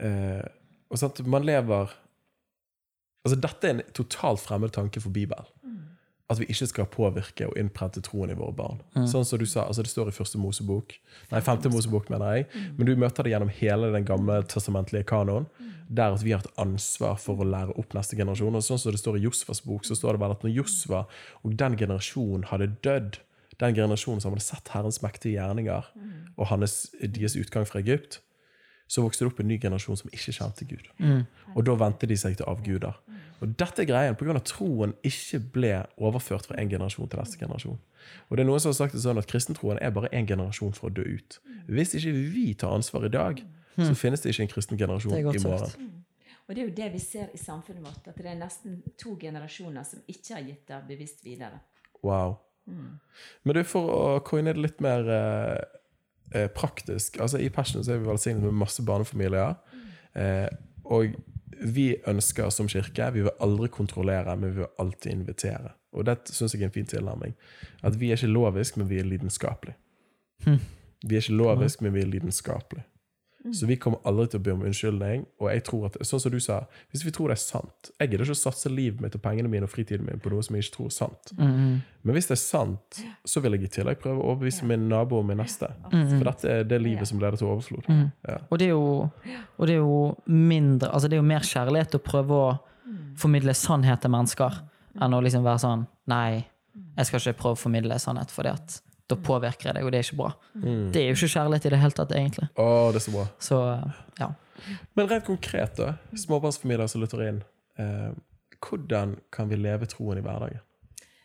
Eh, 0.01 0.45
og 0.89 0.99
sant, 1.01 1.21
man 1.29 1.45
lever 1.45 1.91
Altså, 3.23 3.37
dette 3.39 3.67
er 3.67 3.77
en 3.77 3.85
totalt 3.95 4.41
fremmed 4.43 4.73
tanke 4.75 4.99
for 4.99 5.13
Bibelen. 5.15 5.47
At 6.31 6.39
vi 6.41 6.47
ikke 6.51 6.67
skal 6.67 6.87
påvirke 6.91 7.45
og 7.47 7.57
innprente 7.59 8.01
troen 8.03 8.31
i 8.31 8.35
våre 8.35 8.51
barn. 8.55 8.81
Sånn 9.07 9.23
som 9.27 9.39
du 9.39 9.45
sa, 9.45 9.63
altså 9.67 9.83
Det 9.83 9.91
står 9.91 10.09
i 10.09 10.15
første 10.15 10.39
Mosebok, 10.39 10.95
nei, 11.31 11.39
femte 11.39 11.69
Mosebok, 11.71 12.09
mener 12.11 12.35
jeg. 12.35 12.47
Men 12.75 12.87
du 12.89 12.95
møter 12.99 13.23
det 13.23 13.31
gjennom 13.31 13.51
hele 13.61 13.91
den 13.93 14.07
gamle 14.07 14.41
testamentlige 14.43 15.07
kanoen. 15.07 15.47
Der 15.87 16.15
at 16.15 16.23
vi 16.23 16.31
har 16.31 16.43
et 16.43 16.59
ansvar 16.59 17.15
for 17.19 17.39
å 17.39 17.47
lære 17.47 17.75
opp 17.79 17.93
neste 17.95 18.17
generasjon. 18.19 18.55
Og 18.55 18.65
sånn 18.65 18.81
som 18.81 18.91
det 18.91 18.99
står 18.99 19.19
i 19.19 19.23
Josfas 19.27 19.61
bok, 19.63 19.85
så 19.85 19.95
står 19.99 20.17
det 20.17 20.23
vel 20.23 20.35
at 20.35 20.43
når 20.43 20.55
Josfa 20.57 21.05
og 21.43 21.55
den 21.63 21.77
generasjonen 21.79 22.47
hadde 22.51 22.71
dødd, 22.83 23.19
den 23.61 23.75
generasjonen 23.75 24.23
som 24.23 24.33
hadde 24.33 24.47
sett 24.47 24.71
Herrens 24.73 24.99
mektige 25.03 25.37
gjerninger 25.37 25.91
og 26.35 26.47
hans, 26.49 26.89
deres 26.99 27.37
utgang 27.39 27.67
fra 27.69 27.79
Egypt, 27.83 28.19
så 28.93 29.01
vokste 29.01 29.25
det 29.25 29.31
opp 29.31 29.41
en 29.41 29.49
ny 29.49 29.57
generasjon 29.61 29.97
som 30.03 30.11
ikke 30.13 30.35
kjente 30.35 30.67
Gud. 30.69 30.89
Og 31.55 31.65
da 31.65 31.75
vendte 31.81 32.09
de 32.09 32.17
seg 32.19 32.37
til 32.37 32.49
avguder. 32.49 32.99
Og 33.41 33.55
dette 33.59 33.81
er 33.83 33.89
greien 33.89 34.15
pga. 34.15 34.35
at 34.37 34.45
troen 34.47 34.93
ikke 35.03 35.39
ble 35.55 35.73
overført 35.97 36.45
fra 36.47 36.59
en 36.61 36.69
generasjon 36.69 37.09
til 37.09 37.19
neste 37.19 37.39
generasjon. 37.41 37.79
Og 38.29 38.37
det 38.37 38.43
er 38.43 38.47
noen 38.47 38.61
som 38.61 38.71
har 38.71 38.77
sagt 38.77 38.95
det 38.95 39.01
sånn 39.03 39.19
at 39.19 39.27
kristentroen 39.27 39.81
er 39.81 39.91
bare 39.95 40.11
én 40.15 40.27
generasjon 40.29 40.75
for 40.77 40.91
å 40.91 40.93
dø 40.93 41.03
ut. 41.03 41.39
Hvis 41.67 41.95
ikke 41.97 42.13
vi 42.13 42.45
tar 42.53 42.75
ansvar 42.75 43.07
i 43.07 43.11
dag, 43.11 43.41
så 43.75 43.91
finnes 43.97 44.21
det 44.21 44.31
ikke 44.33 44.45
en 44.45 44.53
kristen 44.53 44.79
generasjon 44.79 45.17
er 45.17 45.23
i 45.23 45.43
morgen. 45.43 45.67
sagt. 45.67 45.83
Og 46.43 46.55
det 46.55 46.61
er 46.61 46.67
jo 46.67 46.75
det 46.75 46.89
vi 46.93 46.99
ser 46.99 47.29
i 47.33 47.39
samfunnet 47.39 47.83
vårt, 47.83 48.07
at 48.07 48.17
det 48.19 48.29
er 48.29 48.39
nesten 48.39 48.81
to 48.99 49.15
generasjoner 49.19 49.85
som 49.87 50.03
ikke 50.11 50.35
har 50.35 50.43
gitt 50.43 50.67
det 50.67 50.81
bevisst 50.87 51.23
videre. 51.25 51.63
Wow. 52.03 52.37
Men 52.67 53.55
du, 53.57 53.63
for 53.67 53.91
å 53.91 54.19
coine 54.27 54.53
det 54.53 54.61
litt 54.61 54.83
mer 54.83 55.07
eh, 56.31 56.47
praktisk 56.47 57.19
altså 57.21 57.37
I 57.41 57.49
Passion 57.49 57.83
så 57.83 57.93
er 57.93 58.01
vi 58.01 58.09
velsignet 58.09 58.43
med 58.43 58.51
masse 58.63 58.83
barnefamilier. 58.85 59.55
Eh, 60.15 60.47
og 60.85 61.15
vi 61.63 61.95
ønsker 62.07 62.49
som 62.49 62.67
kirke 62.67 63.11
Vi 63.13 63.21
vil 63.21 63.39
aldri 63.41 63.67
kontrollere, 63.67 64.35
men 64.37 64.51
vi 64.51 64.61
vil 64.61 64.71
alltid 64.79 65.11
invitere. 65.11 65.73
Og 65.93 66.05
det 66.05 66.17
syns 66.25 66.53
jeg 66.53 66.61
er 66.61 66.71
en 66.71 66.73
fin 66.73 66.89
tilnærming. 66.89 67.35
At 67.83 67.99
vi 67.99 68.11
er 68.11 68.17
ikke 68.17 68.33
lovisk, 68.33 68.77
men 68.77 68.89
vi 68.89 68.99
er 68.99 69.05
lidenskapelig. 69.07 69.75
Vi 71.03 71.15
er 71.15 71.21
ikke 71.21 71.37
lovisk, 71.37 71.81
men 71.81 71.93
vi 71.93 72.01
er 72.01 72.09
lidenskapelig. 73.43 73.59
Så 73.59 73.69
vi 73.69 73.77
kommer 73.81 73.99
aldri 74.07 74.25
til 74.31 74.39
å 74.39 74.43
be 74.43 74.53
om 74.53 74.63
unnskyldning. 74.67 75.25
Og 75.41 75.49
jeg 75.51 75.63
tror 75.67 75.85
at, 75.89 75.97
sånn 76.07 76.21
som 76.23 76.33
du 76.33 76.39
sa, 76.43 76.59
hvis 76.93 77.03
vi 77.05 77.13
tror 77.15 77.31
det 77.31 77.37
er 77.37 77.43
sant 77.43 77.91
Jeg 77.99 78.09
gidder 78.09 78.25
ikke 78.25 78.37
å 78.37 78.41
satse 78.41 78.71
livet 78.71 79.03
mitt 79.03 79.15
og 79.17 79.23
pengene 79.23 79.51
mine 79.51 79.67
og 79.67 79.71
fritiden 79.73 80.07
min 80.07 80.21
på 80.23 80.31
noe 80.33 80.43
som 80.45 80.55
jeg 80.55 80.65
ikke 80.65 80.75
tror 80.77 80.89
er 80.89 80.95
sant. 80.95 81.33
Men 81.37 82.17
hvis 82.17 82.27
det 82.29 82.35
er 82.37 82.41
sant, 82.43 83.01
så 83.25 83.43
vil 83.43 83.57
jeg 83.57 83.67
i 83.67 83.71
tillegg 83.77 84.01
prøve 84.01 84.19
å 84.19 84.33
overbevise 84.33 84.67
min 84.67 84.87
nabo 84.91 85.19
og 85.21 85.27
min 85.27 85.39
neste. 85.39 85.69
For 85.89 86.27
dette 86.29 86.53
er 86.57 86.67
det 86.67 86.81
livet 86.83 87.09
som 87.09 87.21
leder 87.21 87.39
til 87.39 87.51
overflod. 87.51 87.87
Ja. 88.27 88.39
Og 88.49 88.59
det 88.59 88.69
er 88.69 88.73
jo, 88.75 89.09
og 89.57 89.67
det 89.67 89.77
er 89.77 89.81
jo 89.81 90.15
mindre 90.27 90.91
Altså 90.93 91.09
det 91.09 91.17
er 91.17 91.23
jo 91.23 91.27
mer 91.27 91.45
kjærlighet 91.47 91.95
å 91.97 92.03
prøve 92.03 92.39
å 92.39 92.47
formidle 93.19 93.53
sannhet 93.57 94.01
til 94.03 94.11
mennesker 94.13 94.61
enn 95.01 95.15
å 95.15 95.21
liksom 95.23 95.45
være 95.45 95.61
sånn 95.63 95.85
Nei, 96.11 96.43
jeg 96.97 97.07
skal 97.07 97.21
ikke 97.21 97.39
prøve 97.39 97.55
å 97.55 97.61
formidle 97.61 97.97
sannhet, 98.01 98.31
for 98.33 98.45
da 99.11 99.17
påvirker 99.19 99.69
jeg 99.69 99.77
deg, 99.77 99.85
og 99.85 99.91
det 99.91 99.99
er 99.99 100.05
ikke 100.07 100.19
bra. 100.19 100.29
Det 100.93 101.01
er 101.01 101.09
jo 101.09 101.17
ikke 101.17 101.33
kjærlighet 101.35 101.65
i 101.67 101.71
det 101.73 101.79
hele 101.81 101.97
tatt, 101.97 102.13
egentlig. 102.17 102.47
Oh, 102.55 102.87
det 102.93 103.01
er 103.01 103.05
så 103.05 103.15
bra. 103.15 103.25
Så 103.43 103.59
ja. 104.19 104.29
Men 104.95 105.09
rent 105.11 105.25
konkret, 105.27 105.75
da. 105.79 105.95
Småbarnsfamilier 106.23 106.87
som 106.91 107.03
lytter 107.03 107.25
inn. 107.27 107.41
Eh, 107.81 108.13
hvordan 108.63 109.17
kan 109.33 109.51
vi 109.51 109.59
leve 109.59 109.89
troen 109.91 110.21
i 110.21 110.23
hverdagen? 110.23 110.63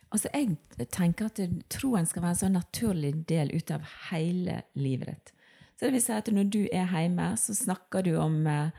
Altså, 0.09 0.31
jeg 0.33 0.89
tenker 0.91 1.29
at 1.29 1.41
troen 1.71 2.07
skal 2.09 2.25
være 2.25 2.35
en 2.35 2.43
sånn 2.43 2.57
naturlig 2.57 3.13
del 3.29 3.53
ut 3.53 3.71
av 3.75 3.85
hele 4.09 4.63
livet 4.79 5.13
ditt. 5.13 5.35
Så 5.77 5.87
det 5.87 5.95
vil 5.95 6.03
si 6.03 6.15
at 6.17 6.31
når 6.35 6.49
du 6.51 6.63
er 6.65 6.89
hjemme, 6.91 7.29
så 7.39 7.55
snakker 7.55 8.07
du 8.07 8.17
om 8.19 8.41
eh, 8.51 8.73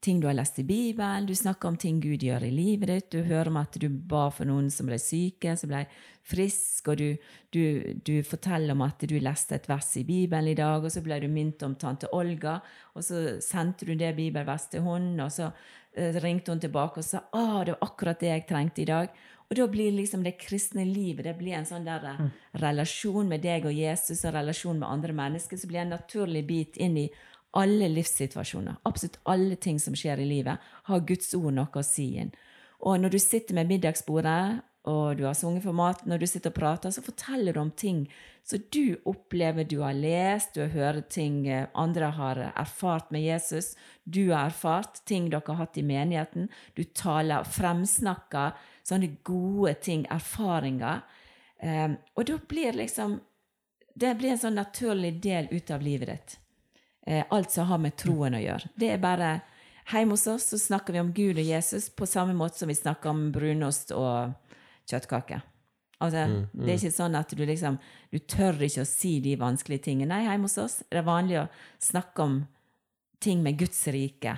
ting 0.00 0.20
du 0.20 0.26
har 0.26 0.36
lest 0.36 0.58
i 0.58 0.64
Bibelen, 0.66 1.26
du 1.26 1.34
snakker 1.34 1.68
om 1.68 1.76
ting 1.80 2.00
Gud 2.00 2.22
gjør 2.22 2.44
i 2.46 2.52
livet 2.52 2.90
ditt, 2.90 3.08
du 3.12 3.26
hører 3.26 3.50
om 3.50 3.58
at 3.60 3.78
du 3.80 3.88
ba 3.88 4.26
for 4.34 4.48
noen 4.48 4.68
som 4.72 4.88
ble 4.88 4.98
syke, 5.00 5.54
som 5.56 5.70
ble 5.72 5.84
frisk, 6.26 6.90
og 6.90 6.98
du, 7.00 7.30
du, 7.54 7.62
du 8.04 8.14
forteller 8.26 8.74
om 8.74 8.82
at 8.86 9.06
du 9.08 9.16
leste 9.22 9.56
et 9.56 9.68
vers 9.70 9.92
i 10.00 10.04
Bibelen 10.06 10.50
i 10.52 10.58
dag, 10.58 10.84
og 10.84 10.92
så 10.92 11.02
ble 11.04 11.20
du 11.22 11.28
minnet 11.30 11.62
om 11.66 11.76
tante 11.78 12.10
Olga, 12.16 12.58
og 12.94 13.06
så 13.06 13.38
sendte 13.44 13.88
du 13.88 13.94
det 13.94 14.16
bibelverset 14.18 14.76
til 14.76 14.86
hun, 14.86 15.14
og 15.22 15.32
så 15.32 15.52
eh, 15.94 16.18
ringte 16.24 16.52
hun 16.52 16.62
tilbake 16.62 17.02
og 17.02 17.06
sa 17.06 17.24
«Å, 17.30 17.64
det 17.64 17.76
var 17.76 17.88
akkurat 17.88 18.20
det 18.22 18.32
jeg 18.32 18.46
trengte 18.50 18.84
i 18.84 18.90
dag. 18.90 19.24
Og 19.46 19.54
da 19.54 19.66
blir 19.70 19.94
liksom 19.94 20.24
det 20.26 20.34
kristne 20.42 20.82
livet 20.88 21.28
det 21.28 21.36
blir 21.38 21.54
en 21.54 21.68
sånn 21.68 21.86
der 21.86 22.02
mm. 22.18 22.30
relasjon 22.64 23.28
med 23.30 23.44
deg 23.44 23.68
og 23.68 23.76
Jesus 23.78 24.24
og 24.26 24.34
relasjon 24.34 24.80
med 24.80 24.88
andre 24.88 25.14
mennesker 25.14 25.60
som 25.60 25.70
blir 25.70 25.84
en 25.84 25.94
naturlig 25.94 26.42
bit 26.48 26.80
inn 26.82 26.98
i 26.98 27.06
alle 27.56 27.88
livssituasjoner. 27.88 28.78
Absolutt 28.88 29.18
alle 29.24 29.56
ting 29.56 29.80
som 29.80 29.96
skjer 29.96 30.20
i 30.20 30.28
livet, 30.28 30.62
har 30.88 31.04
Guds 31.08 31.32
ord 31.38 31.54
noe 31.56 31.80
å 31.80 31.84
si 31.86 32.12
inn. 32.20 32.32
Og 32.84 33.00
når 33.00 33.16
du 33.16 33.20
sitter 33.22 33.56
med 33.56 33.70
middagsbordet, 33.70 34.62
og 34.86 35.16
du 35.18 35.24
har 35.26 35.34
sunget 35.34 35.64
for 35.64 35.74
mat, 35.74 36.04
når 36.06 36.22
du 36.22 36.26
sitter 36.30 36.52
og 36.52 36.58
prater, 36.60 36.92
så 36.94 37.02
forteller 37.02 37.56
du 37.56 37.58
om 37.58 37.72
ting 37.74 38.04
som 38.46 38.62
du 38.70 38.94
opplever 39.10 39.66
du 39.66 39.80
har 39.80 39.96
lest, 39.98 40.54
du 40.54 40.62
hører 40.70 41.02
ting 41.10 41.40
eh, 41.50 41.66
andre 41.74 42.12
har 42.14 42.38
erfart 42.52 43.10
med 43.10 43.24
Jesus, 43.24 43.72
du 44.04 44.30
har 44.30 44.52
erfart 44.52 45.00
ting 45.04 45.26
dere 45.32 45.42
har 45.48 45.64
hatt 45.64 45.80
i 45.80 45.82
menigheten, 45.82 46.46
du 46.78 46.84
taler, 46.94 47.42
fremsnakker 47.42 48.54
sånne 48.86 49.16
gode 49.26 49.74
ting, 49.82 50.06
erfaringer. 50.14 51.02
Eh, 51.58 51.98
og 52.14 52.28
da 52.30 52.38
blir 52.48 52.78
liksom 52.84 53.20
Det 53.96 54.10
blir 54.18 54.34
en 54.34 54.38
sånn 54.38 54.58
naturlig 54.58 55.22
del 55.24 55.46
ut 55.48 55.70
av 55.72 55.80
livet 55.80 56.10
ditt. 56.10 56.34
Eh, 57.06 57.24
alt 57.30 57.50
som 57.50 57.68
har 57.70 57.78
med 57.78 57.96
troen 57.96 58.34
å 58.34 58.42
gjøre. 58.42 58.72
Det 58.74 58.90
er 58.94 59.02
bare 59.02 59.36
Hjemme 59.86 60.16
hos 60.16 60.24
oss 60.26 60.48
så 60.50 60.58
snakker 60.58 60.96
vi 60.96 60.98
om 60.98 61.12
Gud 61.14 61.38
og 61.38 61.46
Jesus 61.46 61.84
på 61.94 62.08
samme 62.10 62.32
måte 62.34 62.58
som 62.58 62.66
vi 62.66 62.74
snakker 62.74 63.12
om 63.12 63.28
brunost 63.30 63.92
og 63.94 64.32
kjøttkake. 64.90 65.38
Altså, 66.02 66.24
Det 66.52 66.72
er 66.72 66.80
ikke 66.80 66.96
sånn 66.96 67.14
at 67.16 67.30
du 67.30 67.44
liksom 67.46 67.78
Du 68.10 68.18
tør 68.18 68.58
ikke 68.66 68.82
å 68.82 68.88
si 68.88 69.20
de 69.20 69.36
vanskelige 69.36 69.84
tingene. 69.86 70.10
Nei, 70.10 70.26
hjemme 70.26 70.50
hos 70.50 70.58
oss 70.58 70.82
er 70.90 70.98
det 70.98 71.04
vanlig 71.06 71.38
å 71.38 71.48
snakke 71.78 72.22
om 72.22 72.46
ting 73.20 73.42
med 73.42 73.56
Guds 73.58 73.86
rike. 73.86 74.34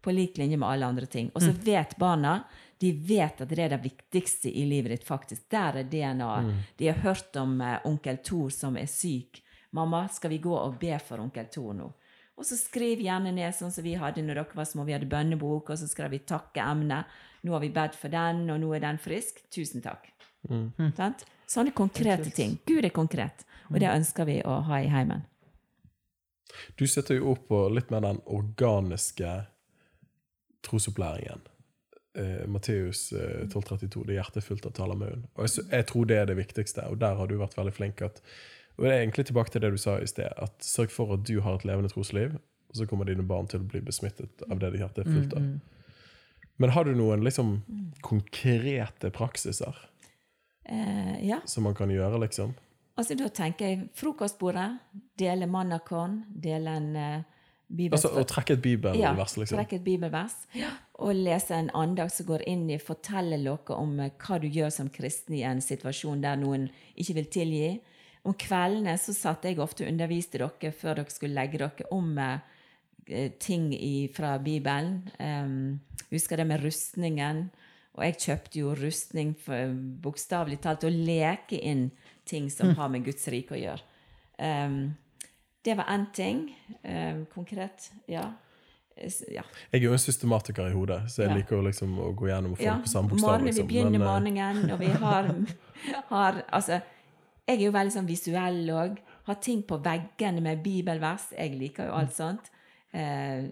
På 0.00 0.14
lik 0.14 0.38
linje 0.38 0.56
med 0.56 0.68
alle 0.68 0.86
andre 0.86 1.06
ting. 1.06 1.30
Og 1.34 1.42
så 1.42 1.50
vet 1.66 1.98
barna 1.98 2.44
de 2.80 2.92
vet 2.92 3.40
at 3.42 3.48
det 3.50 3.58
er 3.58 3.68
det 3.74 3.82
viktigste 3.82 4.48
i 4.48 4.64
livet 4.64 4.90
ditt, 4.94 5.04
faktisk. 5.04 5.42
Der 5.50 5.76
er 5.76 5.84
DNA-et. 5.84 6.46
De 6.78 6.86
har 6.88 7.02
hørt 7.02 7.36
om 7.36 7.60
eh, 7.60 7.78
onkel 7.84 8.16
Thor 8.24 8.48
som 8.50 8.76
er 8.76 8.86
syk. 8.86 9.42
'Mamma, 9.72 10.08
skal 10.08 10.30
vi 10.30 10.38
gå 10.38 10.54
og 10.54 10.78
be 10.80 10.98
for 10.98 11.20
onkel 11.22 11.46
Thor 11.52 11.74
nå?' 11.74 11.92
Og 12.40 12.46
så 12.46 12.56
skriv 12.56 13.02
gjerne 13.04 13.34
ned 13.36 13.52
sånn 13.52 13.72
som 13.72 13.84
vi 13.84 13.98
hadde 14.00 14.22
når 14.24 14.38
dere 14.38 14.56
var 14.56 14.64
små. 14.64 14.86
Vi 14.88 14.94
hadde 14.96 15.10
bønnebok, 15.10 15.70
og 15.70 15.76
så 15.76 15.88
skrev 15.88 16.10
vi 16.14 16.22
takke 16.24 16.64
emnet. 16.64 17.04
'Nå 17.44 17.52
har 17.52 17.60
vi 17.60 17.68
bedt 17.68 17.94
for 17.94 18.08
den, 18.08 18.48
og 18.50 18.60
nå 18.60 18.72
er 18.74 18.80
den 18.80 18.98
frisk. 18.98 19.42
Tusen 19.52 19.84
takk.' 19.84 20.08
Sant? 20.96 21.26
Sånne 21.46 21.74
konkrete 21.76 22.30
ting. 22.30 22.58
Gud 22.66 22.84
er 22.84 22.94
konkret, 22.94 23.44
og 23.68 23.80
det 23.80 23.90
ønsker 23.90 24.24
vi 24.24 24.40
å 24.46 24.60
ha 24.68 24.80
i 24.80 24.88
heimen. 24.88 25.26
Du 26.78 26.86
setter 26.86 27.18
jo 27.18 27.32
opp 27.34 27.48
på 27.50 27.68
litt 27.68 27.90
mer 27.90 28.04
den 28.04 28.20
organiske 28.26 29.32
trosopplæringen. 30.66 31.42
Uh, 32.18 32.46
Matteus 32.50 33.12
uh, 33.12 33.46
12,32. 33.46 34.06
Det 34.06 34.14
er 34.14 34.18
hjertet 34.20 34.46
fullt 34.46 34.66
av 34.66 34.74
talermunn'. 34.78 35.28
Og 35.36 35.44
jeg, 35.46 35.66
jeg 35.70 35.86
tror 35.86 36.08
det 36.10 36.18
er 36.18 36.30
det 36.30 36.38
viktigste, 36.40 36.86
og 36.90 36.98
der 37.02 37.20
har 37.20 37.30
du 37.30 37.36
vært 37.38 37.58
veldig 37.58 37.74
flink. 37.76 38.02
At, 38.02 38.22
og 38.80 38.86
det 38.86 38.94
er 38.94 39.02
egentlig 39.02 39.26
tilbake 39.28 39.52
til 39.52 39.62
det 39.62 39.74
du 39.74 39.80
sa 39.80 39.98
i 40.00 40.08
sted, 40.08 40.32
at 40.40 40.64
sørg 40.64 40.92
for 40.94 41.12
at 41.14 41.26
du 41.28 41.36
har 41.44 41.58
et 41.58 41.66
levende 41.68 41.92
trosliv, 41.92 42.38
og 42.70 42.78
så 42.78 42.86
kommer 42.88 43.04
dine 43.04 43.26
barn 43.26 43.50
til 43.50 43.60
å 43.60 43.68
bli 43.68 43.82
besmittet 43.84 44.42
av 44.48 44.62
det 44.62 44.72
de 44.72 44.80
hjertet 44.80 45.04
er 45.04 45.12
fullt 45.12 45.36
av. 45.36 45.46
Men 46.60 46.72
har 46.74 46.88
du 46.88 46.94
noen 46.96 47.24
liksom 47.24 47.58
konkrete 48.04 49.12
praksiser 49.12 49.76
Eh, 50.70 51.28
ja. 51.28 51.40
som 51.44 51.62
man 51.62 51.74
kan 51.74 51.90
gjøre, 51.90 52.18
liksom? 52.20 52.54
Altså 52.94 53.14
Da 53.18 53.28
tenker 53.32 53.66
jeg 53.66 53.84
frokostbordet, 53.96 54.78
dele 55.18 55.48
mannakorn, 55.50 56.20
dele 56.30 56.74
en 56.76 56.90
uh, 56.94 57.22
bibelvers 57.66 58.04
Altså 58.04 58.20
å 58.20 58.26
trekke 58.28 58.54
et 58.58 58.62
bibelvers, 58.62 59.36
liksom. 59.40 59.56
Ja. 59.56 59.62
trekke 59.62 59.80
et 59.80 59.86
bibelvers. 59.86 60.36
Og 61.00 61.16
lese 61.16 61.56
en 61.56 61.72
andag 61.74 62.12
som 62.14 62.28
går 62.28 62.44
inn 62.50 62.68
i 62.70 62.78
forteller 62.78 63.40
noe 63.42 63.78
om 63.78 63.96
eh, 64.04 64.12
hva 64.20 64.38
du 64.42 64.46
gjør 64.46 64.70
som 64.74 64.92
kristen 64.92 65.38
i 65.38 65.42
en 65.48 65.62
situasjon 65.64 66.22
der 66.22 66.38
noen 66.38 66.68
ikke 66.94 67.18
vil 67.18 67.30
tilgi. 67.38 67.70
Om 68.22 68.34
kveldene 68.36 68.96
så 69.00 69.14
satt 69.16 69.46
jeg 69.48 69.58
ofte 69.62 69.86
og 69.86 69.92
underviste 69.92 70.40
dere 70.42 70.72
før 70.76 71.00
dere 71.00 71.12
skulle 71.12 71.38
legge 71.38 71.60
dere 71.62 71.88
om 71.96 72.10
eh, 72.20 73.30
ting 73.40 73.70
i, 73.74 74.08
fra 74.12 74.34
Bibelen. 74.38 75.08
Um, 75.18 75.80
husker 76.10 76.36
det 76.36 76.46
med 76.50 76.60
rustningen. 76.64 77.46
Og 77.96 78.04
jeg 78.06 78.18
kjøpte 78.22 78.60
jo 78.60 78.74
rustning 78.78 79.32
for 79.40 79.72
bokstavelig 80.04 80.60
talt 80.62 80.84
å 80.86 80.92
leke 80.92 81.58
inn 81.58 81.88
ting 82.28 82.50
som 82.52 82.74
har 82.78 82.92
med 82.92 83.04
Guds 83.08 83.26
rike 83.32 83.56
å 83.56 83.60
gjøre. 83.60 83.82
Um, 84.38 84.94
det 85.64 85.74
var 85.80 85.90
én 85.92 86.06
ting. 86.16 86.44
Um, 86.84 87.26
konkret, 87.32 87.90
ja. 88.08 88.28
Ja. 89.00 89.42
Jeg 89.72 89.80
er 89.80 89.84
jo 89.86 89.94
en 89.96 90.02
systematiker 90.02 90.68
i 90.68 90.74
hodet, 90.76 90.98
så 91.08 91.22
jeg 91.22 91.30
Ja. 91.30 91.36
liker 91.38 91.56
å, 91.56 91.64
liksom, 91.64 91.98
å 91.98 92.12
gå 92.14 92.28
gjennom 92.28 92.52
og 92.52 92.58
få 92.58 92.64
Ja, 92.64 92.78
på 92.84 92.88
samme 92.88 93.08
bokstav. 93.08 93.42
Liksom. 93.42 93.66
Vi 93.66 93.74
begynner 93.74 93.98
Men, 93.98 94.02
eh, 94.02 94.08
morgenen, 94.08 94.70
og 94.70 94.78
vi 94.78 94.86
har, 94.86 95.24
har 96.10 96.44
Altså, 96.52 96.82
jeg 97.46 97.56
er 97.56 97.64
jo 97.64 97.72
veldig 97.74 97.94
sånn 97.94 98.08
visuell 98.08 98.62
òg. 98.74 99.00
Har 99.28 99.40
ting 99.42 99.62
på 99.66 99.78
veggene 99.82 100.42
med 100.44 100.62
bibelvers. 100.64 101.30
Jeg 101.36 101.56
liker 101.58 101.90
jo 101.90 101.98
alt 101.98 102.14
sånt. 102.16 102.50
Eh, 102.92 103.50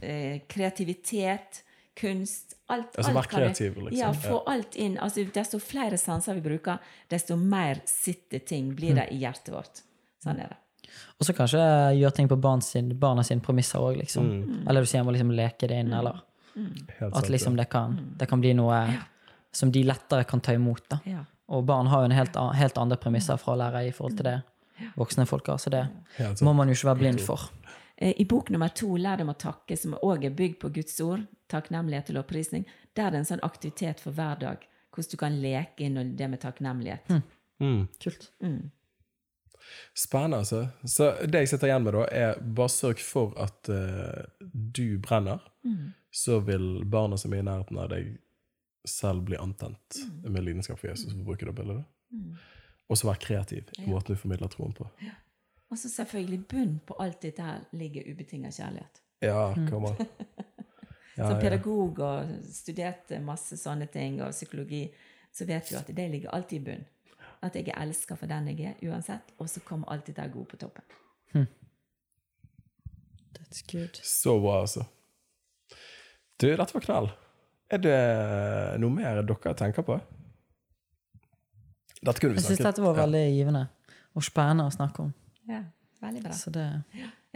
eh, 0.00 0.42
kreativitet, 0.48 1.62
kunst 1.96 2.56
Alt. 2.66 2.96
Altså, 2.98 3.12
alt 3.14 3.28
kreativ, 3.30 3.76
liksom. 3.78 3.98
Ja, 3.98 4.08
få 4.10 4.40
alt 4.50 4.74
inn. 4.74 4.96
Altså, 4.98 5.22
desto 5.34 5.60
flere 5.62 5.98
sanser 6.02 6.34
vi 6.34 6.42
bruker, 6.48 6.80
desto 7.10 7.36
mer 7.38 7.78
sitter 7.86 8.42
ting 8.42 8.72
blir 8.74 8.96
det 8.98 9.04
i 9.14 9.20
hjertet 9.20 9.52
vårt. 9.54 9.84
Sånn 10.24 10.40
er 10.42 10.50
det. 10.50 10.90
Og 11.20 11.28
så 11.28 11.34
kanskje 11.36 11.60
gjøre 11.94 12.14
ting 12.16 12.30
på 12.30 12.38
barn 12.42 12.64
sin, 12.64 12.90
barna 12.98 13.22
sine 13.26 13.44
premisser 13.44 13.82
òg, 13.82 14.00
liksom. 14.00 14.26
Mm. 14.26 14.64
Eller 14.66 14.82
du 14.82 14.90
sier 14.90 15.06
må 15.06 15.14
liksom 15.14 15.30
leke 15.36 15.70
det 15.70 15.78
inn, 15.84 15.94
eller 15.94 16.24
helt 16.98 17.16
at 17.20 17.30
liksom 17.30 17.56
det 17.58 17.68
kan, 17.70 17.94
det 18.18 18.26
kan 18.30 18.42
bli 18.42 18.54
noe 18.56 18.80
som 19.54 19.70
de 19.72 19.84
lettere 19.86 20.26
kan 20.28 20.42
ta 20.42 20.56
imot. 20.56 20.82
da. 20.90 21.00
Ja. 21.06 21.22
Og 21.48 21.64
barn 21.66 21.86
har 21.86 22.02
jo 22.02 22.04
en 22.10 22.16
helt, 22.16 22.36
an- 22.36 22.54
helt 22.58 22.78
andre 22.78 22.96
premisser 22.96 23.36
fra 23.38 23.52
å 23.54 23.58
lære 23.60 23.84
i 23.88 23.92
forhold 23.94 24.16
til 24.16 24.24
det 24.24 24.36
voksne 24.96 25.26
folk 25.26 25.46
har, 25.46 25.56
så 25.62 25.70
det 25.70 25.84
må 26.42 26.52
man 26.52 26.68
jo 26.68 26.74
ikke 26.74 26.88
være 26.90 26.98
blind 26.98 27.20
for. 27.24 27.40
Eh, 27.96 28.12
I 28.20 28.24
bok 28.24 28.50
nummer 28.50 28.68
to, 28.68 28.96
'Lær 28.96 29.16
dem 29.16 29.28
å 29.30 29.34
takke', 29.38 29.76
som 29.78 29.94
òg 30.02 30.24
er 30.24 30.30
bygd 30.30 30.58
på 30.60 30.68
Guds 30.74 31.00
ord, 31.00 31.26
takknemlighet 31.48 32.10
og 32.10 32.14
lovprisning, 32.16 32.66
der 32.96 33.06
er 33.06 33.10
det 33.10 33.18
en 33.18 33.24
sånn 33.24 33.44
aktivitet 33.44 34.00
for 34.00 34.10
hver 34.12 34.38
dag. 34.40 34.66
Hvordan 34.92 35.10
du 35.10 35.16
kan 35.16 35.40
leke 35.40 35.80
inn 35.84 36.16
det 36.16 36.28
med 36.30 36.40
takknemlighet. 36.40 37.08
Mm. 37.60 37.88
Kult. 38.00 38.30
Spennende, 39.94 40.38
altså. 40.38 40.68
Så 40.84 41.10
det 41.26 41.38
jeg 41.38 41.48
sitter 41.48 41.66
igjen 41.68 41.82
med, 41.84 41.92
da, 41.94 42.04
er 42.12 42.38
bare 42.40 42.68
sørg 42.68 43.00
for 43.02 43.32
at 43.40 43.68
uh, 43.68 44.24
du 44.40 44.98
brenner. 44.98 45.40
Så 46.12 46.40
vil 46.40 46.84
barna 46.84 47.16
som 47.16 47.32
er 47.32 47.38
i 47.38 47.42
nærheten 47.42 47.78
av 47.78 47.88
deg, 47.90 48.18
selv 48.88 49.24
bli 49.28 49.36
antent 49.36 50.00
med 50.24 50.44
lidenskap 50.44 50.78
for 50.80 50.90
Jesus. 50.90 51.12
for 51.12 51.20
å 51.20 51.28
bruke 51.30 51.46
det 51.46 51.54
bildet. 51.54 51.84
Mm. 52.12 52.34
Og 52.88 52.98
så 52.98 53.08
være 53.08 53.22
kreativ 53.22 53.70
i 53.78 53.86
måten 53.90 54.14
du 54.14 54.20
formidler 54.20 54.50
troen 54.52 54.74
på. 54.76 54.86
Og 55.70 55.78
så 55.78 55.90
selvfølgelig 55.90 56.40
bunn 56.46 56.76
på 56.86 56.94
alt 57.02 57.22
dette 57.22 57.42
her 57.42 57.64
ligger 57.74 58.06
ubetinga 58.06 58.52
kjærlighet. 58.54 59.02
Ja, 59.24 59.54
kom 59.70 59.90
an. 59.90 59.96
Ja, 61.16 61.30
Som 61.30 61.38
pedagog 61.40 62.00
og 62.04 62.32
studerte 62.52 63.16
masse 63.24 63.56
sånne 63.56 63.86
ting, 63.88 64.18
og 64.20 64.34
psykologi, 64.34 64.82
så 65.32 65.46
vet 65.48 65.70
du 65.70 65.78
at 65.78 65.88
det 65.88 66.04
ligger 66.12 66.34
alltid 66.36 66.58
i 66.58 66.64
bunn. 66.66 66.82
At 67.40 67.56
jeg 67.56 67.70
er 67.70 67.78
elska 67.80 68.18
for 68.20 68.28
den 68.28 68.50
jeg 68.50 68.74
er, 68.74 68.74
uansett. 68.84 69.32
Og 69.40 69.48
så 69.48 69.62
kommer 69.64 69.88
alt 69.94 70.10
dette 70.10 70.26
gode 70.34 70.50
på 70.50 70.58
toppen. 70.60 70.84
That's 73.38 73.64
good. 73.72 73.96
Så 74.02 74.36
bra, 74.40 74.60
altså. 74.60 74.84
Du, 76.36 76.50
dette 76.50 76.74
var 76.74 76.84
knall. 76.84 77.08
Er 77.66 77.82
det 77.82 77.98
noe 78.78 78.94
mer 78.94 79.22
dere 79.26 79.54
tenker 79.58 79.86
på? 79.86 79.98
Dette 82.06 82.20
kunne 82.22 82.36
vi 82.36 82.42
Jeg 82.42 82.52
syns 82.52 82.66
dette 82.68 82.84
var 82.84 82.98
veldig 83.00 83.22
givende 83.34 83.66
og 84.16 84.24
spennende 84.24 84.68
å 84.68 84.72
snakke 84.72 85.06
om. 85.06 85.14
Ja, 85.50 85.62
veldig 86.02 86.22
bra. 86.24 86.34
Så 86.36 86.52
det 86.54 86.66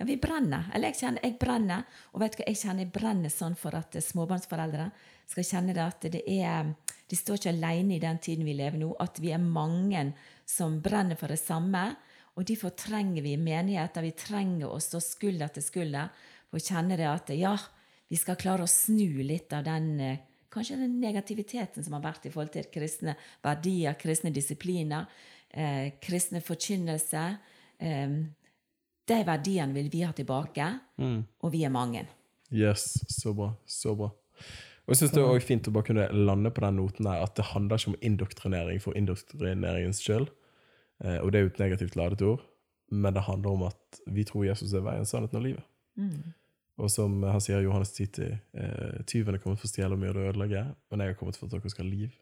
Ja, 0.01 0.07
vi 0.09 0.17
brenner. 0.17 0.71
Eller 0.73 0.89
jeg 0.89 1.01
kjenner 1.03 1.21
jeg 1.27 1.37
brenner. 1.39 1.83
Og 2.15 2.23
vet 2.23 2.33
du 2.33 2.39
hva, 2.41 2.47
jeg 2.49 2.57
kjenner 2.57 2.87
jeg 2.87 2.93
brenner 2.95 3.33
sånn 3.33 3.57
for 3.59 3.75
at 3.77 3.97
eh, 3.99 4.05
småbarnsforeldre 4.05 4.87
skal 5.29 5.45
kjenne 5.45 5.75
det 5.77 5.83
at 5.85 6.07
det 6.15 6.23
er 6.25 6.71
De 7.11 7.19
står 7.19 7.41
ikke 7.41 7.51
alene 7.51 7.97
i 7.97 8.01
den 8.01 8.19
tiden 8.23 8.47
vi 8.47 8.55
lever 8.55 8.79
nå. 8.79 8.95
At 9.03 9.19
vi 9.19 9.33
er 9.35 9.43
mange 9.43 10.13
som 10.47 10.79
brenner 10.81 11.19
for 11.19 11.29
det 11.29 11.41
samme. 11.43 11.97
Og 12.39 12.47
derfor 12.47 12.71
trenger 12.71 13.23
vi 13.27 13.35
menigheter. 13.37 14.07
Vi 14.07 14.15
trenger 14.17 14.71
å 14.71 14.79
stå 14.81 15.03
skulder 15.03 15.51
til 15.53 15.67
skulder 15.67 16.09
for 16.49 16.61
å 16.61 16.65
kjenne 16.65 16.97
det 16.97 17.09
at 17.11 17.35
ja, 17.35 17.57
vi 18.11 18.19
skal 18.19 18.39
klare 18.41 18.67
å 18.67 18.71
snu 18.71 19.23
litt 19.27 19.53
av 19.57 19.65
den 19.69 19.95
eh, 20.01 20.27
Kanskje 20.51 20.81
den 20.81 20.97
negativiteten 20.99 21.85
som 21.87 21.95
har 21.95 22.01
vært 22.03 22.25
i 22.27 22.31
forhold 22.35 22.51
til 22.51 22.65
kristne 22.75 23.13
verdier, 23.39 23.95
kristne 23.95 24.33
disipliner, 24.35 25.05
eh, 25.55 25.93
kristne 26.03 26.41
forkynnelse. 26.43 27.21
Eh, 27.79 28.17
de 29.07 29.19
verdiene 29.29 29.77
vil 29.77 29.93
vi 29.93 30.01
ha 30.03 30.11
tilbake, 30.11 30.67
og 30.99 31.53
vi 31.55 31.63
er 31.63 31.71
mange. 31.71 32.03
Yes, 32.51 32.97
så 33.07 33.31
bra. 33.31 33.53
Så 33.63 33.95
bra. 33.95 34.11
Og 34.11 34.97
jeg 34.97 35.05
syns 35.05 35.15
det 35.15 35.23
er 35.23 35.31
også 35.31 35.47
fint 35.47 35.71
å 35.71 35.77
bare 35.77 35.87
kunne 35.87 36.09
lande 36.11 36.51
på 36.51 36.65
den 36.65 36.81
noten 36.81 37.07
der 37.07 37.23
at 37.23 37.37
det 37.39 37.47
handler 37.53 37.79
ikke 37.79 37.93
om 37.93 38.01
indoktrinering 38.11 38.83
for 38.83 38.99
indoktrineringens 38.99 40.03
skyld. 40.03 40.33
Eh, 41.05 41.21
og 41.23 41.31
det 41.31 41.39
er 41.39 41.47
jo 41.47 41.53
et 41.53 41.63
negativt 41.63 41.95
ladet 41.95 42.27
ord, 42.27 42.43
men 42.91 43.15
det 43.15 43.23
handler 43.29 43.55
om 43.55 43.69
at 43.71 44.03
vi 44.11 44.27
tror 44.27 44.49
Jesus 44.49 44.75
er 44.75 44.83
veien, 44.83 45.07
sannheten 45.07 45.39
og 45.39 45.47
livet. 45.47 45.67
Og 46.81 46.91
som 46.93 47.23
han 47.29 47.43
sier 47.45 47.61
Johannes 47.65 47.93
10, 47.93 48.27
eh, 48.57 49.01
tyven 49.11 49.37
er 49.37 49.43
kommet 49.43 49.61
for 49.61 49.69
å 49.69 49.73
stjele 49.73 49.97
og 49.97 50.01
myrde 50.01 50.23
og 50.23 50.31
ødelegge, 50.33 50.65
men 50.91 51.03
jeg 51.05 51.13
har 51.13 51.19
kommet 51.21 51.37
for 51.39 51.47
at 51.47 51.53
dere 51.57 51.73
skal 51.73 51.85
ha 51.85 51.91
liv, 51.91 52.15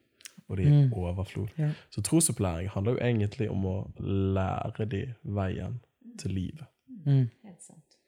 og 0.48 0.56
det 0.58 0.66
er 0.66 0.94
overflod. 0.98 1.52
Ja. 1.60 1.70
Så 1.94 2.02
trosopplæring 2.02 2.70
handler 2.74 2.96
jo 2.96 3.02
egentlig 3.06 3.50
om 3.52 3.66
å 3.68 3.76
lære 4.02 4.88
de 4.90 5.02
veien 5.24 5.78
til 6.18 6.34
livet. 6.34 6.66
mm, 7.06 7.28
Helt 7.44 7.62
sant. 7.62 7.98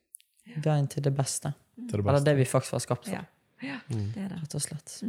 Veien 0.64 0.88
til 0.90 1.04
det 1.06 1.14
beste. 1.14 1.52
Til 1.88 2.00
det 2.02 2.06
Eller 2.06 2.24
det 2.24 2.36
vi 2.36 2.44
faktisk 2.44 2.72
var 2.72 2.82
skapt 2.86 3.06
for, 3.08 3.14
Ja, 3.14 3.24
ja 3.62 3.78
det 3.88 4.24
er 4.24 4.28
det. 4.34 4.40
rett 4.42 4.54
og 4.54 4.60
slett. 4.64 5.02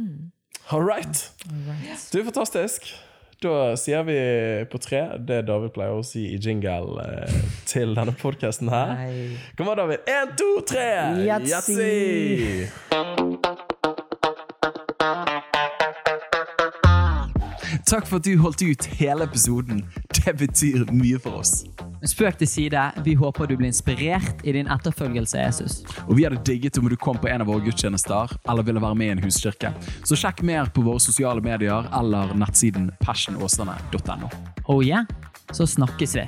All 0.70 0.84
right. 0.86 1.32
Alright. 1.50 2.12
Du, 2.12 2.22
fantastisk. 2.24 2.92
Da 3.42 3.76
sier 3.76 4.04
vi 4.06 4.18
på 4.70 4.78
tre 4.78 5.00
det 5.18 5.40
David 5.48 5.72
pleier 5.74 5.98
å 5.98 6.04
si 6.06 6.28
i 6.34 6.38
jingle 6.38 7.02
eh, 7.02 7.40
til 7.66 7.96
denne 7.98 8.14
podkasten 8.14 8.70
her. 8.70 8.94
Nei. 9.00 9.40
Kom 9.58 9.72
an, 9.72 9.80
David. 9.82 10.06
Én, 10.06 10.36
to, 10.38 10.52
tre! 10.68 10.86
Yatzy! 11.26 12.68
Takk 17.92 18.06
for 18.08 18.22
at 18.22 18.24
du 18.24 18.38
holdt 18.40 18.62
ut 18.64 18.86
hele 18.96 19.26
episoden. 19.28 19.82
Det 20.16 20.32
betyr 20.40 20.86
mye 20.96 21.18
for 21.20 21.42
oss. 21.42 21.66
Spøk 22.08 22.38
til 22.40 22.48
side, 22.48 22.84
vi 23.04 23.12
håper 23.20 23.50
du 23.50 23.52
blir 23.58 23.68
inspirert 23.68 24.40
i 24.48 24.54
din 24.56 24.70
etterfølgelse 24.72 25.36
av 25.36 25.50
Jesus. 25.50 25.74
Og 26.06 26.16
vi 26.16 26.24
hadde 26.24 26.40
digget 26.46 26.80
om 26.80 26.88
du 26.88 26.96
kom 26.96 27.20
på 27.20 27.28
en 27.28 27.44
av 27.44 27.52
våre 27.52 27.60
gudstjenester 27.66 28.32
eller 28.48 28.64
ville 28.64 28.80
være 28.80 28.96
med 28.96 29.10
i 29.10 29.12
en 29.18 29.22
huskirke. 29.26 29.74
Så 30.08 30.16
sjekk 30.16 30.40
mer 30.40 30.72
på 30.72 30.86
våre 30.88 31.04
sosiale 31.04 31.44
medier 31.44 31.84
eller 32.00 32.32
nettsiden 32.32 32.88
passionåsane.no. 33.04 34.32
Oh 34.72 34.80
yeah? 34.80 35.04
Så 35.52 35.68
snakkes 35.68 36.16
vi. 36.16 36.24